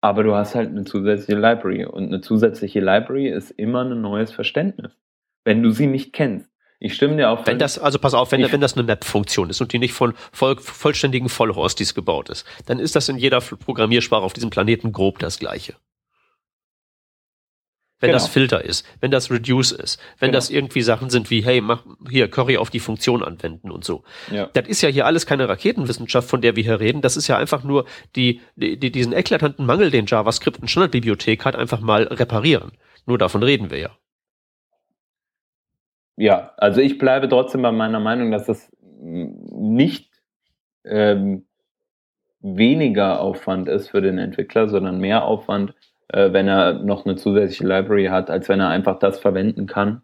Aber 0.00 0.24
du 0.24 0.34
hast 0.34 0.54
halt 0.54 0.70
eine 0.70 0.84
zusätzliche 0.84 1.38
Library. 1.38 1.84
Und 1.84 2.06
eine 2.06 2.20
zusätzliche 2.20 2.80
Library 2.80 3.28
ist 3.28 3.50
immer 3.50 3.84
ein 3.84 4.00
neues 4.00 4.32
Verständnis. 4.32 4.98
Wenn 5.44 5.62
du 5.62 5.70
sie 5.70 5.86
nicht 5.86 6.12
kennst. 6.12 6.51
Ich 6.84 6.94
stimme 6.94 7.16
dir 7.16 7.30
auf. 7.30 7.46
Wenn 7.46 7.60
das, 7.60 7.78
also 7.78 8.00
pass 8.00 8.12
auf, 8.12 8.32
wenn, 8.32 8.50
wenn 8.50 8.60
das 8.60 8.74
eine 8.74 8.82
Map-Funktion 8.82 9.50
ist 9.50 9.60
und 9.60 9.72
die 9.72 9.78
nicht 9.78 9.92
von 9.92 10.14
voll, 10.32 10.56
vollständigen 10.58 11.28
Vollhostis 11.28 11.94
gebaut 11.94 12.28
ist, 12.28 12.44
dann 12.66 12.80
ist 12.80 12.96
das 12.96 13.08
in 13.08 13.18
jeder 13.18 13.40
Programmiersprache 13.40 14.22
auf 14.22 14.32
diesem 14.32 14.50
Planeten 14.50 14.90
grob 14.90 15.20
das 15.20 15.38
Gleiche 15.38 15.74
wenn 18.02 18.08
genau. 18.08 18.18
das 18.18 18.26
Filter 18.28 18.64
ist, 18.64 18.84
wenn 19.00 19.12
das 19.12 19.30
Reduce 19.30 19.70
ist, 19.70 20.00
wenn 20.18 20.30
genau. 20.30 20.38
das 20.38 20.50
irgendwie 20.50 20.82
Sachen 20.82 21.08
sind 21.08 21.30
wie, 21.30 21.44
hey, 21.44 21.60
mach 21.60 21.84
hier 22.10 22.28
Curry 22.28 22.56
auf 22.56 22.68
die 22.68 22.80
Funktion 22.80 23.22
anwenden 23.22 23.70
und 23.70 23.84
so. 23.84 24.02
Ja. 24.32 24.50
Das 24.54 24.66
ist 24.66 24.82
ja 24.82 24.88
hier 24.88 25.06
alles 25.06 25.24
keine 25.24 25.48
Raketenwissenschaft, 25.48 26.28
von 26.28 26.40
der 26.40 26.56
wir 26.56 26.64
hier 26.64 26.80
reden. 26.80 27.00
Das 27.00 27.16
ist 27.16 27.28
ja 27.28 27.38
einfach 27.38 27.62
nur 27.62 27.86
die, 28.16 28.40
die, 28.56 28.90
diesen 28.90 29.12
eklatanten 29.12 29.64
Mangel, 29.66 29.92
den 29.92 30.06
JavaScript 30.06 30.58
in 30.58 30.66
Standardbibliothek 30.66 31.44
hat, 31.44 31.54
einfach 31.54 31.78
mal 31.78 32.02
reparieren. 32.02 32.72
Nur 33.06 33.18
davon 33.18 33.44
reden 33.44 33.70
wir 33.70 33.78
ja. 33.78 33.90
Ja, 36.16 36.52
also 36.56 36.80
ich 36.80 36.98
bleibe 36.98 37.28
trotzdem 37.28 37.62
bei 37.62 37.72
meiner 37.72 38.00
Meinung, 38.00 38.30
dass 38.30 38.46
das 38.46 38.70
nicht 39.00 40.10
ähm, 40.84 41.46
weniger 42.40 43.20
Aufwand 43.20 43.68
ist 43.68 43.88
für 43.88 44.00
den 44.00 44.18
Entwickler, 44.18 44.68
sondern 44.68 44.98
mehr 44.98 45.24
Aufwand 45.24 45.74
äh, 46.12 46.32
wenn 46.32 46.48
er 46.48 46.74
noch 46.74 47.04
eine 47.04 47.16
zusätzliche 47.16 47.66
Library 47.66 48.06
hat, 48.06 48.30
als 48.30 48.48
wenn 48.48 48.60
er 48.60 48.68
einfach 48.68 48.98
das 48.98 49.18
verwenden 49.18 49.66
kann, 49.66 50.02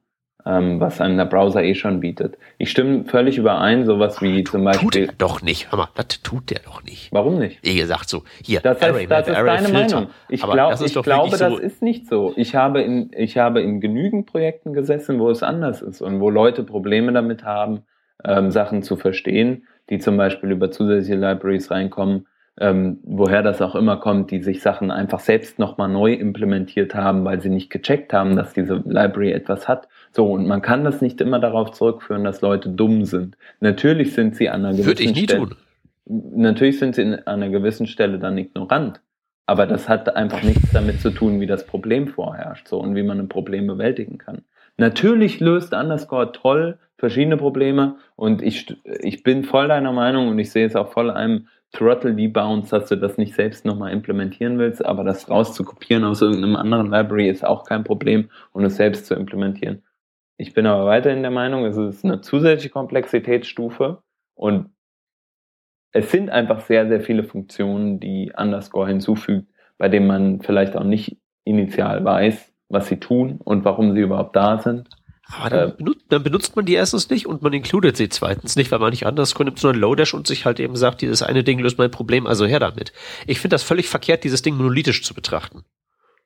ähm, 0.48 0.80
was 0.80 1.00
einem 1.00 1.18
der 1.18 1.26
Browser 1.26 1.62
eh 1.62 1.74
schon 1.74 2.00
bietet. 2.00 2.38
Ich 2.56 2.70
stimme 2.70 3.04
völlig 3.04 3.36
überein, 3.36 3.84
sowas 3.84 4.22
wie 4.22 4.42
zum 4.44 4.64
Beispiel. 4.64 4.88
Tut 4.88 4.96
er 4.96 5.14
doch 5.18 5.42
nicht. 5.42 5.70
Hör 5.70 5.78
mal, 5.78 5.88
das 5.94 6.22
tut 6.22 6.50
der 6.50 6.60
doch 6.60 6.82
nicht. 6.82 7.12
Warum 7.12 7.38
nicht? 7.38 7.58
Wie 7.62 7.76
gesagt, 7.76 8.08
so, 8.08 8.24
hier, 8.42 8.60
das, 8.60 8.80
heißt, 8.80 8.94
Array, 8.94 9.06
das 9.06 9.28
ist 9.28 9.36
Array 9.36 9.56
deine 9.56 9.68
Filter. 9.68 9.94
Meinung. 9.96 10.10
Ich, 10.30 10.42
glaub, 10.42 10.80
ich 10.80 11.02
glaube, 11.02 11.36
so 11.36 11.50
das 11.50 11.60
ist 11.60 11.82
nicht 11.82 12.08
so. 12.08 12.32
Ich 12.36 12.54
habe, 12.54 12.80
in, 12.80 13.10
ich 13.14 13.36
habe 13.36 13.60
in 13.60 13.80
genügend 13.80 14.26
Projekten 14.26 14.72
gesessen, 14.72 15.18
wo 15.18 15.28
es 15.28 15.42
anders 15.42 15.82
ist 15.82 16.00
und 16.00 16.20
wo 16.20 16.30
Leute 16.30 16.64
Probleme 16.64 17.12
damit 17.12 17.44
haben, 17.44 17.82
ähm, 18.24 18.50
Sachen 18.50 18.82
zu 18.82 18.96
verstehen, 18.96 19.66
die 19.90 19.98
zum 19.98 20.16
Beispiel 20.16 20.50
über 20.50 20.70
zusätzliche 20.70 21.16
Libraries 21.16 21.70
reinkommen, 21.70 22.26
ähm, 22.60 22.98
woher 23.04 23.42
das 23.42 23.62
auch 23.62 23.74
immer 23.74 23.96
kommt, 23.96 24.30
die 24.30 24.42
sich 24.42 24.62
Sachen 24.62 24.90
einfach 24.90 25.20
selbst 25.20 25.58
nochmal 25.58 25.88
neu 25.88 26.12
implementiert 26.12 26.94
haben, 26.94 27.24
weil 27.24 27.40
sie 27.40 27.50
nicht 27.50 27.70
gecheckt 27.70 28.12
haben, 28.12 28.36
dass 28.36 28.52
diese 28.52 28.82
Library 28.84 29.32
etwas 29.32 29.68
hat. 29.68 29.88
So, 30.12 30.32
und 30.32 30.46
man 30.46 30.62
kann 30.62 30.84
das 30.84 31.00
nicht 31.00 31.20
immer 31.20 31.38
darauf 31.38 31.70
zurückführen, 31.70 32.24
dass 32.24 32.40
Leute 32.40 32.68
dumm 32.68 33.04
sind. 33.04 33.36
Natürlich 33.60 34.14
sind 34.14 34.34
sie 34.36 34.48
an 34.48 34.64
einer 34.64 34.72
gewissen 34.72 34.86
Würde 34.86 35.02
ich 35.04 35.14
nie 35.14 35.24
Stelle, 35.24 35.40
tun. 35.40 35.56
Natürlich 36.06 36.78
sind 36.78 36.94
sie 36.96 37.02
an 37.02 37.22
einer 37.26 37.50
gewissen 37.50 37.86
Stelle 37.86 38.18
dann 38.18 38.36
ignorant. 38.36 39.00
Aber 39.46 39.66
das 39.66 39.88
hat 39.88 40.14
einfach 40.14 40.42
nichts 40.42 40.72
damit 40.72 41.00
zu 41.00 41.10
tun, 41.10 41.40
wie 41.40 41.46
das 41.46 41.64
Problem 41.64 42.08
vorherrscht, 42.08 42.68
so 42.68 42.78
und 42.78 42.94
wie 42.94 43.02
man 43.02 43.18
ein 43.18 43.28
Problem 43.28 43.66
bewältigen 43.66 44.18
kann. 44.18 44.42
Natürlich 44.76 45.40
löst 45.40 45.72
Underscore 45.72 46.32
toll 46.32 46.78
verschiedene 46.98 47.36
Probleme 47.36 47.96
und 48.16 48.42
ich, 48.42 48.76
ich 49.00 49.22
bin 49.22 49.44
voll 49.44 49.68
deiner 49.68 49.92
Meinung 49.92 50.28
und 50.28 50.38
ich 50.38 50.50
sehe 50.50 50.66
es 50.66 50.76
auch 50.76 50.92
voll 50.92 51.10
einem 51.10 51.46
Throttle 51.72 52.14
Debounce, 52.14 52.70
dass 52.70 52.88
du 52.88 52.96
das 52.96 53.18
nicht 53.18 53.34
selbst 53.34 53.64
nochmal 53.64 53.92
implementieren 53.92 54.58
willst, 54.58 54.84
aber 54.84 55.04
das 55.04 55.28
rauszukopieren 55.28 56.04
aus 56.04 56.22
irgendeinem 56.22 56.56
anderen 56.56 56.90
Library 56.90 57.28
ist 57.28 57.44
auch 57.44 57.64
kein 57.64 57.84
Problem 57.84 58.30
und 58.52 58.64
es 58.64 58.76
selbst 58.76 59.06
zu 59.06 59.14
implementieren. 59.14 59.82
Ich 60.38 60.54
bin 60.54 60.66
aber 60.66 60.86
weiterhin 60.86 61.22
der 61.22 61.30
Meinung, 61.30 61.64
es 61.66 61.76
ist 61.76 62.04
eine 62.04 62.20
zusätzliche 62.20 62.70
Komplexitätsstufe 62.70 64.02
und 64.34 64.70
es 65.92 66.10
sind 66.10 66.30
einfach 66.30 66.60
sehr, 66.60 66.88
sehr 66.88 67.00
viele 67.00 67.24
Funktionen, 67.24 67.98
die 68.00 68.32
Underscore 68.36 68.88
hinzufügt, 68.88 69.48
bei 69.78 69.88
denen 69.88 70.06
man 70.06 70.40
vielleicht 70.40 70.76
auch 70.76 70.84
nicht 70.84 71.18
initial 71.44 72.04
weiß, 72.04 72.52
was 72.68 72.88
sie 72.88 73.00
tun 73.00 73.40
und 73.42 73.64
warum 73.64 73.94
sie 73.94 74.00
überhaupt 74.00 74.36
da 74.36 74.58
sind. 74.58 74.88
Aber 75.30 75.50
dann, 75.50 75.68
äh, 75.68 75.72
benutzt, 75.72 76.06
dann, 76.08 76.22
benutzt 76.22 76.56
man 76.56 76.64
die 76.64 76.74
erstens 76.74 77.10
nicht 77.10 77.26
und 77.26 77.42
man 77.42 77.52
includet 77.52 77.96
sie 77.96 78.08
zweitens 78.08 78.56
nicht, 78.56 78.70
weil 78.72 78.78
man 78.78 78.90
nicht 78.90 79.06
anders 79.06 79.38
nimmt, 79.38 79.58
sondern 79.58 79.80
Lodash 79.80 80.14
und 80.14 80.26
sich 80.26 80.46
halt 80.46 80.58
eben 80.58 80.76
sagt, 80.76 81.02
dieses 81.02 81.22
eine 81.22 81.44
Ding 81.44 81.58
löst 81.58 81.78
mein 81.78 81.90
Problem, 81.90 82.26
also 82.26 82.46
her 82.46 82.60
damit. 82.60 82.92
Ich 83.26 83.40
finde 83.40 83.54
das 83.54 83.62
völlig 83.62 83.88
verkehrt, 83.88 84.24
dieses 84.24 84.42
Ding 84.42 84.56
monolithisch 84.56 85.02
zu 85.02 85.14
betrachten. 85.14 85.64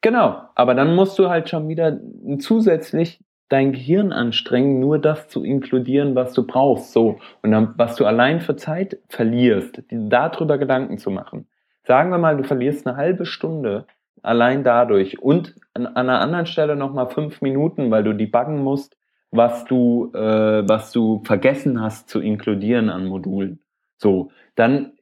Genau, 0.02 0.42
aber 0.54 0.74
dann 0.74 0.94
musst 0.94 1.18
du 1.18 1.28
halt 1.28 1.48
schon 1.48 1.68
wieder 1.68 1.98
zusätzlich 2.38 3.20
dein 3.48 3.72
Gehirn 3.72 4.12
anstrengen, 4.12 4.80
nur 4.80 4.98
das 4.98 5.28
zu 5.28 5.44
inkludieren, 5.44 6.14
was 6.14 6.32
du 6.32 6.46
brauchst, 6.46 6.92
so. 6.92 7.18
Und 7.42 7.50
dann, 7.50 7.74
was 7.76 7.96
du 7.96 8.06
allein 8.06 8.40
für 8.40 8.56
Zeit 8.56 8.98
verlierst, 9.08 9.82
darüber 9.90 10.58
Gedanken 10.58 10.98
zu 10.98 11.10
machen. 11.10 11.46
Sagen 11.84 12.10
wir 12.10 12.18
mal, 12.18 12.36
du 12.36 12.44
verlierst 12.44 12.86
eine 12.86 12.96
halbe 12.96 13.26
Stunde 13.26 13.86
allein 14.22 14.64
dadurch 14.64 15.20
und 15.20 15.54
an, 15.74 15.86
an 15.86 16.08
einer 16.08 16.20
anderen 16.20 16.46
Stelle 16.46 16.76
nochmal 16.76 17.08
fünf 17.08 17.42
Minuten, 17.42 17.90
weil 17.90 18.04
du 18.04 18.14
debuggen 18.14 18.62
musst, 18.62 18.96
was 19.30 19.64
du, 19.64 20.12
äh, 20.14 20.68
was 20.68 20.92
du 20.92 21.22
vergessen 21.24 21.80
hast 21.80 22.08
zu 22.08 22.20
inkludieren 22.20 22.90
an 22.90 23.06
Modulen. 23.06 23.60
So, 23.96 24.30
dann 24.54 24.92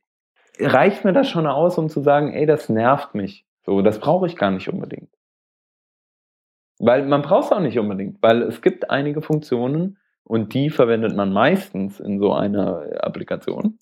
reicht 0.58 1.04
mir 1.04 1.12
das 1.12 1.28
schon 1.28 1.46
aus, 1.46 1.78
um 1.78 1.88
zu 1.88 2.00
sagen, 2.00 2.32
ey, 2.32 2.46
das 2.46 2.68
nervt 2.68 3.14
mich. 3.14 3.46
So, 3.64 3.82
das 3.82 3.98
brauche 3.98 4.26
ich 4.26 4.36
gar 4.36 4.50
nicht 4.50 4.68
unbedingt. 4.68 5.10
Weil 6.78 7.06
man 7.06 7.22
braucht 7.22 7.46
es 7.46 7.52
auch 7.52 7.60
nicht 7.60 7.78
unbedingt, 7.78 8.22
weil 8.22 8.42
es 8.42 8.62
gibt 8.62 8.90
einige 8.90 9.20
Funktionen 9.20 9.98
und 10.24 10.54
die 10.54 10.70
verwendet 10.70 11.14
man 11.14 11.32
meistens 11.32 12.00
in 12.00 12.18
so 12.18 12.32
einer 12.32 13.04
Applikation. 13.04 13.78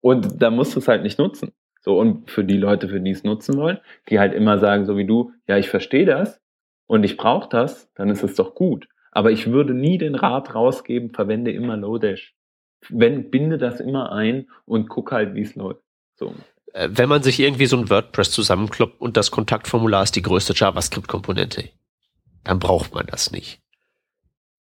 Und 0.00 0.40
da 0.40 0.50
musst 0.50 0.76
du 0.76 0.80
es 0.80 0.86
halt 0.86 1.02
nicht 1.02 1.18
nutzen. 1.18 1.52
So, 1.88 1.98
und 1.98 2.30
für 2.30 2.44
die 2.44 2.58
Leute, 2.58 2.86
für 2.90 3.00
die 3.00 3.12
es 3.12 3.24
nutzen 3.24 3.56
wollen, 3.56 3.78
die 4.10 4.18
halt 4.18 4.34
immer 4.34 4.58
sagen, 4.58 4.84
so 4.84 4.98
wie 4.98 5.06
du, 5.06 5.32
ja, 5.46 5.56
ich 5.56 5.70
verstehe 5.70 6.04
das 6.04 6.38
und 6.86 7.02
ich 7.02 7.16
brauche 7.16 7.48
das, 7.48 7.90
dann 7.94 8.10
ist 8.10 8.22
es 8.22 8.34
doch 8.34 8.54
gut. 8.54 8.90
Aber 9.10 9.30
ich 9.30 9.50
würde 9.50 9.72
nie 9.72 9.96
den 9.96 10.14
Rat 10.14 10.54
rausgeben, 10.54 11.14
verwende 11.14 11.50
immer 11.50 11.78
Lodash. 11.78 12.34
Wenn, 12.90 13.30
binde 13.30 13.56
das 13.56 13.80
immer 13.80 14.12
ein 14.12 14.50
und 14.66 14.90
guck 14.90 15.12
halt, 15.12 15.34
wie 15.34 15.40
es 15.40 15.54
läuft. 15.54 15.80
So. 16.16 16.34
Äh, 16.74 16.90
wenn 16.92 17.08
man 17.08 17.22
sich 17.22 17.40
irgendwie 17.40 17.64
so 17.64 17.78
ein 17.78 17.88
WordPress 17.88 18.32
zusammenkloppt 18.32 19.00
und 19.00 19.16
das 19.16 19.30
Kontaktformular 19.30 20.02
ist 20.02 20.14
die 20.14 20.20
größte 20.20 20.52
JavaScript-Komponente, 20.54 21.70
dann 22.44 22.58
braucht 22.58 22.92
man 22.92 23.06
das 23.06 23.32
nicht. 23.32 23.62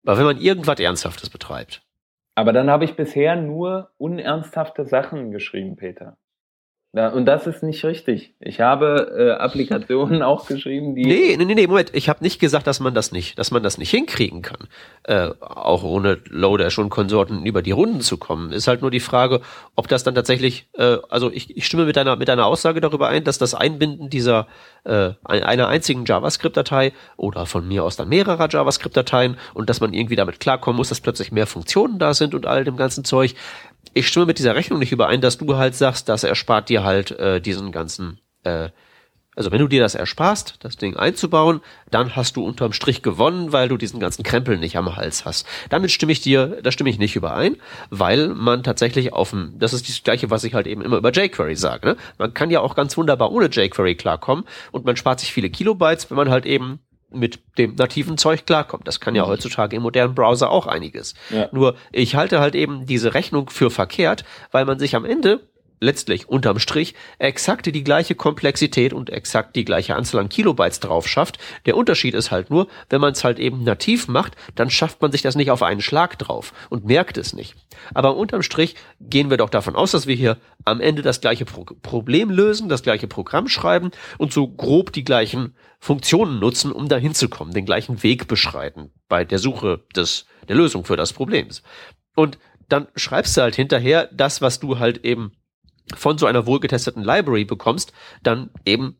Aber 0.06 0.18
wenn 0.18 0.26
man 0.26 0.42
irgendwas 0.42 0.78
Ernsthaftes 0.78 1.30
betreibt. 1.30 1.84
Aber 2.36 2.52
dann 2.52 2.70
habe 2.70 2.84
ich 2.84 2.98
bisher 2.98 3.38
nur 3.38 3.92
unernsthafte 3.98 4.84
Sachen 4.84 5.32
geschrieben, 5.32 5.78
Peter. 5.78 6.18
Ja, 6.96 7.10
und 7.10 7.26
das 7.26 7.48
ist 7.48 7.64
nicht 7.64 7.84
richtig. 7.86 8.36
Ich 8.40 8.62
habe 8.62 9.12
äh, 9.18 9.32
Applikationen 9.32 10.22
auch 10.22 10.46
geschrieben, 10.46 10.94
die. 10.94 11.04
Nee, 11.04 11.36
nee, 11.38 11.56
nee, 11.56 11.66
Moment. 11.66 11.90
Ich 11.94 12.08
habe 12.08 12.24
nicht 12.24 12.40
gesagt, 12.40 12.68
dass 12.68 12.80
man 12.80 12.94
das 12.94 13.12
nicht, 13.12 13.40
dass 13.40 13.50
man 13.50 13.64
das 13.64 13.80
nicht 13.80 13.90
hinkriegen 13.90 14.44
kann. 14.44 14.68
Äh, 15.02 15.30
auch 15.40 15.84
ohne 15.84 16.20
Loader 16.30 16.70
und 16.78 16.90
Konsorten 16.92 17.48
über 17.48 17.64
die 17.64 17.72
Runden 17.72 18.02
zu 18.02 18.18
kommen. 18.18 18.52
Ist 18.52 18.68
halt 18.68 18.82
nur 18.82 18.92
die 18.92 19.00
Frage, 19.00 19.42
ob 19.76 19.88
das 19.88 20.04
dann 20.04 20.14
tatsächlich, 20.14 20.68
äh, 20.74 20.98
also 21.10 21.32
ich, 21.32 21.58
ich 21.58 21.66
stimme 21.66 21.86
mit 21.86 21.96
deiner, 21.96 22.16
mit 22.16 22.28
deiner 22.28 22.46
Aussage 22.46 22.80
darüber 22.80 23.08
ein, 23.08 23.24
dass 23.24 23.40
das 23.40 23.56
Einbinden 23.56 24.12
dieser 24.12 24.46
äh, 24.86 25.12
einer 25.24 25.68
einzigen 25.68 26.06
JavaScript-Datei 26.06 26.94
oder 27.18 27.46
von 27.46 27.68
mir 27.68 27.84
aus 27.84 27.96
dann 27.96 28.10
mehrerer 28.10 28.50
JavaScript-Dateien 28.50 29.38
und 29.54 29.70
dass 29.70 29.80
man 29.80 29.94
irgendwie 29.94 30.16
damit 30.16 30.40
klarkommen 30.40 30.78
muss, 30.78 30.90
dass 30.90 31.02
plötzlich 31.02 31.32
mehr 31.32 31.48
Funktionen 31.48 32.00
da 32.00 32.14
sind 32.14 32.36
und 32.36 32.46
all 32.46 32.64
dem 32.64 32.78
ganzen 32.78 33.04
Zeug, 33.04 33.36
ich 33.94 34.08
stimme 34.08 34.26
mit 34.26 34.40
dieser 34.40 34.56
Rechnung 34.56 34.80
nicht 34.80 34.92
überein, 34.92 35.22
dass 35.22 35.38
du 35.38 35.56
halt 35.56 35.76
sagst, 35.76 36.10
das 36.10 36.24
erspart 36.24 36.70
dir 36.70 36.84
halt 36.84 37.12
äh, 37.12 37.40
diesen 37.40 37.72
ganzen, 37.72 38.20
äh, 38.44 38.70
also 39.36 39.52
wenn 39.52 39.60
du 39.60 39.68
dir 39.68 39.82
das 39.82 39.96
ersparst, 39.96 40.56
das 40.60 40.78
Ding 40.78 40.96
einzubauen, 40.96 41.62
dann 41.90 42.16
hast 42.16 42.36
du 42.36 42.46
unterm 42.46 42.74
Strich 42.74 43.02
gewonnen, 43.02 43.52
weil 43.52 43.68
du 43.68 43.78
diesen 43.78 44.00
ganzen 44.00 44.24
Krempel 44.24 44.58
nicht 44.58 44.78
am 44.78 44.96
Hals 44.96 45.26
hast. 45.26 45.48
Damit 45.70 45.92
stimme 45.92 46.12
ich 46.12 46.22
dir, 46.22 46.60
da 46.62 46.72
stimme 46.72 46.90
ich 46.90 47.00
nicht 47.00 47.16
überein, 47.16 47.58
weil 47.90 48.30
man 48.30 48.64
tatsächlich 48.64 49.14
auf 49.14 49.32
dem, 49.32 49.56
das 49.58 49.74
ist 49.74 49.90
das 49.90 50.04
gleiche, 50.04 50.30
was 50.30 50.44
ich 50.44 50.54
halt 50.54 50.68
eben 50.68 50.82
immer 50.82 50.98
über 50.98 51.12
jQuery 51.12 51.56
sage. 51.56 51.88
Ne? 51.88 51.98
Man 52.18 52.34
kann 52.34 52.52
ja 52.52 52.60
auch 52.62 52.76
ganz 52.76 52.96
wunderbar 52.98 53.32
ohne 53.32 53.48
jQuery 53.48 53.96
klarkommen 53.96 54.46
und 54.72 54.86
man 54.86 54.96
spart 54.96 55.20
sich 55.20 55.34
viele 55.34 55.50
Kilobytes, 55.50 56.10
wenn 56.10 56.18
man 56.18 56.30
halt 56.30 56.46
eben 56.46 56.80
mit 57.14 57.40
dem 57.58 57.76
nativen 57.76 58.18
Zeug 58.18 58.46
klarkommt. 58.46 58.88
Das 58.88 59.00
kann 59.00 59.16
ja 59.16 59.28
heutzutage 59.28 59.76
im 59.76 59.84
modernen 59.84 60.16
Browser 60.16 60.50
auch 60.50 60.68
einiges. 60.68 61.14
Ja. 61.30 61.48
Nur 61.52 61.76
ich 61.92 62.16
halte 62.16 62.40
halt 62.40 62.56
eben 62.56 62.86
diese 62.86 63.14
Rechnung 63.14 63.50
für 63.50 63.70
verkehrt, 63.70 64.26
weil 64.52 64.66
man 64.66 64.80
sich 64.80 64.96
am 64.96 65.06
Ende 65.06 65.42
letztlich 65.84 66.28
unterm 66.30 66.60
Strich 66.60 66.96
exakt 67.20 67.66
die 67.66 67.84
gleiche 67.84 68.16
Komplexität 68.16 68.94
und 68.94 69.10
exakt 69.10 69.56
die 69.56 69.66
gleiche 69.66 69.96
Anzahl 69.96 70.22
an 70.22 70.30
Kilobytes 70.30 70.80
drauf 70.80 71.08
schafft. 71.08 71.38
Der 71.66 71.78
Unterschied 71.78 72.14
ist 72.16 72.32
halt 72.32 72.50
nur, 72.50 72.68
wenn 72.90 73.02
man 73.02 73.14
es 73.14 73.24
halt 73.24 73.40
eben 73.40 73.64
nativ 73.64 74.08
macht, 74.08 74.36
dann 74.56 74.70
schafft 74.70 75.02
man 75.02 75.12
sich 75.12 75.22
das 75.22 75.36
nicht 75.36 75.52
auf 75.52 75.62
einen 75.62 75.82
Schlag 75.82 76.18
drauf 76.18 76.54
und 76.70 76.86
merkt 76.86 77.18
es 77.18 77.34
nicht. 77.34 77.56
Aber 77.94 78.16
unterm 78.16 78.42
Strich 78.42 78.76
gehen 79.00 79.30
wir 79.30 79.38
doch 79.38 79.50
davon 79.50 79.76
aus, 79.76 79.92
dass 79.92 80.08
wir 80.08 80.16
hier 80.16 80.38
am 80.66 80.80
Ende 80.80 81.02
das 81.02 81.22
gleiche 81.22 81.46
Pro 81.46 81.66
Problem 81.82 82.30
lösen, 82.30 82.70
das 82.70 82.84
gleiche 82.84 83.08
Programm 83.08 83.48
schreiben 83.48 83.92
und 84.18 84.34
so 84.34 84.48
grob 84.48 84.92
die 84.94 85.04
gleichen 85.04 85.56
Funktionen 85.80 86.40
nutzen, 86.40 86.72
um 86.72 86.88
dahin 86.88 87.14
zu 87.14 87.30
kommen, 87.30 87.54
den 87.54 87.66
gleichen 87.66 88.04
Weg 88.04 88.28
beschreiten 88.28 88.92
bei 89.10 89.26
der 89.26 89.40
Suche 89.40 89.84
des, 89.96 90.26
der 90.48 90.56
Lösung 90.56 90.86
für 90.86 90.96
das 90.96 91.14
Problem. 91.14 91.48
Und 92.16 92.38
dann 92.70 92.88
schreibst 92.96 93.36
du 93.38 93.42
halt 93.42 93.56
hinterher 93.56 94.10
das, 94.12 94.42
was 94.42 94.60
du 94.60 94.80
halt 94.80 95.04
eben 95.06 95.34
von 95.96 96.18
so 96.18 96.26
einer 96.26 96.46
wohlgetesteten 96.46 97.04
Library 97.04 97.46
bekommst, 97.46 97.94
dann 98.24 98.50
eben 98.66 98.98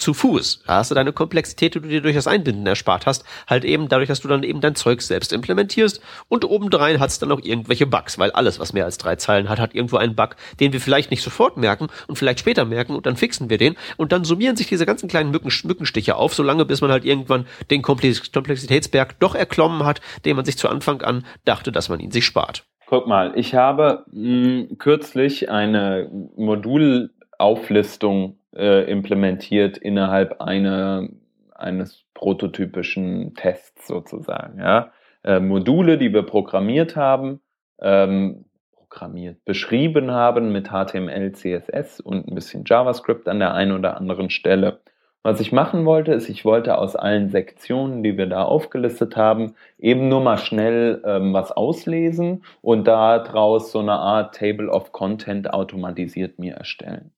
zu 0.00 0.14
Fuß. 0.14 0.62
Da 0.66 0.76
hast 0.76 0.90
du 0.90 0.94
deine 0.94 1.12
Komplexität, 1.12 1.74
die 1.74 1.80
du 1.80 1.88
dir 1.88 2.00
durch 2.00 2.14
das 2.14 2.26
Einbinden 2.26 2.66
erspart 2.66 3.06
hast, 3.06 3.24
halt 3.46 3.64
eben 3.64 3.88
dadurch, 3.88 4.08
dass 4.08 4.20
du 4.20 4.28
dann 4.28 4.42
eben 4.42 4.60
dein 4.60 4.74
Zeug 4.74 5.02
selbst 5.02 5.32
implementierst 5.32 6.00
und 6.28 6.44
obendrein 6.44 7.00
hat 7.00 7.10
es 7.10 7.18
dann 7.18 7.30
auch 7.30 7.40
irgendwelche 7.42 7.86
Bugs, 7.86 8.18
weil 8.18 8.30
alles, 8.30 8.58
was 8.58 8.72
mehr 8.72 8.84
als 8.84 8.98
drei 8.98 9.16
Zeilen 9.16 9.48
hat, 9.48 9.60
hat 9.60 9.74
irgendwo 9.74 9.98
einen 9.98 10.16
Bug, 10.16 10.36
den 10.58 10.72
wir 10.72 10.80
vielleicht 10.80 11.10
nicht 11.10 11.22
sofort 11.22 11.56
merken 11.56 11.88
und 12.08 12.16
vielleicht 12.16 12.40
später 12.40 12.64
merken 12.64 12.94
und 12.94 13.06
dann 13.06 13.16
fixen 13.16 13.50
wir 13.50 13.58
den 13.58 13.76
und 13.96 14.12
dann 14.12 14.24
summieren 14.24 14.56
sich 14.56 14.68
diese 14.68 14.86
ganzen 14.86 15.08
kleinen 15.08 15.30
Mücken, 15.30 15.52
Mückenstiche 15.64 16.16
auf, 16.16 16.34
solange 16.34 16.64
bis 16.64 16.80
man 16.80 16.90
halt 16.90 17.04
irgendwann 17.04 17.46
den 17.70 17.82
Komplexitätsberg 17.82 19.20
doch 19.20 19.34
erklommen 19.34 19.84
hat, 19.84 20.00
den 20.24 20.36
man 20.36 20.44
sich 20.44 20.56
zu 20.56 20.68
Anfang 20.68 21.02
an 21.02 21.26
dachte, 21.44 21.72
dass 21.72 21.88
man 21.88 22.00
ihn 22.00 22.10
sich 22.10 22.24
spart. 22.24 22.64
Guck 22.90 23.06
mal, 23.06 23.38
ich 23.38 23.54
habe 23.54 24.04
mh, 24.10 24.68
hm, 24.68 24.78
kürzlich 24.78 25.48
eine 25.48 26.10
Modulauflistung 26.34 28.36
äh, 28.52 28.90
implementiert 28.90 29.78
innerhalb 29.78 30.40
einer, 30.40 31.08
eines 31.54 32.02
prototypischen 32.14 33.36
Tests 33.36 33.86
sozusagen. 33.86 34.58
Ja? 34.58 34.90
Äh, 35.22 35.38
Module, 35.38 35.98
die 35.98 36.12
wir 36.12 36.24
programmiert 36.24 36.96
haben, 36.96 37.40
ähm, 37.80 38.46
programmiert, 38.74 39.44
beschrieben 39.44 40.10
haben 40.10 40.50
mit 40.50 40.70
HTML, 40.70 41.30
CSS 41.30 42.00
und 42.00 42.26
ein 42.26 42.34
bisschen 42.34 42.64
JavaScript 42.66 43.28
an 43.28 43.38
der 43.38 43.54
einen 43.54 43.70
oder 43.70 43.98
anderen 43.98 44.30
Stelle. 44.30 44.80
Was 45.22 45.38
ich 45.38 45.52
machen 45.52 45.84
wollte, 45.84 46.14
ist, 46.14 46.30
ich 46.30 46.46
wollte 46.46 46.78
aus 46.78 46.96
allen 46.96 47.28
Sektionen, 47.28 48.02
die 48.02 48.16
wir 48.16 48.26
da 48.26 48.44
aufgelistet 48.44 49.16
haben, 49.16 49.54
eben 49.78 50.08
nur 50.08 50.22
mal 50.22 50.38
schnell 50.38 51.02
ähm, 51.04 51.34
was 51.34 51.52
auslesen 51.52 52.42
und 52.62 52.86
daraus 52.86 53.70
so 53.70 53.80
eine 53.80 53.98
Art 53.98 54.34
Table 54.34 54.70
of 54.70 54.92
Content 54.92 55.52
automatisiert 55.52 56.38
mir 56.38 56.54
erstellen. 56.54 57.12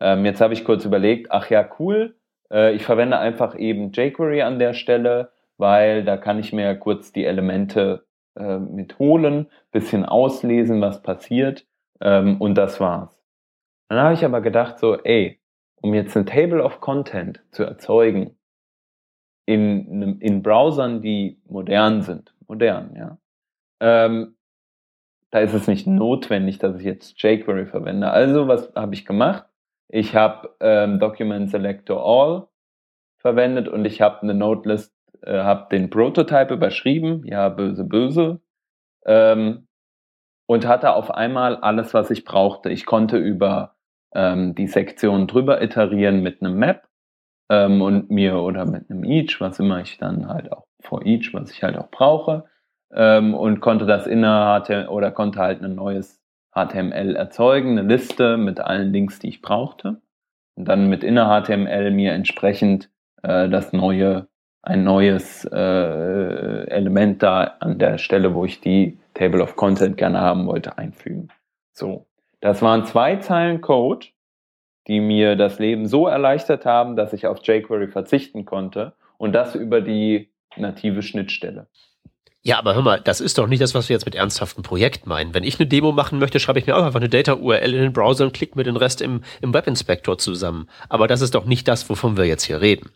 Ähm, 0.00 0.24
jetzt 0.24 0.40
habe 0.40 0.54
ich 0.54 0.64
kurz 0.64 0.84
überlegt, 0.84 1.32
ach 1.32 1.50
ja, 1.50 1.68
cool, 1.80 2.14
äh, 2.52 2.74
ich 2.74 2.84
verwende 2.84 3.18
einfach 3.18 3.58
eben 3.58 3.90
jQuery 3.90 4.42
an 4.42 4.60
der 4.60 4.74
Stelle, 4.74 5.32
weil 5.58 6.04
da 6.04 6.16
kann 6.16 6.38
ich 6.38 6.52
mir 6.52 6.76
kurz 6.76 7.10
die 7.10 7.24
Elemente 7.24 8.06
äh, 8.36 8.58
mitholen, 8.58 9.50
bisschen 9.72 10.04
auslesen, 10.04 10.80
was 10.80 11.02
passiert 11.02 11.66
ähm, 12.00 12.40
und 12.40 12.54
das 12.54 12.78
war's. 12.78 13.20
Dann 13.88 13.98
habe 13.98 14.14
ich 14.14 14.24
aber 14.24 14.40
gedacht 14.40 14.78
so, 14.78 14.96
ey, 15.02 15.39
um 15.82 15.94
jetzt 15.94 16.16
ein 16.16 16.26
Table 16.26 16.62
of 16.62 16.80
Content 16.80 17.42
zu 17.50 17.64
erzeugen 17.64 18.36
in, 19.46 20.20
in 20.20 20.42
Browsern, 20.42 21.02
die 21.02 21.40
modern 21.46 22.02
sind, 22.02 22.34
modern, 22.46 22.94
ja, 22.96 23.18
ähm, 23.80 24.36
da 25.30 25.40
ist 25.40 25.54
es 25.54 25.68
nicht 25.68 25.86
notwendig, 25.86 26.58
dass 26.58 26.76
ich 26.76 26.84
jetzt 26.84 27.20
jQuery 27.22 27.66
verwende. 27.66 28.10
Also 28.10 28.48
was 28.48 28.72
habe 28.74 28.94
ich 28.94 29.06
gemacht? 29.06 29.44
Ich 29.88 30.14
habe 30.14 30.54
ähm, 30.60 30.98
Document 30.98 31.50
Selector 31.50 32.04
All 32.04 32.48
verwendet 33.18 33.68
und 33.68 33.84
ich 33.84 34.00
habe 34.00 34.22
eine 34.22 34.34
Nodelist, 34.34 34.94
äh, 35.22 35.38
habe 35.38 35.68
den 35.70 35.90
Prototype 35.90 36.54
überschrieben, 36.54 37.24
ja, 37.26 37.48
böse, 37.48 37.84
böse, 37.84 38.40
ähm, 39.06 39.68
und 40.46 40.66
hatte 40.66 40.94
auf 40.94 41.12
einmal 41.12 41.56
alles, 41.56 41.94
was 41.94 42.10
ich 42.10 42.24
brauchte. 42.24 42.70
Ich 42.70 42.86
konnte 42.86 43.18
über 43.18 43.76
ähm, 44.14 44.54
die 44.54 44.66
Sektion 44.66 45.26
drüber 45.26 45.62
iterieren 45.62 46.22
mit 46.22 46.42
einem 46.42 46.58
Map 46.58 46.88
ähm, 47.48 47.82
und 47.82 48.10
mir 48.10 48.36
oder 48.36 48.64
mit 48.66 48.90
einem 48.90 49.04
Each, 49.04 49.40
was 49.40 49.58
immer 49.58 49.80
ich 49.80 49.98
dann 49.98 50.28
halt 50.28 50.52
auch 50.52 50.64
vor 50.80 51.04
Each, 51.04 51.32
was 51.34 51.50
ich 51.50 51.62
halt 51.62 51.76
auch 51.76 51.90
brauche, 51.90 52.44
ähm, 52.92 53.34
und 53.34 53.60
konnte 53.60 53.86
das 53.86 54.06
inner 54.06 54.60
HTML 54.60 54.88
oder 54.88 55.10
konnte 55.10 55.40
halt 55.40 55.62
ein 55.62 55.74
neues 55.74 56.20
HTML 56.52 57.16
erzeugen, 57.16 57.78
eine 57.78 57.82
Liste 57.82 58.36
mit 58.36 58.60
allen 58.60 58.92
Links, 58.92 59.18
die 59.18 59.28
ich 59.28 59.42
brauchte. 59.42 60.00
Und 60.56 60.66
dann 60.66 60.88
mit 60.88 61.04
inner 61.04 61.42
HTML 61.42 61.90
mir 61.92 62.12
entsprechend 62.12 62.90
äh, 63.22 63.48
das 63.48 63.72
neue, 63.72 64.28
ein 64.62 64.84
neues 64.84 65.44
äh, 65.44 66.66
Element 66.68 67.22
da 67.22 67.56
an 67.60 67.78
der 67.78 67.98
Stelle, 67.98 68.34
wo 68.34 68.44
ich 68.44 68.60
die 68.60 68.98
Table 69.14 69.42
of 69.42 69.56
Content 69.56 69.96
gerne 69.96 70.20
haben 70.20 70.46
wollte, 70.46 70.76
einfügen. 70.76 71.28
So. 71.72 72.09
Das 72.40 72.62
waren 72.62 72.86
zwei 72.86 73.16
Zeilen 73.16 73.60
Code, 73.60 74.06
die 74.86 75.00
mir 75.00 75.36
das 75.36 75.58
Leben 75.58 75.86
so 75.86 76.06
erleichtert 76.06 76.64
haben, 76.64 76.96
dass 76.96 77.12
ich 77.12 77.26
auf 77.26 77.38
jQuery 77.42 77.88
verzichten 77.88 78.44
konnte 78.44 78.94
und 79.18 79.32
das 79.32 79.54
über 79.54 79.80
die 79.80 80.32
native 80.56 81.02
Schnittstelle. 81.02 81.68
Ja, 82.42 82.58
aber 82.58 82.74
hör 82.74 82.80
mal, 82.80 83.00
das 83.02 83.20
ist 83.20 83.36
doch 83.36 83.46
nicht 83.46 83.60
das, 83.60 83.74
was 83.74 83.90
wir 83.90 83.94
jetzt 83.94 84.06
mit 84.06 84.14
ernsthaften 84.14 84.62
Projekten 84.62 85.10
meinen. 85.10 85.34
Wenn 85.34 85.44
ich 85.44 85.60
eine 85.60 85.68
Demo 85.68 85.92
machen 85.92 86.18
möchte, 86.18 86.40
schreibe 86.40 86.58
ich 86.58 86.66
mir 86.66 86.74
auch 86.74 86.84
einfach 86.84 86.98
eine 86.98 87.10
Data-URL 87.10 87.74
in 87.74 87.82
den 87.82 87.92
Browser 87.92 88.24
und 88.24 88.32
klicke 88.32 88.56
mir 88.56 88.64
den 88.64 88.76
Rest 88.76 89.02
im, 89.02 89.22
im 89.42 89.52
Webinspektor 89.52 90.16
zusammen. 90.16 90.66
Aber 90.88 91.06
das 91.06 91.20
ist 91.20 91.34
doch 91.34 91.44
nicht 91.44 91.68
das, 91.68 91.90
wovon 91.90 92.16
wir 92.16 92.24
jetzt 92.24 92.44
hier 92.44 92.62
reden. 92.62 92.90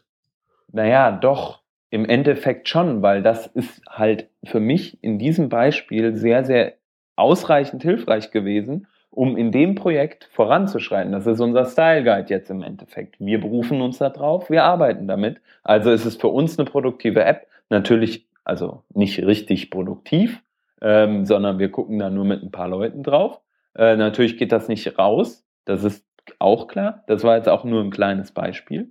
Naja, 0.73 1.13
doch. 1.13 1.63
Im 1.91 2.07
Endeffekt 2.07 2.69
schon, 2.71 3.03
weil 3.03 3.23
das 3.23 3.47
ist 3.47 3.83
halt 3.89 4.29
für 4.45 4.61
mich 4.61 5.01
in 5.05 5.19
diesem 5.19 5.51
Beispiel 5.51 6.17
sehr, 6.17 6.45
sehr 6.45 6.75
ausreichend 7.15 7.83
hilfreich 7.83 8.31
gewesen, 8.31 8.89
um 9.15 9.37
in 9.37 9.53
dem 9.53 9.75
Projekt 9.75 10.29
voranzuschreiten. 10.33 11.13
Das 11.13 11.27
ist 11.27 11.41
unser 11.41 11.65
Style 11.65 12.03
Guide 12.03 12.29
jetzt 12.29 12.51
im 12.51 12.63
Endeffekt. 12.63 13.17
Wir 13.19 13.41
berufen 13.41 13.81
uns 13.81 13.99
da 13.99 14.11
drauf, 14.11 14.51
wir 14.51 14.65
arbeiten 14.65 15.07
damit. 15.07 15.41
Also 15.63 15.91
ist 15.91 16.05
es 16.05 16.17
für 16.17 16.29
uns 16.29 16.59
eine 16.59 16.69
produktive 16.69 17.25
App. 17.25 17.47
Natürlich 17.71 18.27
also 18.45 18.83
nicht 18.93 19.25
richtig 19.25 19.71
produktiv, 19.71 20.43
ähm, 20.83 21.25
sondern 21.25 21.59
wir 21.59 21.71
gucken 21.71 21.99
da 21.99 22.11
nur 22.11 22.25
mit 22.25 22.43
ein 22.43 22.51
paar 22.51 22.69
Leuten 22.69 23.03
drauf. 23.03 23.41
Äh, 23.75 23.97
natürlich 23.97 24.37
geht 24.37 24.53
das 24.53 24.69
nicht 24.69 24.99
raus, 24.99 25.47
das 25.65 25.83
ist 25.85 26.05
auch 26.39 26.69
klar. 26.69 27.05
Das 27.07 27.25
war 27.25 27.37
jetzt 27.37 27.49
auch 27.49 27.65
nur 27.65 27.83
ein 27.83 27.91
kleines 27.91 28.33
Beispiel. 28.33 28.91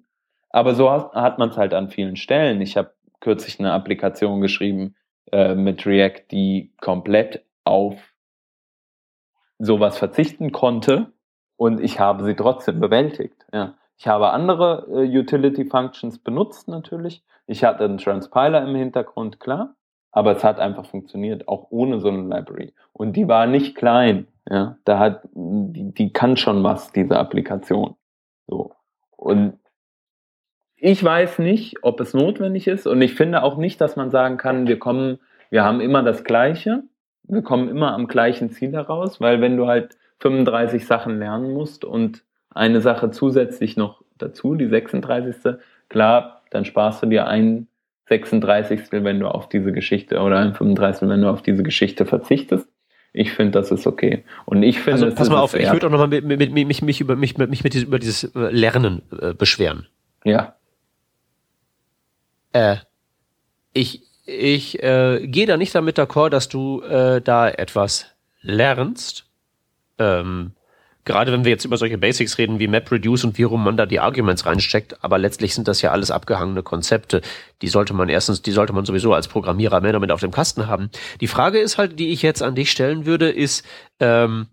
Aber 0.50 0.76
so 0.76 0.92
hat, 0.92 1.14
hat 1.14 1.40
man 1.40 1.50
es 1.50 1.58
halt 1.58 1.74
an 1.74 1.90
vielen 1.90 2.16
Stellen. 2.16 2.62
Ich 2.62 2.78
habe 2.78 2.94
kürzlich 3.20 3.60
eine 3.60 3.72
Applikation 3.72 4.42
geschrieben 4.42 4.96
äh, 5.32 5.56
mit 5.56 5.86
React, 5.86 6.26
die 6.32 6.74
komplett 6.80 7.44
auf 7.64 8.13
sowas 9.64 9.98
verzichten 9.98 10.52
konnte 10.52 11.12
und 11.56 11.80
ich 11.80 12.00
habe 12.00 12.24
sie 12.24 12.36
trotzdem 12.36 12.80
bewältigt. 12.80 13.46
Ja. 13.54 13.76
Ich 13.98 14.08
habe 14.08 14.32
andere 14.32 14.88
äh, 14.90 15.18
Utility 15.18 15.66
Functions 15.66 16.20
benutzt 16.20 16.68
natürlich. 16.68 17.24
Ich 17.46 17.64
hatte 17.64 17.86
einen 17.86 17.98
Transpiler 17.98 18.64
im 18.68 18.76
Hintergrund, 18.76 19.40
klar. 19.40 19.76
Aber 20.12 20.32
es 20.32 20.44
hat 20.44 20.60
einfach 20.60 20.86
funktioniert, 20.86 21.48
auch 21.48 21.68
ohne 21.72 22.00
so 22.00 22.10
eine 22.10 22.22
Library. 22.22 22.74
Und 22.92 23.14
die 23.16 23.28
war 23.28 23.48
nicht 23.48 23.76
klein. 23.76 24.28
Ja, 24.50 24.78
da 24.84 25.00
hat, 25.00 25.22
die, 25.34 25.94
die 25.94 26.14
kann 26.14 26.38
schon 26.38 26.64
was, 26.64 26.92
diese 26.92 27.18
Applikation. 27.18 27.96
So. 28.46 28.74
Und 29.12 29.58
ich 30.76 31.04
weiß 31.04 31.40
nicht, 31.40 31.78
ob 31.82 32.00
es 32.02 32.14
notwendig 32.14 32.68
ist. 32.68 32.86
Und 32.86 33.02
ich 33.02 33.16
finde 33.16 33.42
auch 33.42 33.58
nicht, 33.58 33.80
dass 33.80 33.96
man 33.96 34.12
sagen 34.12 34.38
kann, 34.38 34.68
wir 34.68 34.78
kommen, 34.78 35.20
wir 35.50 35.64
haben 35.64 35.80
immer 35.80 36.04
das 36.04 36.24
Gleiche. 36.24 36.84
Wir 37.24 37.42
kommen 37.42 37.70
immer 37.70 37.94
am 37.94 38.08
gleichen 38.08 38.52
Ziel 38.52 38.74
heraus, 38.74 39.22
weil 39.22 39.42
wenn 39.42 39.58
du 39.58 39.68
halt 39.68 39.98
35 40.20 40.86
Sachen 40.86 41.20
lernen 41.20 41.54
musst 41.54 41.86
und 41.86 42.24
eine 42.50 42.82
Sache 42.82 43.12
zusätzlich 43.12 43.78
noch 43.78 44.04
dazu, 44.18 44.56
die 44.56 44.68
36. 44.68 45.56
Klar, 45.90 46.42
dann 46.50 46.66
sparst 46.66 47.04
du 47.04 47.08
dir 47.08 47.28
ein 47.28 47.68
36. 48.10 48.92
wenn 48.92 49.20
du 49.20 49.28
auf 49.28 49.50
diese 49.50 49.72
Geschichte 49.72 50.20
oder 50.20 50.40
ein 50.40 50.54
35. 50.54 51.10
wenn 51.10 51.22
du 51.22 51.30
auf 51.30 51.42
diese 51.42 51.64
Geschichte 51.64 52.06
verzichtest. 52.06 52.68
Ich 53.14 53.32
finde, 53.32 53.52
das 53.52 53.72
ist 53.72 53.86
okay. 53.86 54.24
Und 54.46 54.64
ich 54.64 54.80
finde, 54.80 55.06
also, 55.06 55.16
pass 55.16 55.30
mal 55.30 55.40
auf, 55.40 55.54
ich 55.54 55.72
würde 55.72 55.86
auch 55.88 55.92
nochmal 55.92 56.08
mit, 56.08 56.26
mit, 56.26 56.40
mit, 56.40 56.68
mich, 56.68 56.82
mich 56.82 57.00
über 57.00 57.16
mich, 57.16 57.38
mich 57.38 57.64
mit 57.64 57.74
dieses, 57.74 57.88
über 57.88 58.00
dieses 58.00 58.36
äh, 58.36 58.50
Lernen 58.50 59.04
äh, 59.20 59.34
beschweren. 59.34 59.88
Ja. 60.24 60.56
Äh, 62.54 62.78
ich 63.74 64.02
ich 64.26 64.82
äh, 64.82 65.26
gehe 65.28 65.46
da 65.46 65.58
nicht 65.58 65.76
damit 65.76 65.98
d'accord, 65.98 66.30
dass 66.30 66.50
du 66.50 66.82
äh, 66.82 67.22
da 67.22 67.50
etwas 67.50 68.08
lernst. 68.42 69.26
Ähm, 69.98 70.52
gerade 71.06 71.32
wenn 71.32 71.44
wir 71.44 71.52
jetzt 71.52 71.66
über 71.66 71.78
solche 71.78 71.98
Basics 71.98 72.38
reden 72.38 72.60
wie 72.60 72.68
MapReduce 72.68 73.26
und 73.26 73.38
wie 73.38 73.44
rum 73.44 73.64
man 73.64 73.76
da 73.76 73.86
die 73.86 74.00
Arguments 74.00 74.46
reinsteckt, 74.46 75.04
aber 75.04 75.18
letztlich 75.18 75.54
sind 75.54 75.68
das 75.68 75.82
ja 75.82 75.92
alles 75.92 76.12
abgehangene 76.12 76.64
Konzepte. 76.64 77.22
Die 77.62 77.68
sollte 77.68 77.94
man 77.94 78.10
erstens, 78.10 78.42
die 78.42 78.52
sollte 78.52 78.74
man 78.74 78.86
sowieso 78.86 79.14
als 79.14 79.28
Programmierer 79.28 79.82
mehr 79.82 79.94
damit 79.94 80.12
auf 80.12 80.22
dem 80.22 80.32
Kasten 80.32 80.68
haben. 80.68 80.90
Die 81.20 81.28
Frage 81.28 81.60
ist 81.60 81.78
halt, 81.78 82.00
die 82.00 82.10
ich 82.10 82.22
jetzt 82.22 82.42
an 82.42 82.56
dich 82.56 82.72
stellen 82.72 83.06
würde, 83.06 83.30
ist, 83.30 83.66
ähm, 84.00 84.48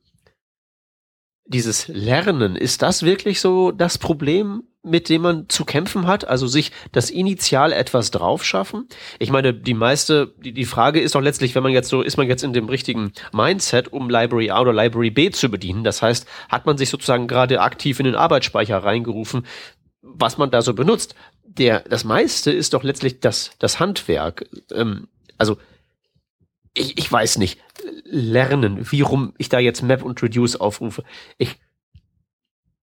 dieses 1.47 1.89
Lernen, 1.89 2.55
ist 2.55 2.81
das 2.83 3.03
wirklich 3.03 3.41
so 3.41 3.73
das 3.73 3.99
Problem, 3.99 4.63
mit 4.83 5.09
dem 5.09 5.23
man 5.23 5.49
zu 5.49 5.65
kämpfen 5.65 6.07
hat? 6.07 6.27
Also 6.27 6.47
sich 6.47 6.73
das 6.93 7.11
initial 7.11 7.73
etwas 7.73 8.11
draufschaffen? 8.11 8.89
Ich 9.19 9.31
meine, 9.31 9.53
die 9.53 9.75
meiste, 9.75 10.35
die, 10.39 10.53
die 10.53 10.65
Frage 10.65 11.01
ist 11.01 11.15
doch 11.15 11.21
letztlich, 11.21 11.55
wenn 11.55 11.63
man 11.63 11.73
jetzt 11.73 11.89
so, 11.89 12.03
ist 12.03 12.17
man 12.17 12.29
jetzt 12.29 12.43
in 12.43 12.53
dem 12.53 12.69
richtigen 12.69 13.13
Mindset, 13.33 13.93
um 13.93 14.09
Library 14.09 14.51
A 14.51 14.61
oder 14.61 14.73
Library 14.73 15.11
B 15.11 15.31
zu 15.31 15.51
bedienen? 15.51 15.85
Das 15.85 16.03
heißt, 16.03 16.27
hat 16.49 16.67
man 16.67 16.79
sich 16.79 16.89
sozusagen 16.89 17.27
gerade 17.27 17.61
aktiv 17.61 18.01
in 18.01 18.07
den 18.07 18.15
Arbeitsspeicher 18.15 18.79
reingerufen, 18.79 19.47
was 20.03 20.39
man 20.39 20.51
da 20.51 20.63
so 20.63 20.73
benutzt? 20.75 21.15
Der, 21.45 21.81
das 21.81 22.05
meiste 22.05 22.51
ist 22.51 22.75
doch 22.75 22.83
letztlich 22.83 23.21
das, 23.21 23.51
das 23.59 23.81
Handwerk. 23.81 24.47
Ähm, 24.73 25.09
also, 25.37 25.59
ich, 26.75 26.97
ich 26.97 27.11
weiß 27.11 27.39
nicht, 27.39 27.61
lernen, 28.05 28.91
wie 28.91 29.01
rum 29.03 29.35
ich 29.39 29.49
da 29.49 29.59
jetzt 29.59 29.83
Map 29.83 30.03
und 30.03 30.23
Reduce 30.23 30.57
aufrufe. 30.57 31.05
Ich, 31.39 31.57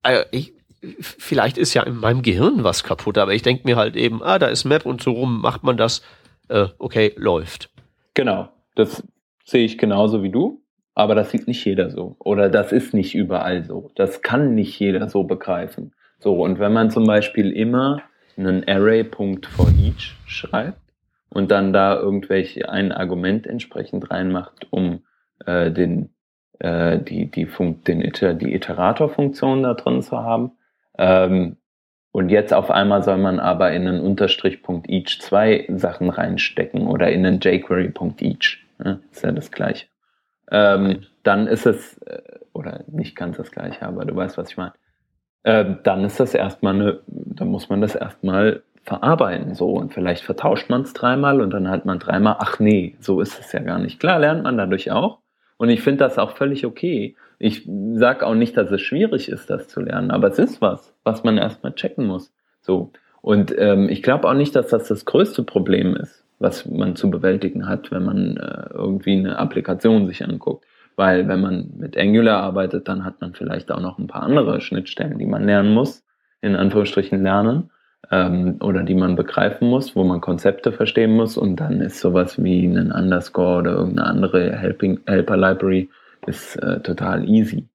äh, 0.03 0.25
ich, 0.31 0.53
vielleicht 0.99 1.57
ist 1.57 1.73
ja 1.73 1.83
in 1.83 1.97
meinem 1.97 2.21
Gehirn 2.21 2.63
was 2.63 2.83
kaputt, 2.83 3.17
aber 3.17 3.33
ich 3.33 3.41
denke 3.41 3.63
mir 3.65 3.75
halt 3.75 3.95
eben, 3.95 4.21
ah, 4.23 4.39
da 4.39 4.47
ist 4.47 4.65
Map 4.65 4.85
und 4.85 5.01
so 5.01 5.11
rum 5.11 5.41
macht 5.41 5.63
man 5.63 5.77
das, 5.77 6.01
äh, 6.49 6.67
okay, 6.77 7.13
läuft. 7.15 7.69
Genau, 8.13 8.49
das 8.75 9.03
sehe 9.45 9.65
ich 9.65 9.77
genauso 9.77 10.23
wie 10.23 10.29
du, 10.29 10.61
aber 10.95 11.15
das 11.15 11.31
sieht 11.31 11.47
nicht 11.47 11.63
jeder 11.65 11.89
so. 11.89 12.15
Oder 12.19 12.49
das 12.49 12.71
ist 12.71 12.93
nicht 12.93 13.15
überall 13.15 13.63
so. 13.63 13.91
Das 13.95 14.21
kann 14.21 14.55
nicht 14.55 14.79
jeder 14.79 15.09
so 15.09 15.23
begreifen. 15.23 15.93
So, 16.19 16.41
und 16.41 16.59
wenn 16.59 16.73
man 16.73 16.89
zum 16.89 17.05
Beispiel 17.05 17.51
immer 17.51 18.01
einen 18.37 18.67
Array-Punkt 18.67 19.45
for 19.45 19.69
each 19.69 20.15
schreibt 20.25 20.81
und 21.29 21.51
dann 21.51 21.73
da 21.73 21.95
irgendwelche 21.99 22.69
ein 22.69 22.91
Argument 22.91 23.47
entsprechend 23.47 24.09
reinmacht, 24.11 24.67
um 24.71 25.01
äh, 25.45 25.71
den 25.71 26.09
äh, 26.59 26.99
die 26.99 27.29
die 27.29 27.45
Funk 27.45 27.85
den 27.85 28.01
Iter 28.01 28.33
die 28.33 28.53
Iterator-Funktion 28.53 29.63
da 29.63 29.73
drin 29.73 30.01
zu 30.01 30.17
haben. 30.17 30.51
Ähm, 30.97 31.57
und 32.11 32.29
jetzt 32.29 32.53
auf 32.53 32.71
einmal 32.71 33.03
soll 33.03 33.17
man 33.17 33.39
aber 33.39 33.71
in 33.73 33.87
einen 33.87 34.01
Unterstrich.each 34.01 34.87
each 34.87 35.21
zwei 35.21 35.65
Sachen 35.69 36.09
reinstecken 36.09 36.87
oder 36.87 37.11
in 37.11 37.25
einen 37.25 37.39
jQuery.each. 37.39 38.21
each. 38.21 38.65
Ne? 38.79 38.99
Ist 39.11 39.23
ja 39.23 39.31
das 39.31 39.51
gleiche. 39.51 39.87
Ähm, 40.49 41.03
dann 41.23 41.47
ist 41.47 41.65
es, 41.65 41.97
äh, 42.03 42.21
oder 42.53 42.83
nicht 42.87 43.15
ganz 43.15 43.37
das 43.37 43.51
gleiche, 43.51 43.85
aber 43.85 44.05
du 44.05 44.15
weißt, 44.15 44.37
was 44.37 44.49
ich 44.49 44.57
meine 44.57 44.73
äh, 45.47 45.75
dann 45.83 46.03
ist 46.03 46.19
das 46.19 46.33
erstmal 46.33 46.75
eine, 46.75 46.99
dann 47.07 47.47
muss 47.47 47.69
man 47.69 47.79
das 47.79 47.95
erstmal 47.95 48.63
verarbeiten 48.83 49.55
so 49.55 49.71
und 49.71 49.93
vielleicht 49.93 50.23
vertauscht 50.23 50.69
man 50.69 50.81
es 50.81 50.91
dreimal 50.91 51.39
und 51.39 51.51
dann 51.51 51.69
hat 51.69 51.85
man 51.85 51.99
dreimal, 51.99 52.35
ach 52.39 52.59
nee, 52.59 52.95
so 52.99 53.21
ist 53.21 53.39
es 53.39 53.53
ja 53.53 53.61
gar 53.61 53.79
nicht. 53.79 53.99
Klar 53.99 54.19
lernt 54.19 54.43
man 54.43 54.57
dadurch 54.57 54.91
auch 54.91 55.19
und 55.55 55.69
ich 55.69 55.81
finde 55.81 55.99
das 55.99 56.17
auch 56.17 56.31
völlig 56.31 56.65
okay. 56.65 57.15
Ich 57.39 57.69
sage 57.93 58.25
auch 58.25 58.35
nicht, 58.35 58.57
dass 58.57 58.71
es 58.71 58.81
schwierig 58.81 59.29
ist, 59.29 59.49
das 59.49 59.67
zu 59.67 59.81
lernen, 59.81 60.11
aber 60.11 60.29
es 60.29 60.39
ist 60.39 60.61
was, 60.61 60.93
was 61.03 61.23
man 61.23 61.37
erstmal 61.37 61.73
checken 61.73 62.07
muss. 62.07 62.33
So 62.61 62.91
und 63.21 63.53
ähm, 63.57 63.89
ich 63.89 64.03
glaube 64.03 64.27
auch 64.29 64.33
nicht, 64.33 64.55
dass 64.55 64.69
das 64.69 64.87
das 64.87 65.05
größte 65.05 65.43
Problem 65.43 65.95
ist, 65.95 66.23
was 66.39 66.65
man 66.65 66.95
zu 66.95 67.09
bewältigen 67.09 67.67
hat, 67.67 67.91
wenn 67.91 68.05
man 68.05 68.37
äh, 68.37 68.69
irgendwie 68.73 69.17
eine 69.17 69.37
Applikation 69.37 70.07
sich 70.07 70.23
anguckt. 70.23 70.65
Weil 70.95 71.27
wenn 71.27 71.41
man 71.41 71.71
mit 71.77 71.97
Angular 71.97 72.41
arbeitet, 72.41 72.87
dann 72.87 73.03
hat 73.03 73.21
man 73.21 73.33
vielleicht 73.33 73.71
auch 73.71 73.81
noch 73.81 73.99
ein 73.99 74.07
paar 74.07 74.23
andere 74.23 74.61
Schnittstellen, 74.61 75.19
die 75.19 75.25
man 75.25 75.43
lernen 75.43 75.73
muss, 75.73 76.03
in 76.41 76.55
Anführungsstrichen 76.55 77.21
lernen, 77.21 77.69
ähm, 78.11 78.59
oder 78.61 78.83
die 78.83 78.95
man 78.95 79.15
begreifen 79.15 79.67
muss, 79.67 79.95
wo 79.95 80.03
man 80.03 80.21
Konzepte 80.21 80.71
verstehen 80.71 81.11
muss. 81.11 81.37
Und 81.37 81.57
dann 81.57 81.81
ist 81.81 81.99
sowas 81.99 82.41
wie 82.41 82.65
ein 82.65 82.91
Underscore 82.91 83.59
oder 83.59 83.71
irgendeine 83.71 84.07
andere 84.07 84.55
Helping, 84.55 85.01
Helper 85.05 85.37
Library 85.37 85.89
ist 86.25 86.55
äh, 86.57 86.81
total 86.81 87.27
easy. 87.29 87.69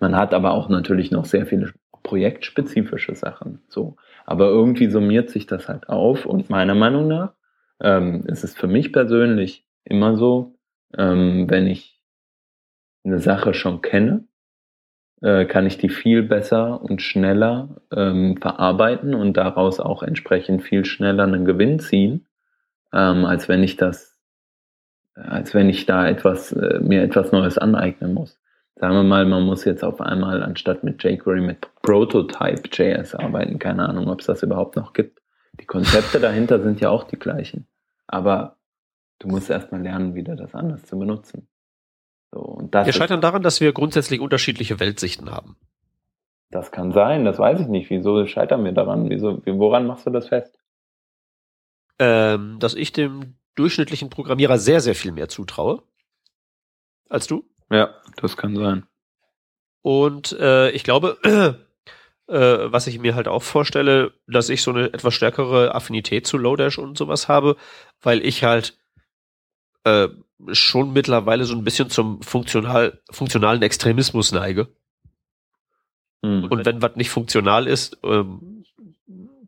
Man 0.00 0.16
hat 0.16 0.34
aber 0.34 0.52
auch 0.52 0.68
natürlich 0.68 1.10
noch 1.10 1.24
sehr 1.24 1.46
viele 1.46 1.72
projektspezifische 2.02 3.14
Sachen. 3.14 3.60
So. 3.68 3.96
Aber 4.24 4.46
irgendwie 4.46 4.90
summiert 4.90 5.30
sich 5.30 5.46
das 5.46 5.68
halt 5.68 5.88
auf 5.88 6.26
und 6.26 6.50
meiner 6.50 6.74
Meinung 6.74 7.08
nach 7.08 7.32
ähm, 7.80 8.24
ist 8.26 8.44
es 8.44 8.54
für 8.54 8.66
mich 8.66 8.92
persönlich 8.92 9.64
immer 9.84 10.16
so, 10.16 10.58
ähm, 10.96 11.48
wenn 11.48 11.66
ich 11.66 12.00
eine 13.04 13.18
Sache 13.18 13.54
schon 13.54 13.80
kenne, 13.82 14.24
äh, 15.20 15.46
kann 15.46 15.66
ich 15.66 15.78
die 15.78 15.88
viel 15.88 16.22
besser 16.22 16.82
und 16.82 17.02
schneller 17.02 17.80
ähm, 17.92 18.36
verarbeiten 18.36 19.14
und 19.14 19.36
daraus 19.36 19.80
auch 19.80 20.02
entsprechend 20.02 20.62
viel 20.62 20.84
schneller 20.84 21.24
einen 21.24 21.44
Gewinn 21.44 21.78
ziehen, 21.78 22.26
ähm, 22.92 23.24
als 23.24 23.48
wenn 23.48 23.62
ich 23.62 23.76
das, 23.76 24.17
als 25.26 25.54
wenn 25.54 25.68
ich 25.68 25.86
da 25.86 26.08
etwas, 26.08 26.52
äh, 26.52 26.80
mir 26.80 27.02
etwas 27.02 27.32
Neues 27.32 27.58
aneignen 27.58 28.14
muss. 28.14 28.38
Sagen 28.76 28.94
wir 28.94 29.02
mal, 29.02 29.24
man 29.26 29.42
muss 29.42 29.64
jetzt 29.64 29.82
auf 29.82 30.00
einmal 30.00 30.42
anstatt 30.42 30.84
mit 30.84 31.02
jQuery 31.02 31.40
mit 31.40 31.66
Prototype.js 31.82 33.14
arbeiten. 33.14 33.58
Keine 33.58 33.88
Ahnung, 33.88 34.08
ob 34.08 34.20
es 34.20 34.26
das 34.26 34.42
überhaupt 34.42 34.76
noch 34.76 34.92
gibt. 34.92 35.20
Die 35.60 35.66
Konzepte 35.66 36.20
dahinter 36.20 36.62
sind 36.62 36.80
ja 36.80 36.90
auch 36.90 37.04
die 37.04 37.18
gleichen. 37.18 37.66
Aber 38.06 38.56
du 39.18 39.28
musst 39.28 39.50
erstmal 39.50 39.82
lernen, 39.82 40.14
wieder 40.14 40.36
das 40.36 40.54
anders 40.54 40.84
zu 40.84 40.96
benutzen. 40.96 41.48
So, 42.30 42.68
wir 42.70 42.92
scheitern 42.92 43.20
daran, 43.20 43.42
dass 43.42 43.60
wir 43.60 43.72
grundsätzlich 43.72 44.20
unterschiedliche 44.20 44.78
Weltsichten 44.78 45.30
haben. 45.30 45.56
Das 46.50 46.70
kann 46.70 46.92
sein, 46.92 47.24
das 47.24 47.38
weiß 47.38 47.60
ich 47.60 47.68
nicht. 47.68 47.90
Wieso 47.90 48.26
scheitern 48.26 48.64
wir 48.64 48.72
daran? 48.72 49.10
Wieso, 49.10 49.42
woran 49.44 49.86
machst 49.86 50.06
du 50.06 50.10
das 50.10 50.28
fest? 50.28 50.58
Ähm, 51.98 52.58
dass 52.60 52.74
ich 52.74 52.92
dem 52.92 53.34
durchschnittlichen 53.58 54.10
Programmierer 54.10 54.58
sehr, 54.58 54.80
sehr 54.80 54.94
viel 54.94 55.12
mehr 55.12 55.28
zutraue 55.28 55.82
als 57.08 57.26
du. 57.26 57.44
Ja, 57.70 57.94
das 58.16 58.36
kann 58.36 58.56
sein. 58.56 58.86
Und 59.82 60.32
äh, 60.32 60.70
ich 60.70 60.84
glaube, 60.84 61.18
äh, 62.28 62.72
was 62.72 62.86
ich 62.86 62.98
mir 62.98 63.14
halt 63.14 63.28
auch 63.28 63.42
vorstelle, 63.42 64.12
dass 64.26 64.48
ich 64.48 64.62
so 64.62 64.70
eine 64.70 64.92
etwas 64.92 65.14
stärkere 65.14 65.74
Affinität 65.74 66.26
zu 66.26 66.36
Lodash 66.36 66.78
und 66.78 66.98
sowas 66.98 67.28
habe, 67.28 67.56
weil 68.00 68.24
ich 68.24 68.44
halt 68.44 68.78
äh, 69.84 70.08
schon 70.52 70.92
mittlerweile 70.92 71.44
so 71.44 71.54
ein 71.54 71.64
bisschen 71.64 71.90
zum 71.90 72.22
funktional, 72.22 73.00
funktionalen 73.10 73.62
Extremismus 73.62 74.32
neige. 74.32 74.68
Mhm. 76.22 76.44
Und 76.44 76.66
wenn 76.66 76.82
was 76.82 76.96
nicht 76.96 77.10
funktional 77.10 77.66
ist, 77.66 77.98
ähm, 78.02 78.57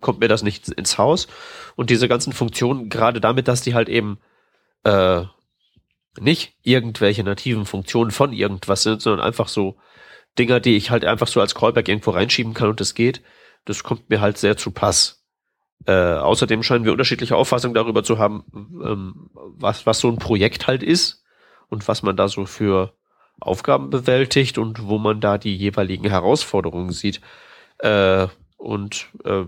kommt 0.00 0.20
mir 0.20 0.28
das 0.28 0.42
nicht 0.42 0.68
ins 0.68 0.98
Haus. 0.98 1.28
Und 1.76 1.90
diese 1.90 2.08
ganzen 2.08 2.32
Funktionen, 2.32 2.88
gerade 2.88 3.20
damit, 3.20 3.48
dass 3.48 3.62
die 3.62 3.74
halt 3.74 3.88
eben 3.88 4.18
äh, 4.84 5.24
nicht 6.18 6.54
irgendwelche 6.62 7.24
nativen 7.24 7.66
Funktionen 7.66 8.10
von 8.10 8.32
irgendwas 8.32 8.82
sind, 8.82 9.02
sondern 9.02 9.24
einfach 9.24 9.48
so 9.48 9.76
Dinger, 10.38 10.60
die 10.60 10.76
ich 10.76 10.90
halt 10.90 11.04
einfach 11.04 11.26
so 11.28 11.40
als 11.40 11.54
Callback 11.54 11.88
irgendwo 11.88 12.10
reinschieben 12.10 12.54
kann 12.54 12.68
und 12.68 12.80
das 12.80 12.94
geht, 12.94 13.22
das 13.64 13.82
kommt 13.82 14.10
mir 14.10 14.20
halt 14.20 14.38
sehr 14.38 14.56
zu 14.56 14.70
Pass. 14.70 15.24
Äh, 15.86 15.92
außerdem 15.92 16.62
scheinen 16.62 16.84
wir 16.84 16.92
unterschiedliche 16.92 17.36
Auffassungen 17.36 17.74
darüber 17.74 18.02
zu 18.04 18.18
haben, 18.18 18.44
ähm, 18.54 19.30
was, 19.32 19.86
was 19.86 19.98
so 19.98 20.08
ein 20.08 20.18
Projekt 20.18 20.66
halt 20.66 20.82
ist 20.82 21.24
und 21.68 21.88
was 21.88 22.02
man 22.02 22.16
da 22.16 22.28
so 22.28 22.44
für 22.44 22.94
Aufgaben 23.40 23.88
bewältigt 23.88 24.58
und 24.58 24.86
wo 24.86 24.98
man 24.98 25.20
da 25.20 25.38
die 25.38 25.56
jeweiligen 25.56 26.08
Herausforderungen 26.08 26.92
sieht. 26.92 27.20
Äh, 27.78 28.28
und 28.58 29.08
äh, 29.24 29.44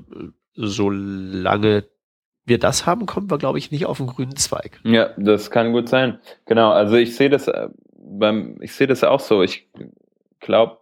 solange 0.55 1.85
wir 2.45 2.59
das 2.59 2.87
haben, 2.87 3.07
kommen 3.07 3.31
wir, 3.31 3.39
glaube 3.39 3.59
ich, 3.59 3.71
nicht 3.71 3.87
auf 3.87 3.99
den 3.99 4.07
grünen 4.07 4.37
Zweig. 4.37 4.81
Ja, 4.85 5.11
das 5.17 5.51
kann 5.51 5.73
gut 5.73 5.89
sein. 5.89 6.19
Genau, 6.47 6.73
also 6.73 6.97
ich 6.97 7.15
sehe 7.15 7.31
das 7.31 7.49
äh, 7.49 7.69
beim, 7.95 8.59
ich 8.61 8.75
sehe 8.75 8.87
das 8.87 9.05
auch 9.05 9.21
so. 9.21 9.43
Ich 9.43 9.69
glaube, 10.41 10.79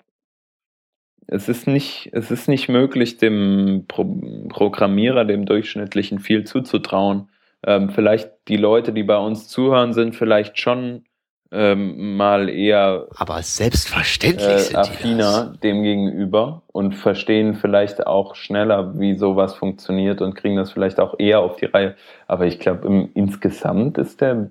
es 1.26 1.48
ist 1.48 1.66
nicht, 1.66 2.10
es 2.12 2.30
ist 2.30 2.48
nicht 2.48 2.68
möglich, 2.68 3.18
dem 3.18 3.84
Pro 3.86 4.04
Programmierer, 4.48 5.24
dem 5.24 5.46
Durchschnittlichen 5.46 6.18
viel 6.18 6.44
zuzutrauen. 6.44 7.28
Ähm, 7.64 7.90
vielleicht 7.90 8.30
die 8.48 8.56
Leute, 8.56 8.92
die 8.92 9.02
bei 9.02 9.18
uns 9.18 9.48
zuhören, 9.48 9.92
sind 9.92 10.16
vielleicht 10.16 10.58
schon 10.58 11.04
ähm, 11.52 12.16
mal 12.16 12.48
eher 12.48 13.08
aber 13.16 13.42
selbstverständlich 13.42 14.72
äh, 14.72 14.76
affiner 14.76 15.54
dem 15.62 15.82
gegenüber 15.82 16.62
und 16.68 16.94
verstehen 16.94 17.54
vielleicht 17.54 18.06
auch 18.06 18.36
schneller, 18.36 18.98
wie 19.00 19.14
sowas 19.14 19.54
funktioniert 19.54 20.20
und 20.22 20.34
kriegen 20.34 20.56
das 20.56 20.70
vielleicht 20.70 21.00
auch 21.00 21.18
eher 21.18 21.40
auf 21.40 21.56
die 21.56 21.66
Reihe. 21.66 21.96
Aber 22.28 22.46
ich 22.46 22.60
glaube, 22.60 23.08
insgesamt 23.14 23.98
ist 23.98 24.20
der 24.20 24.50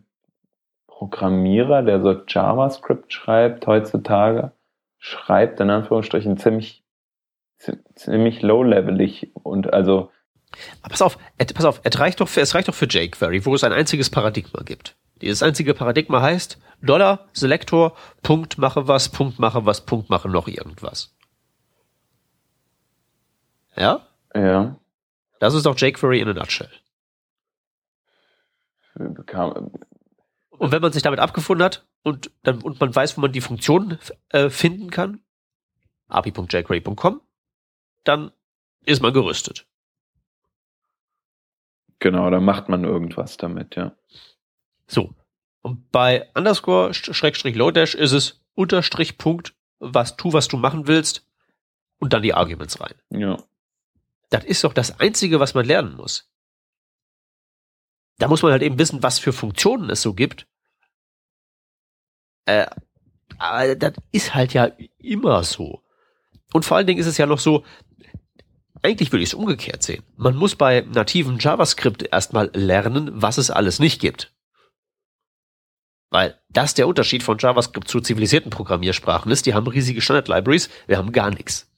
Programmierer, 0.88 1.84
der 1.84 2.02
so 2.02 2.12
JavaScript 2.28 3.14
schreibt 3.14 3.66
heutzutage, 3.66 4.52
schreibt, 4.98 5.62
in 5.62 5.70
Anführungsstrichen, 5.70 6.38
ziemlich, 6.38 6.84
ziemlich 7.96 8.42
low-levelig 8.42 9.32
und 9.34 9.72
also. 9.72 10.12
Aber 10.82 10.90
pass 10.90 11.02
auf, 11.02 11.18
pass 11.54 11.64
auf, 11.64 11.80
es 11.84 11.98
reicht 11.98 12.20
doch 12.20 12.28
für, 12.28 12.42
es 12.42 12.54
reicht 12.54 12.68
doch 12.68 12.76
für 12.76 12.88
jQuery, 12.88 13.46
wo 13.46 13.56
es 13.56 13.64
ein 13.64 13.72
einziges 13.72 14.10
Paradigma 14.10 14.64
gibt. 14.64 14.98
Dieses 15.22 15.44
einzige 15.44 15.74
Paradigma 15.74 16.22
heißt 16.22 16.60
Dollar, 16.82 17.28
Selektor, 17.34 17.96
Punkt, 18.24 18.58
mache 18.58 18.88
was, 18.88 19.10
Punkt, 19.10 19.40
mache 19.40 19.66
was, 19.66 19.86
Punkt, 19.86 20.10
mache 20.10 20.30
noch 20.30 20.48
irgendwas. 20.48 21.16
Ja? 23.76 24.08
Ja. 24.34 24.80
Das 25.40 25.54
ist 25.54 25.66
doch 25.66 25.78
jQuery 25.78 26.20
in 26.20 26.30
a 26.30 26.34
nutshell. 26.34 26.70
Bekam, 28.96 29.72
und 30.60 30.74
wenn 30.74 30.82
man 30.82 30.92
sich 30.92 31.02
damit 31.02 31.22
abgefunden 31.22 31.64
hat 31.64 31.88
und 32.04 32.32
dann 32.44 32.62
und 32.62 32.80
man 32.82 32.94
weiß, 32.94 33.16
wo 33.18 33.22
man 33.22 33.32
die 33.32 33.42
Funktion 33.42 33.98
äh, 34.30 34.50
finden 34.50 34.90
kann, 34.90 35.22
api.jquery.com, 36.10 37.22
dann 38.04 38.32
ist 38.86 39.02
man 39.02 39.14
gerüstet. 39.14 39.66
Genau, 42.00 42.30
dann 42.30 42.44
macht 42.44 42.70
man 42.70 42.84
irgendwas 42.84 43.38
damit, 43.38 43.76
ja. 43.76 43.96
So. 44.90 45.16
Und 45.62 45.92
bei 45.92 46.30
underscore 46.36 46.94
Schrägstrich 46.94 47.56
Lodash 47.56 47.96
ist 47.96 48.12
es 48.12 48.44
Unterstrich 48.56 49.18
Punkt, 49.18 49.54
was 49.80 50.18
tu, 50.18 50.34
was 50.34 50.50
du 50.50 50.58
machen 50.58 50.88
willst 50.88 51.26
und 52.00 52.12
dann 52.12 52.24
die 52.24 52.34
Arguments 52.34 52.82
rein. 52.82 52.96
Ja. 53.10 53.42
Das 54.30 54.44
ist 54.44 54.64
doch 54.64 54.74
das 54.74 55.00
Einzige, 55.00 55.40
was 55.40 55.54
man 55.54 55.66
lernen 55.66 55.96
muss 55.96 56.30
da 58.20 58.28
muss 58.28 58.44
man 58.44 58.52
halt 58.52 58.62
eben 58.62 58.78
wissen, 58.78 59.02
was 59.02 59.18
für 59.18 59.34
Funktionen 59.34 59.90
es 59.90 60.02
so 60.02 60.14
gibt. 60.14 60.46
Äh, 62.46 62.68
aber 63.38 63.76
das 63.76 63.94
ist 64.12 64.36
halt 64.36 64.54
ja 64.54 64.70
immer 64.98 65.44
so. 65.44 65.82
Und 66.54 66.66
vor 66.66 66.78
allen 66.78 66.88
Dingen 66.88 67.00
ist 67.00 67.08
es 67.08 67.18
ja 67.18 67.26
noch 67.26 67.40
so, 67.40 67.64
eigentlich 68.82 69.12
würde 69.12 69.24
ich 69.24 69.30
es 69.30 69.34
umgekehrt 69.34 69.84
sehen. 69.84 70.04
Man 70.18 70.36
muss 70.36 70.56
bei 70.56 70.82
nativen 70.82 71.40
JavaScript 71.40 72.04
erstmal 72.12 72.52
lernen, 72.54 73.10
was 73.14 73.38
es 73.38 73.50
alles 73.50 73.80
nicht 73.80 74.02
gibt. 74.02 74.34
Weil 76.12 76.36
das 76.50 76.74
der 76.74 76.88
Unterschied 76.88 77.24
von 77.24 77.38
JavaScript 77.38 77.88
zu 77.88 78.00
zivilisierten 78.00 78.50
Programmiersprachen 78.50 79.32
ist. 79.32 79.46
Die 79.46 79.54
haben 79.54 79.68
riesige 79.68 80.02
Standard-Libraries, 80.02 80.70
wir 80.88 80.98
haben 80.98 81.12
gar 81.12 81.30
nichts. 81.30 81.70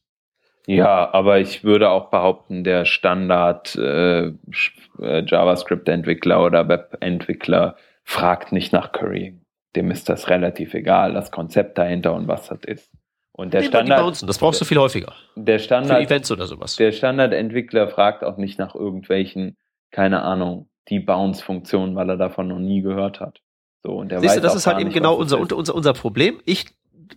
Ja, 0.68 1.12
aber 1.12 1.40
ich 1.40 1.64
würde 1.64 1.90
auch 1.90 2.10
behaupten, 2.10 2.64
der 2.64 2.86
Standard 2.86 3.76
äh, 3.76 4.28
äh 4.28 5.26
JavaScript-Entwickler 5.26 6.44
oder 6.44 6.68
Web-Entwickler 6.68 7.76
fragt 8.04 8.52
nicht 8.52 8.72
nach 8.72 8.92
Currying. 8.92 9.42
Dem 9.76 9.90
ist 9.90 10.08
das 10.08 10.30
relativ 10.30 10.74
egal, 10.74 11.14
das 11.14 11.32
Konzept 11.32 11.78
dahinter 11.78 12.14
und 12.14 12.28
was 12.28 12.48
das 12.48 12.60
ist. 12.66 12.92
Und 13.34 13.54
der 13.54 13.64
Standard, 13.64 14.22
das 14.28 14.38
brauchst 14.38 14.62
du 14.62 14.66
viel 14.66 14.78
häufiger. 14.78 15.14
Der 15.36 15.58
Standard, 15.60 15.98
Für 15.98 16.04
Events 16.06 16.32
oder 16.32 16.46
sowas. 16.46 16.76
Der 16.76 16.92
Standardentwickler 16.92 17.88
fragt 17.88 18.24
auch 18.24 18.38
nicht 18.38 18.60
nach 18.60 18.76
irgendwelchen, 18.76 19.58
keine 19.90 20.22
Ahnung, 20.22 20.70
die 20.90 21.00
Bounce-Funktionen, 21.00 21.96
weil 21.96 22.10
er 22.10 22.18
davon 22.18 22.50
noch 22.50 22.60
nie 22.60 22.82
gehört 22.82 23.20
hat. 23.20 23.42
So, 23.84 23.94
und 23.94 24.10
der 24.10 24.20
Siehst 24.20 24.36
weiß 24.36 24.42
du, 24.42 24.48
das 24.48 24.56
ist 24.56 24.68
halt 24.68 24.80
eben 24.80 24.92
genau 24.92 25.16
unser, 25.16 25.40
unser, 25.40 25.74
unser 25.74 25.94
Problem. 25.94 26.40
Ich 26.46 26.66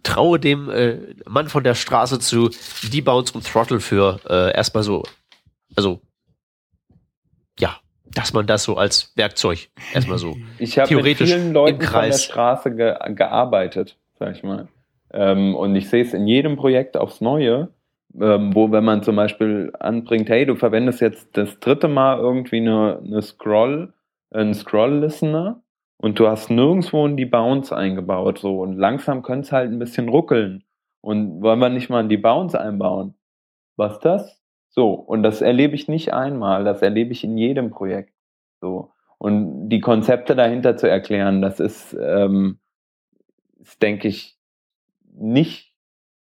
traue 0.02 0.40
dem 0.40 0.70
äh, 0.70 0.98
Mann 1.26 1.48
von 1.48 1.62
der 1.62 1.74
Straße 1.74 2.18
zu, 2.18 2.50
Debounce 2.92 3.32
und 3.32 3.46
Throttle 3.46 3.80
für 3.80 4.20
äh, 4.28 4.54
erstmal 4.54 4.82
so, 4.82 5.02
also 5.76 6.00
ja, 7.58 7.76
dass 8.12 8.32
man 8.32 8.46
das 8.46 8.64
so 8.64 8.76
als 8.76 9.12
Werkzeug 9.16 9.68
erstmal 9.92 10.18
so 10.18 10.36
ich 10.58 10.74
theoretisch 10.74 11.30
mit 11.30 11.38
vielen 11.38 11.52
Leuten 11.52 11.74
im 11.74 11.78
Kreis 11.80 12.24
von 12.24 12.28
der 12.28 12.32
Straße 12.32 12.74
ge 12.74 13.14
gearbeitet, 13.14 13.96
sag 14.18 14.34
ich 14.34 14.42
mal. 14.42 14.68
Ähm, 15.12 15.54
und 15.54 15.76
ich 15.76 15.88
sehe 15.88 16.02
es 16.02 16.12
in 16.12 16.26
jedem 16.26 16.56
Projekt 16.56 16.96
aufs 16.96 17.20
Neue, 17.20 17.68
ähm, 18.20 18.54
wo 18.54 18.72
wenn 18.72 18.84
man 18.84 19.02
zum 19.02 19.16
Beispiel 19.16 19.72
anbringt, 19.78 20.28
hey, 20.28 20.46
du 20.46 20.56
verwendest 20.56 21.00
jetzt 21.00 21.36
das 21.36 21.60
dritte 21.60 21.88
Mal 21.88 22.18
irgendwie 22.18 22.56
eine, 22.56 23.00
eine 23.04 23.22
Scroll, 23.22 23.92
einen 24.30 24.54
Scroll-Listener 24.54 25.62
und 26.04 26.18
du 26.18 26.28
hast 26.28 26.50
nirgendwo 26.50 27.06
in 27.06 27.16
die 27.16 27.24
Bounce 27.24 27.74
eingebaut, 27.74 28.38
so 28.38 28.60
und 28.60 28.76
langsam 28.76 29.22
könnte 29.22 29.46
es 29.46 29.52
halt 29.52 29.72
ein 29.72 29.78
bisschen 29.78 30.10
ruckeln. 30.10 30.62
Und 31.00 31.40
wollen 31.40 31.60
wir 31.60 31.70
nicht 31.70 31.88
mal 31.88 32.02
in 32.02 32.10
die 32.10 32.18
Bounce 32.18 32.60
einbauen? 32.60 33.14
Was 33.76 34.00
das? 34.00 34.38
So, 34.68 34.90
und 34.90 35.22
das 35.22 35.40
erlebe 35.40 35.74
ich 35.74 35.88
nicht 35.88 36.12
einmal, 36.12 36.62
das 36.62 36.82
erlebe 36.82 37.12
ich 37.12 37.24
in 37.24 37.38
jedem 37.38 37.70
Projekt. 37.70 38.12
So. 38.60 38.92
Und 39.16 39.70
die 39.70 39.80
Konzepte 39.80 40.36
dahinter 40.36 40.76
zu 40.76 40.90
erklären, 40.90 41.40
das 41.40 41.58
ist, 41.58 41.96
ähm, 41.98 42.58
ist 43.60 43.80
denke 43.80 44.08
ich, 44.08 44.36
nicht 45.14 45.72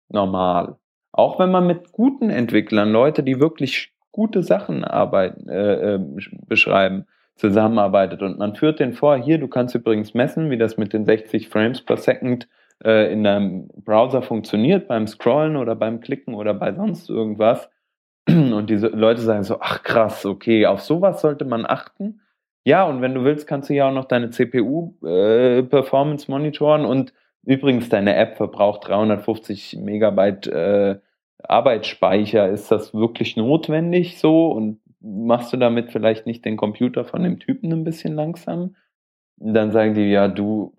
normal. 0.09 0.79
Auch 1.12 1.39
wenn 1.39 1.53
man 1.53 1.68
mit 1.68 1.93
guten 1.93 2.29
Entwicklern, 2.29 2.91
Leute, 2.91 3.23
die 3.23 3.39
wirklich 3.39 3.93
gute 4.11 4.43
Sachen 4.43 4.83
arbeiten, 4.83 5.49
äh, 5.49 5.95
äh, 5.95 6.01
beschreiben, 6.49 7.07
zusammenarbeitet 7.41 8.22
und 8.22 8.38
man 8.38 8.55
führt 8.55 8.78
den 8.78 8.93
vor, 8.93 9.16
hier, 9.16 9.38
du 9.38 9.49
kannst 9.49 9.74
übrigens 9.74 10.14
messen, 10.14 10.51
wie 10.51 10.59
das 10.59 10.76
mit 10.76 10.93
den 10.93 11.05
60 11.05 11.49
Frames 11.49 11.82
per 11.82 11.97
Second 11.97 12.47
äh, 12.84 13.12
in 13.12 13.24
deinem 13.24 13.68
Browser 13.84 14.22
funktioniert, 14.22 14.86
beim 14.88 15.07
Scrollen 15.07 15.57
oder 15.57 15.74
beim 15.74 16.01
Klicken 16.01 16.34
oder 16.34 16.55
bei 16.55 16.72
sonst 16.72 17.11
irgendwas. 17.11 17.70
Und 18.28 18.68
diese 18.70 18.88
Leute 18.88 19.22
sagen 19.22 19.43
so, 19.43 19.59
ach 19.61 19.82
krass, 19.82 20.24
okay, 20.26 20.66
auf 20.66 20.80
sowas 20.80 21.20
sollte 21.20 21.45
man 21.45 21.66
achten. 21.66 22.20
Ja, 22.64 22.84
und 22.84 23.01
wenn 23.01 23.14
du 23.14 23.24
willst, 23.24 23.47
kannst 23.47 23.70
du 23.70 23.74
ja 23.74 23.88
auch 23.88 23.95
noch 23.95 24.05
deine 24.05 24.30
CPU-Performance 24.30 26.28
äh, 26.28 26.30
monitoren 26.30 26.84
und 26.84 27.14
übrigens, 27.43 27.88
deine 27.88 28.14
App 28.16 28.36
verbraucht 28.36 28.86
350 28.86 29.78
Megabyte 29.80 30.47
äh, 30.47 30.99
Arbeitsspeicher. 31.43 32.49
Ist 32.51 32.70
das 32.70 32.93
wirklich 32.93 33.36
notwendig 33.36 34.18
so? 34.18 34.49
Und 34.49 34.80
machst 35.01 35.53
du 35.53 35.57
damit 35.57 35.90
vielleicht 35.90 36.26
nicht 36.26 36.44
den 36.44 36.57
Computer 36.57 37.05
von 37.05 37.22
dem 37.22 37.38
Typen 37.38 37.72
ein 37.72 37.84
bisschen 37.84 38.14
langsam? 38.14 38.76
Und 39.38 39.55
dann 39.55 39.72
sagen 39.72 39.94
die, 39.94 40.11
ja, 40.11 40.28
du 40.28 40.76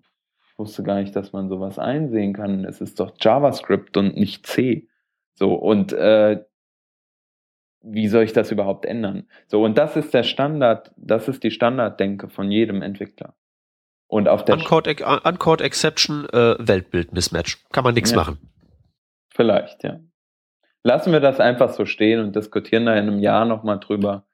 wusste 0.56 0.82
gar 0.82 1.00
nicht, 1.00 1.14
dass 1.16 1.32
man 1.32 1.48
sowas 1.48 1.78
einsehen 1.78 2.32
kann. 2.32 2.64
Es 2.64 2.80
ist 2.80 3.00
doch 3.00 3.12
JavaScript 3.20 3.96
und 3.96 4.16
nicht 4.16 4.46
C. 4.46 4.88
So, 5.34 5.54
und 5.54 5.92
äh, 5.92 6.44
wie 7.82 8.08
soll 8.08 8.24
ich 8.24 8.32
das 8.32 8.52
überhaupt 8.52 8.84
ändern? 8.84 9.28
So, 9.46 9.64
und 9.64 9.76
das 9.76 9.96
ist 9.96 10.14
der 10.14 10.22
Standard, 10.22 10.92
das 10.96 11.28
ist 11.28 11.42
die 11.42 11.50
Standarddenke 11.50 12.28
von 12.28 12.50
jedem 12.50 12.82
Entwickler. 12.82 13.34
Und 14.06 14.28
auf 14.28 14.44
der 14.44 14.56
Uncode, 14.56 15.00
Uncode 15.24 15.62
Exception, 15.62 16.28
äh, 16.28 16.56
Weltbild 16.58 17.12
Mismatch. 17.12 17.64
Kann 17.72 17.82
man 17.82 17.94
nichts 17.94 18.10
ja. 18.10 18.18
machen. 18.18 18.38
Vielleicht, 19.30 19.82
ja. 19.82 20.00
Lassen 20.84 21.12
wir 21.12 21.20
das 21.20 21.38
einfach 21.38 21.70
so 21.70 21.86
stehen 21.86 22.20
und 22.20 22.34
diskutieren 22.34 22.86
da 22.86 22.92
in 22.92 23.08
einem 23.08 23.18
Jahr 23.20 23.44
nochmal 23.44 23.78
drüber 23.78 24.24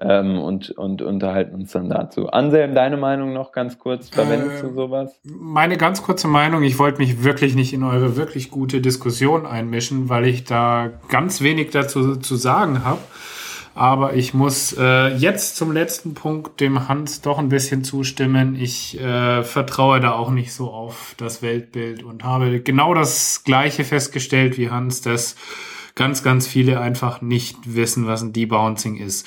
ähm, 0.00 0.38
und, 0.38 0.70
und 0.70 1.02
unterhalten 1.02 1.54
uns 1.54 1.72
dann 1.72 1.88
dazu. 1.88 2.28
Anselm, 2.28 2.74
deine 2.74 2.96
Meinung 2.96 3.32
noch 3.32 3.50
ganz 3.50 3.78
kurz? 3.78 4.08
Verwendest 4.08 4.62
äh, 4.62 4.68
du 4.68 4.74
sowas? 4.74 5.20
Meine 5.24 5.76
ganz 5.76 6.02
kurze 6.02 6.28
Meinung, 6.28 6.62
ich 6.62 6.78
wollte 6.78 6.98
mich 6.98 7.24
wirklich 7.24 7.56
nicht 7.56 7.72
in 7.72 7.82
eure 7.82 8.16
wirklich 8.16 8.50
gute 8.50 8.80
Diskussion 8.80 9.44
einmischen, 9.44 10.08
weil 10.08 10.26
ich 10.26 10.44
da 10.44 10.90
ganz 11.08 11.40
wenig 11.40 11.70
dazu 11.70 12.16
zu 12.16 12.36
sagen 12.36 12.84
habe. 12.84 13.00
Aber 13.74 14.14
ich 14.14 14.34
muss 14.34 14.76
äh, 14.76 15.08
jetzt 15.14 15.56
zum 15.56 15.70
letzten 15.70 16.14
Punkt 16.14 16.60
dem 16.60 16.88
Hans 16.88 17.20
doch 17.20 17.38
ein 17.38 17.48
bisschen 17.48 17.84
zustimmen. 17.84 18.56
Ich 18.56 19.00
äh, 19.00 19.44
vertraue 19.44 20.00
da 20.00 20.12
auch 20.12 20.30
nicht 20.30 20.52
so 20.52 20.70
auf 20.70 21.14
das 21.16 21.42
Weltbild 21.42 22.02
und 22.02 22.24
habe 22.24 22.60
genau 22.60 22.92
das 22.94 23.44
gleiche 23.44 23.84
festgestellt 23.84 24.58
wie 24.58 24.70
Hans, 24.70 25.00
dass 25.00 25.36
ganz, 25.98 26.22
ganz 26.22 26.46
viele 26.46 26.80
einfach 26.80 27.20
nicht 27.20 27.74
wissen, 27.74 28.06
was 28.06 28.22
ein 28.22 28.32
Debouncing 28.32 28.96
ist. 28.96 29.26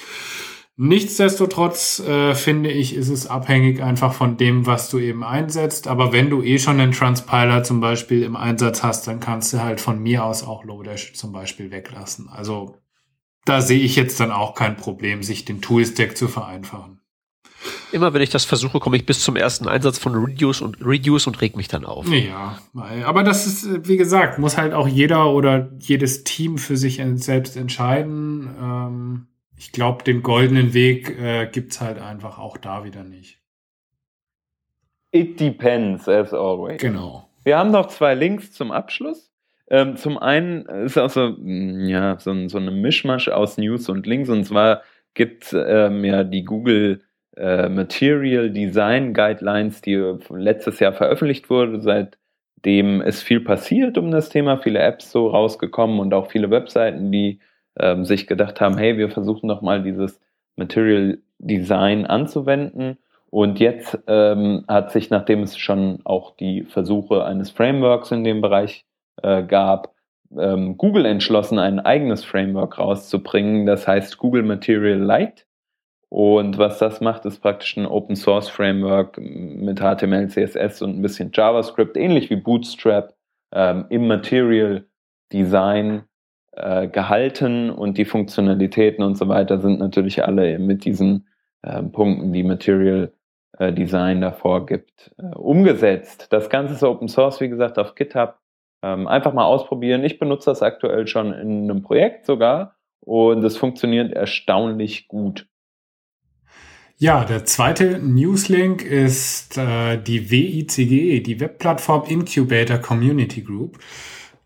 Nichtsdestotrotz 0.78 1.99
äh, 1.99 2.34
finde 2.34 2.72
ich, 2.72 2.95
ist 2.95 3.09
es 3.09 3.28
abhängig 3.28 3.84
einfach 3.84 4.13
von 4.13 4.38
dem, 4.38 4.65
was 4.65 4.89
du 4.89 4.97
eben 4.97 5.24
einsetzt. 5.24 5.88
Aber 5.88 6.11
wenn 6.13 6.30
du 6.32 6.41
eh 6.41 6.57
schon 6.57 6.80
einen 6.80 6.93
Transpiler 6.93 7.63
zum 7.63 7.82
Beispiel 7.82 8.24
im 8.24 8.36
Einsatz 8.36 8.82
hast, 8.82 9.05
dann 9.05 9.19
kannst 9.19 9.53
du 9.53 9.61
halt 9.61 9.82
von 9.82 10.01
mir 10.01 10.24
aus 10.26 10.43
auch 10.43 10.63
Lodash 10.63 11.13
zum 11.13 11.34
Beispiel 11.34 11.69
weglassen. 11.69 12.30
Also 12.30 12.78
da 13.45 13.61
sehe 13.61 13.82
ich 13.82 13.95
jetzt 13.95 14.19
dann 14.19 14.32
auch 14.32 14.55
kein 14.55 14.78
Problem, 14.78 15.24
sich 15.24 15.45
den 15.45 15.61
Toolstack 15.61 16.15
zu 16.15 16.28
vereinfachen. 16.28 17.01
Immer 17.92 18.14
wenn 18.14 18.22
ich 18.22 18.30
das 18.30 18.46
versuche, 18.46 18.80
komme 18.80 18.98
ich 18.98 19.06
bis 19.06 19.22
zum 19.22 19.36
ersten 19.36 19.68
Einsatz 19.68 19.98
von 19.98 20.16
Reduce 20.16 20.62
und 20.62 20.78
Reduce 20.86 21.28
und 21.28 21.42
reg 21.42 21.58
mich 21.58 21.68
dann 21.68 21.86
auf. 21.86 22.08
Ja, 22.08 22.58
aber 23.06 23.24
das 23.24 23.46
ist, 23.46 23.88
wie 23.88 23.98
gesagt, 23.98 24.39
muss 24.39 24.58
halt 24.58 24.74
auch 24.74 24.88
jeder 24.88 25.32
oder 25.32 25.70
jedes 25.80 26.24
Team 26.24 26.58
für 26.58 26.78
sich 26.78 27.02
selbst 27.16 27.58
entscheiden. 27.58 28.50
Ähm, 28.62 29.28
ich 29.58 29.72
glaube, 29.72 30.04
den 30.04 30.24
goldenen 30.24 30.74
Weg 30.74 31.20
äh, 31.20 31.48
gibt's 31.52 31.82
halt 31.82 32.00
einfach 32.00 32.39
auch 32.39 32.58
da 32.58 32.84
wieder 32.84 33.04
nicht. 33.04 33.39
It 35.12 35.39
depends, 35.39 36.08
as 36.08 36.34
always. 36.34 36.82
Genau. 36.82 37.30
Wir 37.44 37.58
haben 37.58 37.72
noch 37.72 37.88
zwei 37.88 38.16
Links 38.16 38.54
zum 38.54 38.72
Abschluss. 38.72 39.32
Ähm, 39.70 39.98
zum 39.98 40.18
einen 40.18 40.66
ist 40.66 40.98
auch 40.98 41.10
so, 41.10 41.36
mm, 41.38 41.88
ja, 41.88 42.18
so, 42.20 42.48
so 42.48 42.58
eine 42.58 42.72
Mischmasch 42.72 43.28
aus 43.28 43.58
News 43.58 43.89
und 43.89 44.08
Links. 44.08 44.30
Und 44.30 44.46
zwar 44.46 44.82
gibt 45.14 45.54
ähm, 45.54 46.04
ja 46.06 46.24
die 46.24 46.44
Google 46.44 47.02
äh, 47.38 47.70
Material 47.70 48.50
Design 48.50 49.14
Guidelines, 49.14 49.82
die 49.82 49.96
letztes 50.30 50.80
Jahr 50.80 50.94
veröffentlicht 50.94 51.50
wurde, 51.50 51.82
seitdem 51.82 53.02
ist 53.02 53.24
viel 53.24 53.42
passiert 53.42 53.98
um 53.98 54.12
das 54.12 54.30
Thema, 54.30 54.58
viele 54.58 54.80
Apps 54.80 55.12
so 55.12 55.28
rausgekommen 55.28 56.00
und 56.00 56.14
auch 56.14 56.30
viele 56.30 56.50
Webseiten, 56.52 57.12
die 57.12 57.40
ähm, 57.80 58.06
sich 58.06 58.28
gedacht 58.28 58.62
haben, 58.62 58.78
hey, 58.78 58.98
wir 58.98 59.10
versuchen 59.10 59.48
doch 59.48 59.62
mal 59.62 59.82
dieses 59.84 60.20
Material 60.56 61.20
Design 61.40 62.06
anzuwenden. 62.06 62.98
Und 63.30 63.60
jetzt 63.60 63.98
ähm, 64.08 64.66
hat 64.68 64.92
sich, 64.92 65.10
nachdem 65.10 65.44
es 65.44 65.58
schon 65.58 66.00
auch 66.04 66.36
die 66.36 66.64
Versuche 66.64 67.24
eines 67.24 67.50
Frameworks 67.50 68.12
in 68.12 68.24
dem 68.26 68.42
Bereich 68.42 68.86
äh, 69.24 69.44
gab, 69.44 69.96
ähm, 70.38 70.78
Google 70.78 71.06
entschlossen, 71.06 71.58
ein 71.58 71.80
eigenes 71.80 72.26
Framework 72.26 72.78
rauszubringen. 72.78 73.66
Das 73.66 73.88
heißt 73.88 74.18
Google 74.18 74.44
Material 74.44 75.00
Lite. 75.00 75.44
Und 76.14 76.57
was 76.57 76.78
das 76.78 76.99
macht, 76.99 77.24
ist 77.26 77.39
praktisch 77.39 77.78
ein 77.78 77.86
Open 77.86 78.18
Source 78.18 78.49
Framework 78.49 79.18
mit 79.18 79.80
HTML, 79.80 80.28
CSS 80.28 80.82
und 80.82 80.97
ein 80.97 81.01
bisschen 81.01 81.32
JavaScript, 81.34 81.95
ähnlich 81.95 82.30
wie 82.30 82.36
Bootstrap, 82.36 83.16
ähm, 83.53 83.86
im 83.88 84.07
Material 84.07 84.86
Design 85.32 86.03
äh, 86.51 86.89
gehalten 86.89 87.70
und 87.70 87.97
die 87.97 88.03
Funktionalitäten 88.03 89.05
und 89.05 89.18
so 89.18 89.30
weiter 89.30 89.59
sind 89.59 89.80
natürlich 89.80 90.26
alle 90.26 90.59
mit 90.59 90.84
diesen 90.84 91.30
äh, 91.62 91.82
Punkten, 91.82 92.34
die 92.34 92.43
Material 92.43 93.14
äh, 93.57 93.72
Design 93.72 94.20
davor 94.20 94.66
gibt, 94.66 95.12
äh, 95.18 95.34
umgesetzt. 95.38 96.28
Das 96.32 96.49
Ganze 96.49 96.74
ist 96.74 96.84
Open 96.84 97.07
Source, 97.07 97.39
wie 97.39 97.47
gesagt, 97.47 97.80
auf 97.80 97.95
GitHub. 97.95 98.38
Ähm, 98.84 99.07
einfach 99.07 99.32
mal 99.32 99.45
ausprobieren. 99.45 100.03
Ich 100.03 100.20
benutze 100.20 100.49
das 100.49 100.62
aktuell 100.62 101.07
schon 101.07 101.32
in 101.32 101.70
einem 101.70 101.84
Projekt 101.84 102.26
sogar 102.26 102.76
und 102.99 103.45
es 103.45 103.55
funktioniert 103.55 104.12
erstaunlich 104.12 105.07
gut. 105.07 105.47
Ja, 107.02 107.26
der 107.26 107.45
zweite 107.45 107.97
Newslink 107.97 108.84
ist 108.84 109.58
äh, 109.58 109.97
die 109.97 110.30
WICG, 110.30 111.22
die 111.24 111.39
Webplattform 111.39 112.04
Incubator 112.08 112.78
Community 112.78 113.41
Group. 113.41 113.80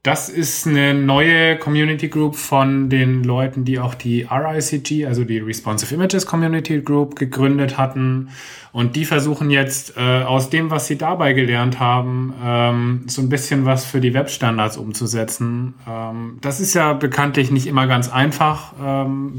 das 0.03 0.29
ist 0.29 0.65
eine 0.65 0.93
neue 0.93 1.57
Community 1.57 2.07
Group 2.07 2.37
von 2.37 2.89
den 2.89 3.25
Leuten, 3.25 3.65
die 3.65 3.77
auch 3.77 3.93
die 3.93 4.21
RICG, 4.21 5.05
also 5.05 5.25
die 5.25 5.39
Responsive 5.39 5.93
Images 5.93 6.25
Community 6.25 6.79
Group, 6.79 7.17
gegründet 7.17 7.77
hatten. 7.77 8.29
Und 8.71 8.95
die 8.95 9.03
versuchen 9.03 9.49
jetzt 9.49 9.97
äh, 9.97 10.21
aus 10.23 10.49
dem, 10.49 10.71
was 10.71 10.87
sie 10.87 10.97
dabei 10.97 11.33
gelernt 11.33 11.81
haben, 11.81 12.33
ähm, 12.41 13.03
so 13.07 13.21
ein 13.21 13.27
bisschen 13.27 13.65
was 13.65 13.83
für 13.83 13.99
die 13.99 14.13
Webstandards 14.13 14.77
umzusetzen. 14.77 15.73
Ähm, 15.85 16.37
das 16.39 16.61
ist 16.61 16.73
ja 16.73 16.93
bekanntlich 16.93 17.51
nicht 17.51 17.67
immer 17.67 17.85
ganz 17.87 18.09
einfach, 18.09 18.75
ähm, 18.81 19.33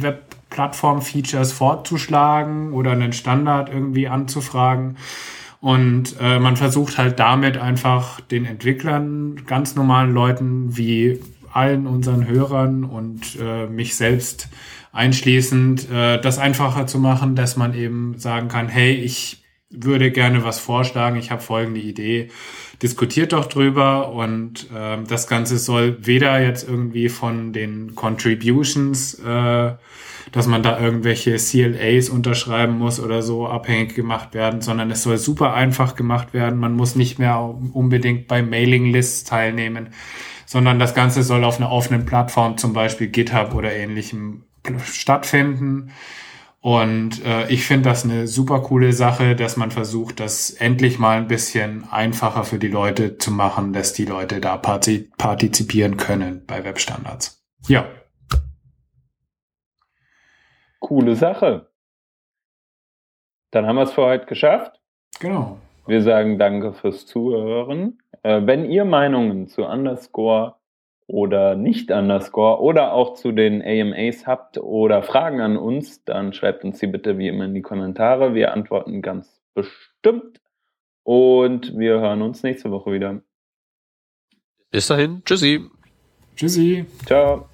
Webplattform-Features 0.56 1.52
fortzuschlagen 1.52 2.72
oder 2.72 2.92
einen 2.92 3.12
Standard 3.12 3.68
irgendwie 3.68 4.08
anzufragen. 4.08 4.96
Und 5.60 6.16
äh, 6.20 6.38
man 6.38 6.56
versucht 6.56 6.98
halt 6.98 7.18
damit 7.18 7.56
einfach 7.56 8.20
den 8.20 8.44
Entwicklern, 8.44 9.42
ganz 9.46 9.74
normalen 9.74 10.12
Leuten 10.12 10.76
wie 10.76 11.20
allen 11.52 11.86
unseren 11.86 12.26
Hörern 12.26 12.84
und 12.84 13.38
äh, 13.40 13.66
mich 13.66 13.96
selbst 13.96 14.48
einschließend, 14.92 15.90
äh, 15.90 16.20
das 16.20 16.38
einfacher 16.38 16.86
zu 16.86 16.98
machen, 16.98 17.34
dass 17.34 17.56
man 17.56 17.74
eben 17.74 18.18
sagen 18.18 18.48
kann, 18.48 18.68
hey, 18.68 18.92
ich 18.92 19.42
würde 19.70 20.10
gerne 20.10 20.44
was 20.44 20.60
vorschlagen, 20.60 21.16
ich 21.16 21.30
habe 21.30 21.42
folgende 21.42 21.80
Idee, 21.80 22.28
diskutiert 22.82 23.32
doch 23.32 23.46
drüber 23.46 24.12
und 24.12 24.70
äh, 24.74 24.98
das 25.08 25.26
Ganze 25.26 25.58
soll 25.58 25.96
weder 26.06 26.40
jetzt 26.40 26.68
irgendwie 26.68 27.08
von 27.08 27.52
den 27.52 27.94
Contributions 27.94 29.14
äh, 29.14 29.72
dass 30.32 30.46
man 30.46 30.62
da 30.62 30.80
irgendwelche 30.80 31.36
CLAs 31.36 32.08
unterschreiben 32.08 32.78
muss 32.78 33.00
oder 33.00 33.22
so 33.22 33.46
abhängig 33.46 33.94
gemacht 33.94 34.34
werden, 34.34 34.60
sondern 34.60 34.90
es 34.90 35.02
soll 35.02 35.18
super 35.18 35.54
einfach 35.54 35.94
gemacht 35.94 36.34
werden. 36.34 36.58
Man 36.58 36.74
muss 36.74 36.96
nicht 36.96 37.18
mehr 37.18 37.40
unbedingt 37.72 38.26
bei 38.26 38.42
Mailinglists 38.42 39.24
teilnehmen, 39.24 39.90
sondern 40.44 40.78
das 40.78 40.94
Ganze 40.94 41.22
soll 41.22 41.44
auf 41.44 41.58
einer 41.58 41.70
offenen 41.70 42.06
Plattform, 42.06 42.56
zum 42.58 42.72
Beispiel 42.72 43.08
GitHub 43.08 43.54
oder 43.54 43.72
ähnlichem, 43.72 44.44
stattfinden. 44.84 45.92
Und 46.60 47.24
äh, 47.24 47.48
ich 47.48 47.64
finde 47.64 47.88
das 47.88 48.02
eine 48.02 48.26
super 48.26 48.60
coole 48.60 48.92
Sache, 48.92 49.36
dass 49.36 49.56
man 49.56 49.70
versucht, 49.70 50.18
das 50.18 50.50
endlich 50.50 50.98
mal 50.98 51.18
ein 51.18 51.28
bisschen 51.28 51.84
einfacher 51.92 52.42
für 52.42 52.58
die 52.58 52.66
Leute 52.66 53.18
zu 53.18 53.30
machen, 53.30 53.72
dass 53.72 53.92
die 53.92 54.04
Leute 54.04 54.40
da 54.40 54.56
partizipieren 54.56 55.96
können 55.96 56.42
bei 56.44 56.64
Webstandards. 56.64 57.44
Ja, 57.68 57.86
Coole 60.80 61.16
Sache. 61.16 61.68
Dann 63.50 63.66
haben 63.66 63.76
wir 63.76 63.82
es 63.82 63.92
für 63.92 64.04
heute 64.04 64.26
geschafft. 64.26 64.80
Genau. 65.20 65.58
Wir 65.86 66.02
sagen 66.02 66.38
danke 66.38 66.72
fürs 66.72 67.06
Zuhören. 67.06 67.98
Äh, 68.22 68.42
wenn 68.44 68.64
ihr 68.64 68.84
Meinungen 68.84 69.46
zu 69.46 69.64
Underscore 69.64 70.56
oder 71.06 71.54
nicht 71.54 71.90
Underscore 71.90 72.60
oder 72.60 72.92
auch 72.92 73.14
zu 73.14 73.32
den 73.32 73.62
AMAs 73.62 74.26
habt 74.26 74.58
oder 74.58 75.02
Fragen 75.02 75.40
an 75.40 75.56
uns, 75.56 76.04
dann 76.04 76.32
schreibt 76.32 76.64
uns 76.64 76.80
die 76.80 76.88
bitte 76.88 77.18
wie 77.18 77.28
immer 77.28 77.44
in 77.44 77.54
die 77.54 77.62
Kommentare. 77.62 78.34
Wir 78.34 78.52
antworten 78.52 79.00
ganz 79.02 79.40
bestimmt. 79.54 80.40
Und 81.04 81.78
wir 81.78 82.00
hören 82.00 82.20
uns 82.22 82.42
nächste 82.42 82.72
Woche 82.72 82.92
wieder. 82.92 83.22
Bis 84.72 84.88
dahin. 84.88 85.22
Tschüssi. 85.24 85.70
Tschüssi. 86.34 86.84
Ciao. 87.06 87.48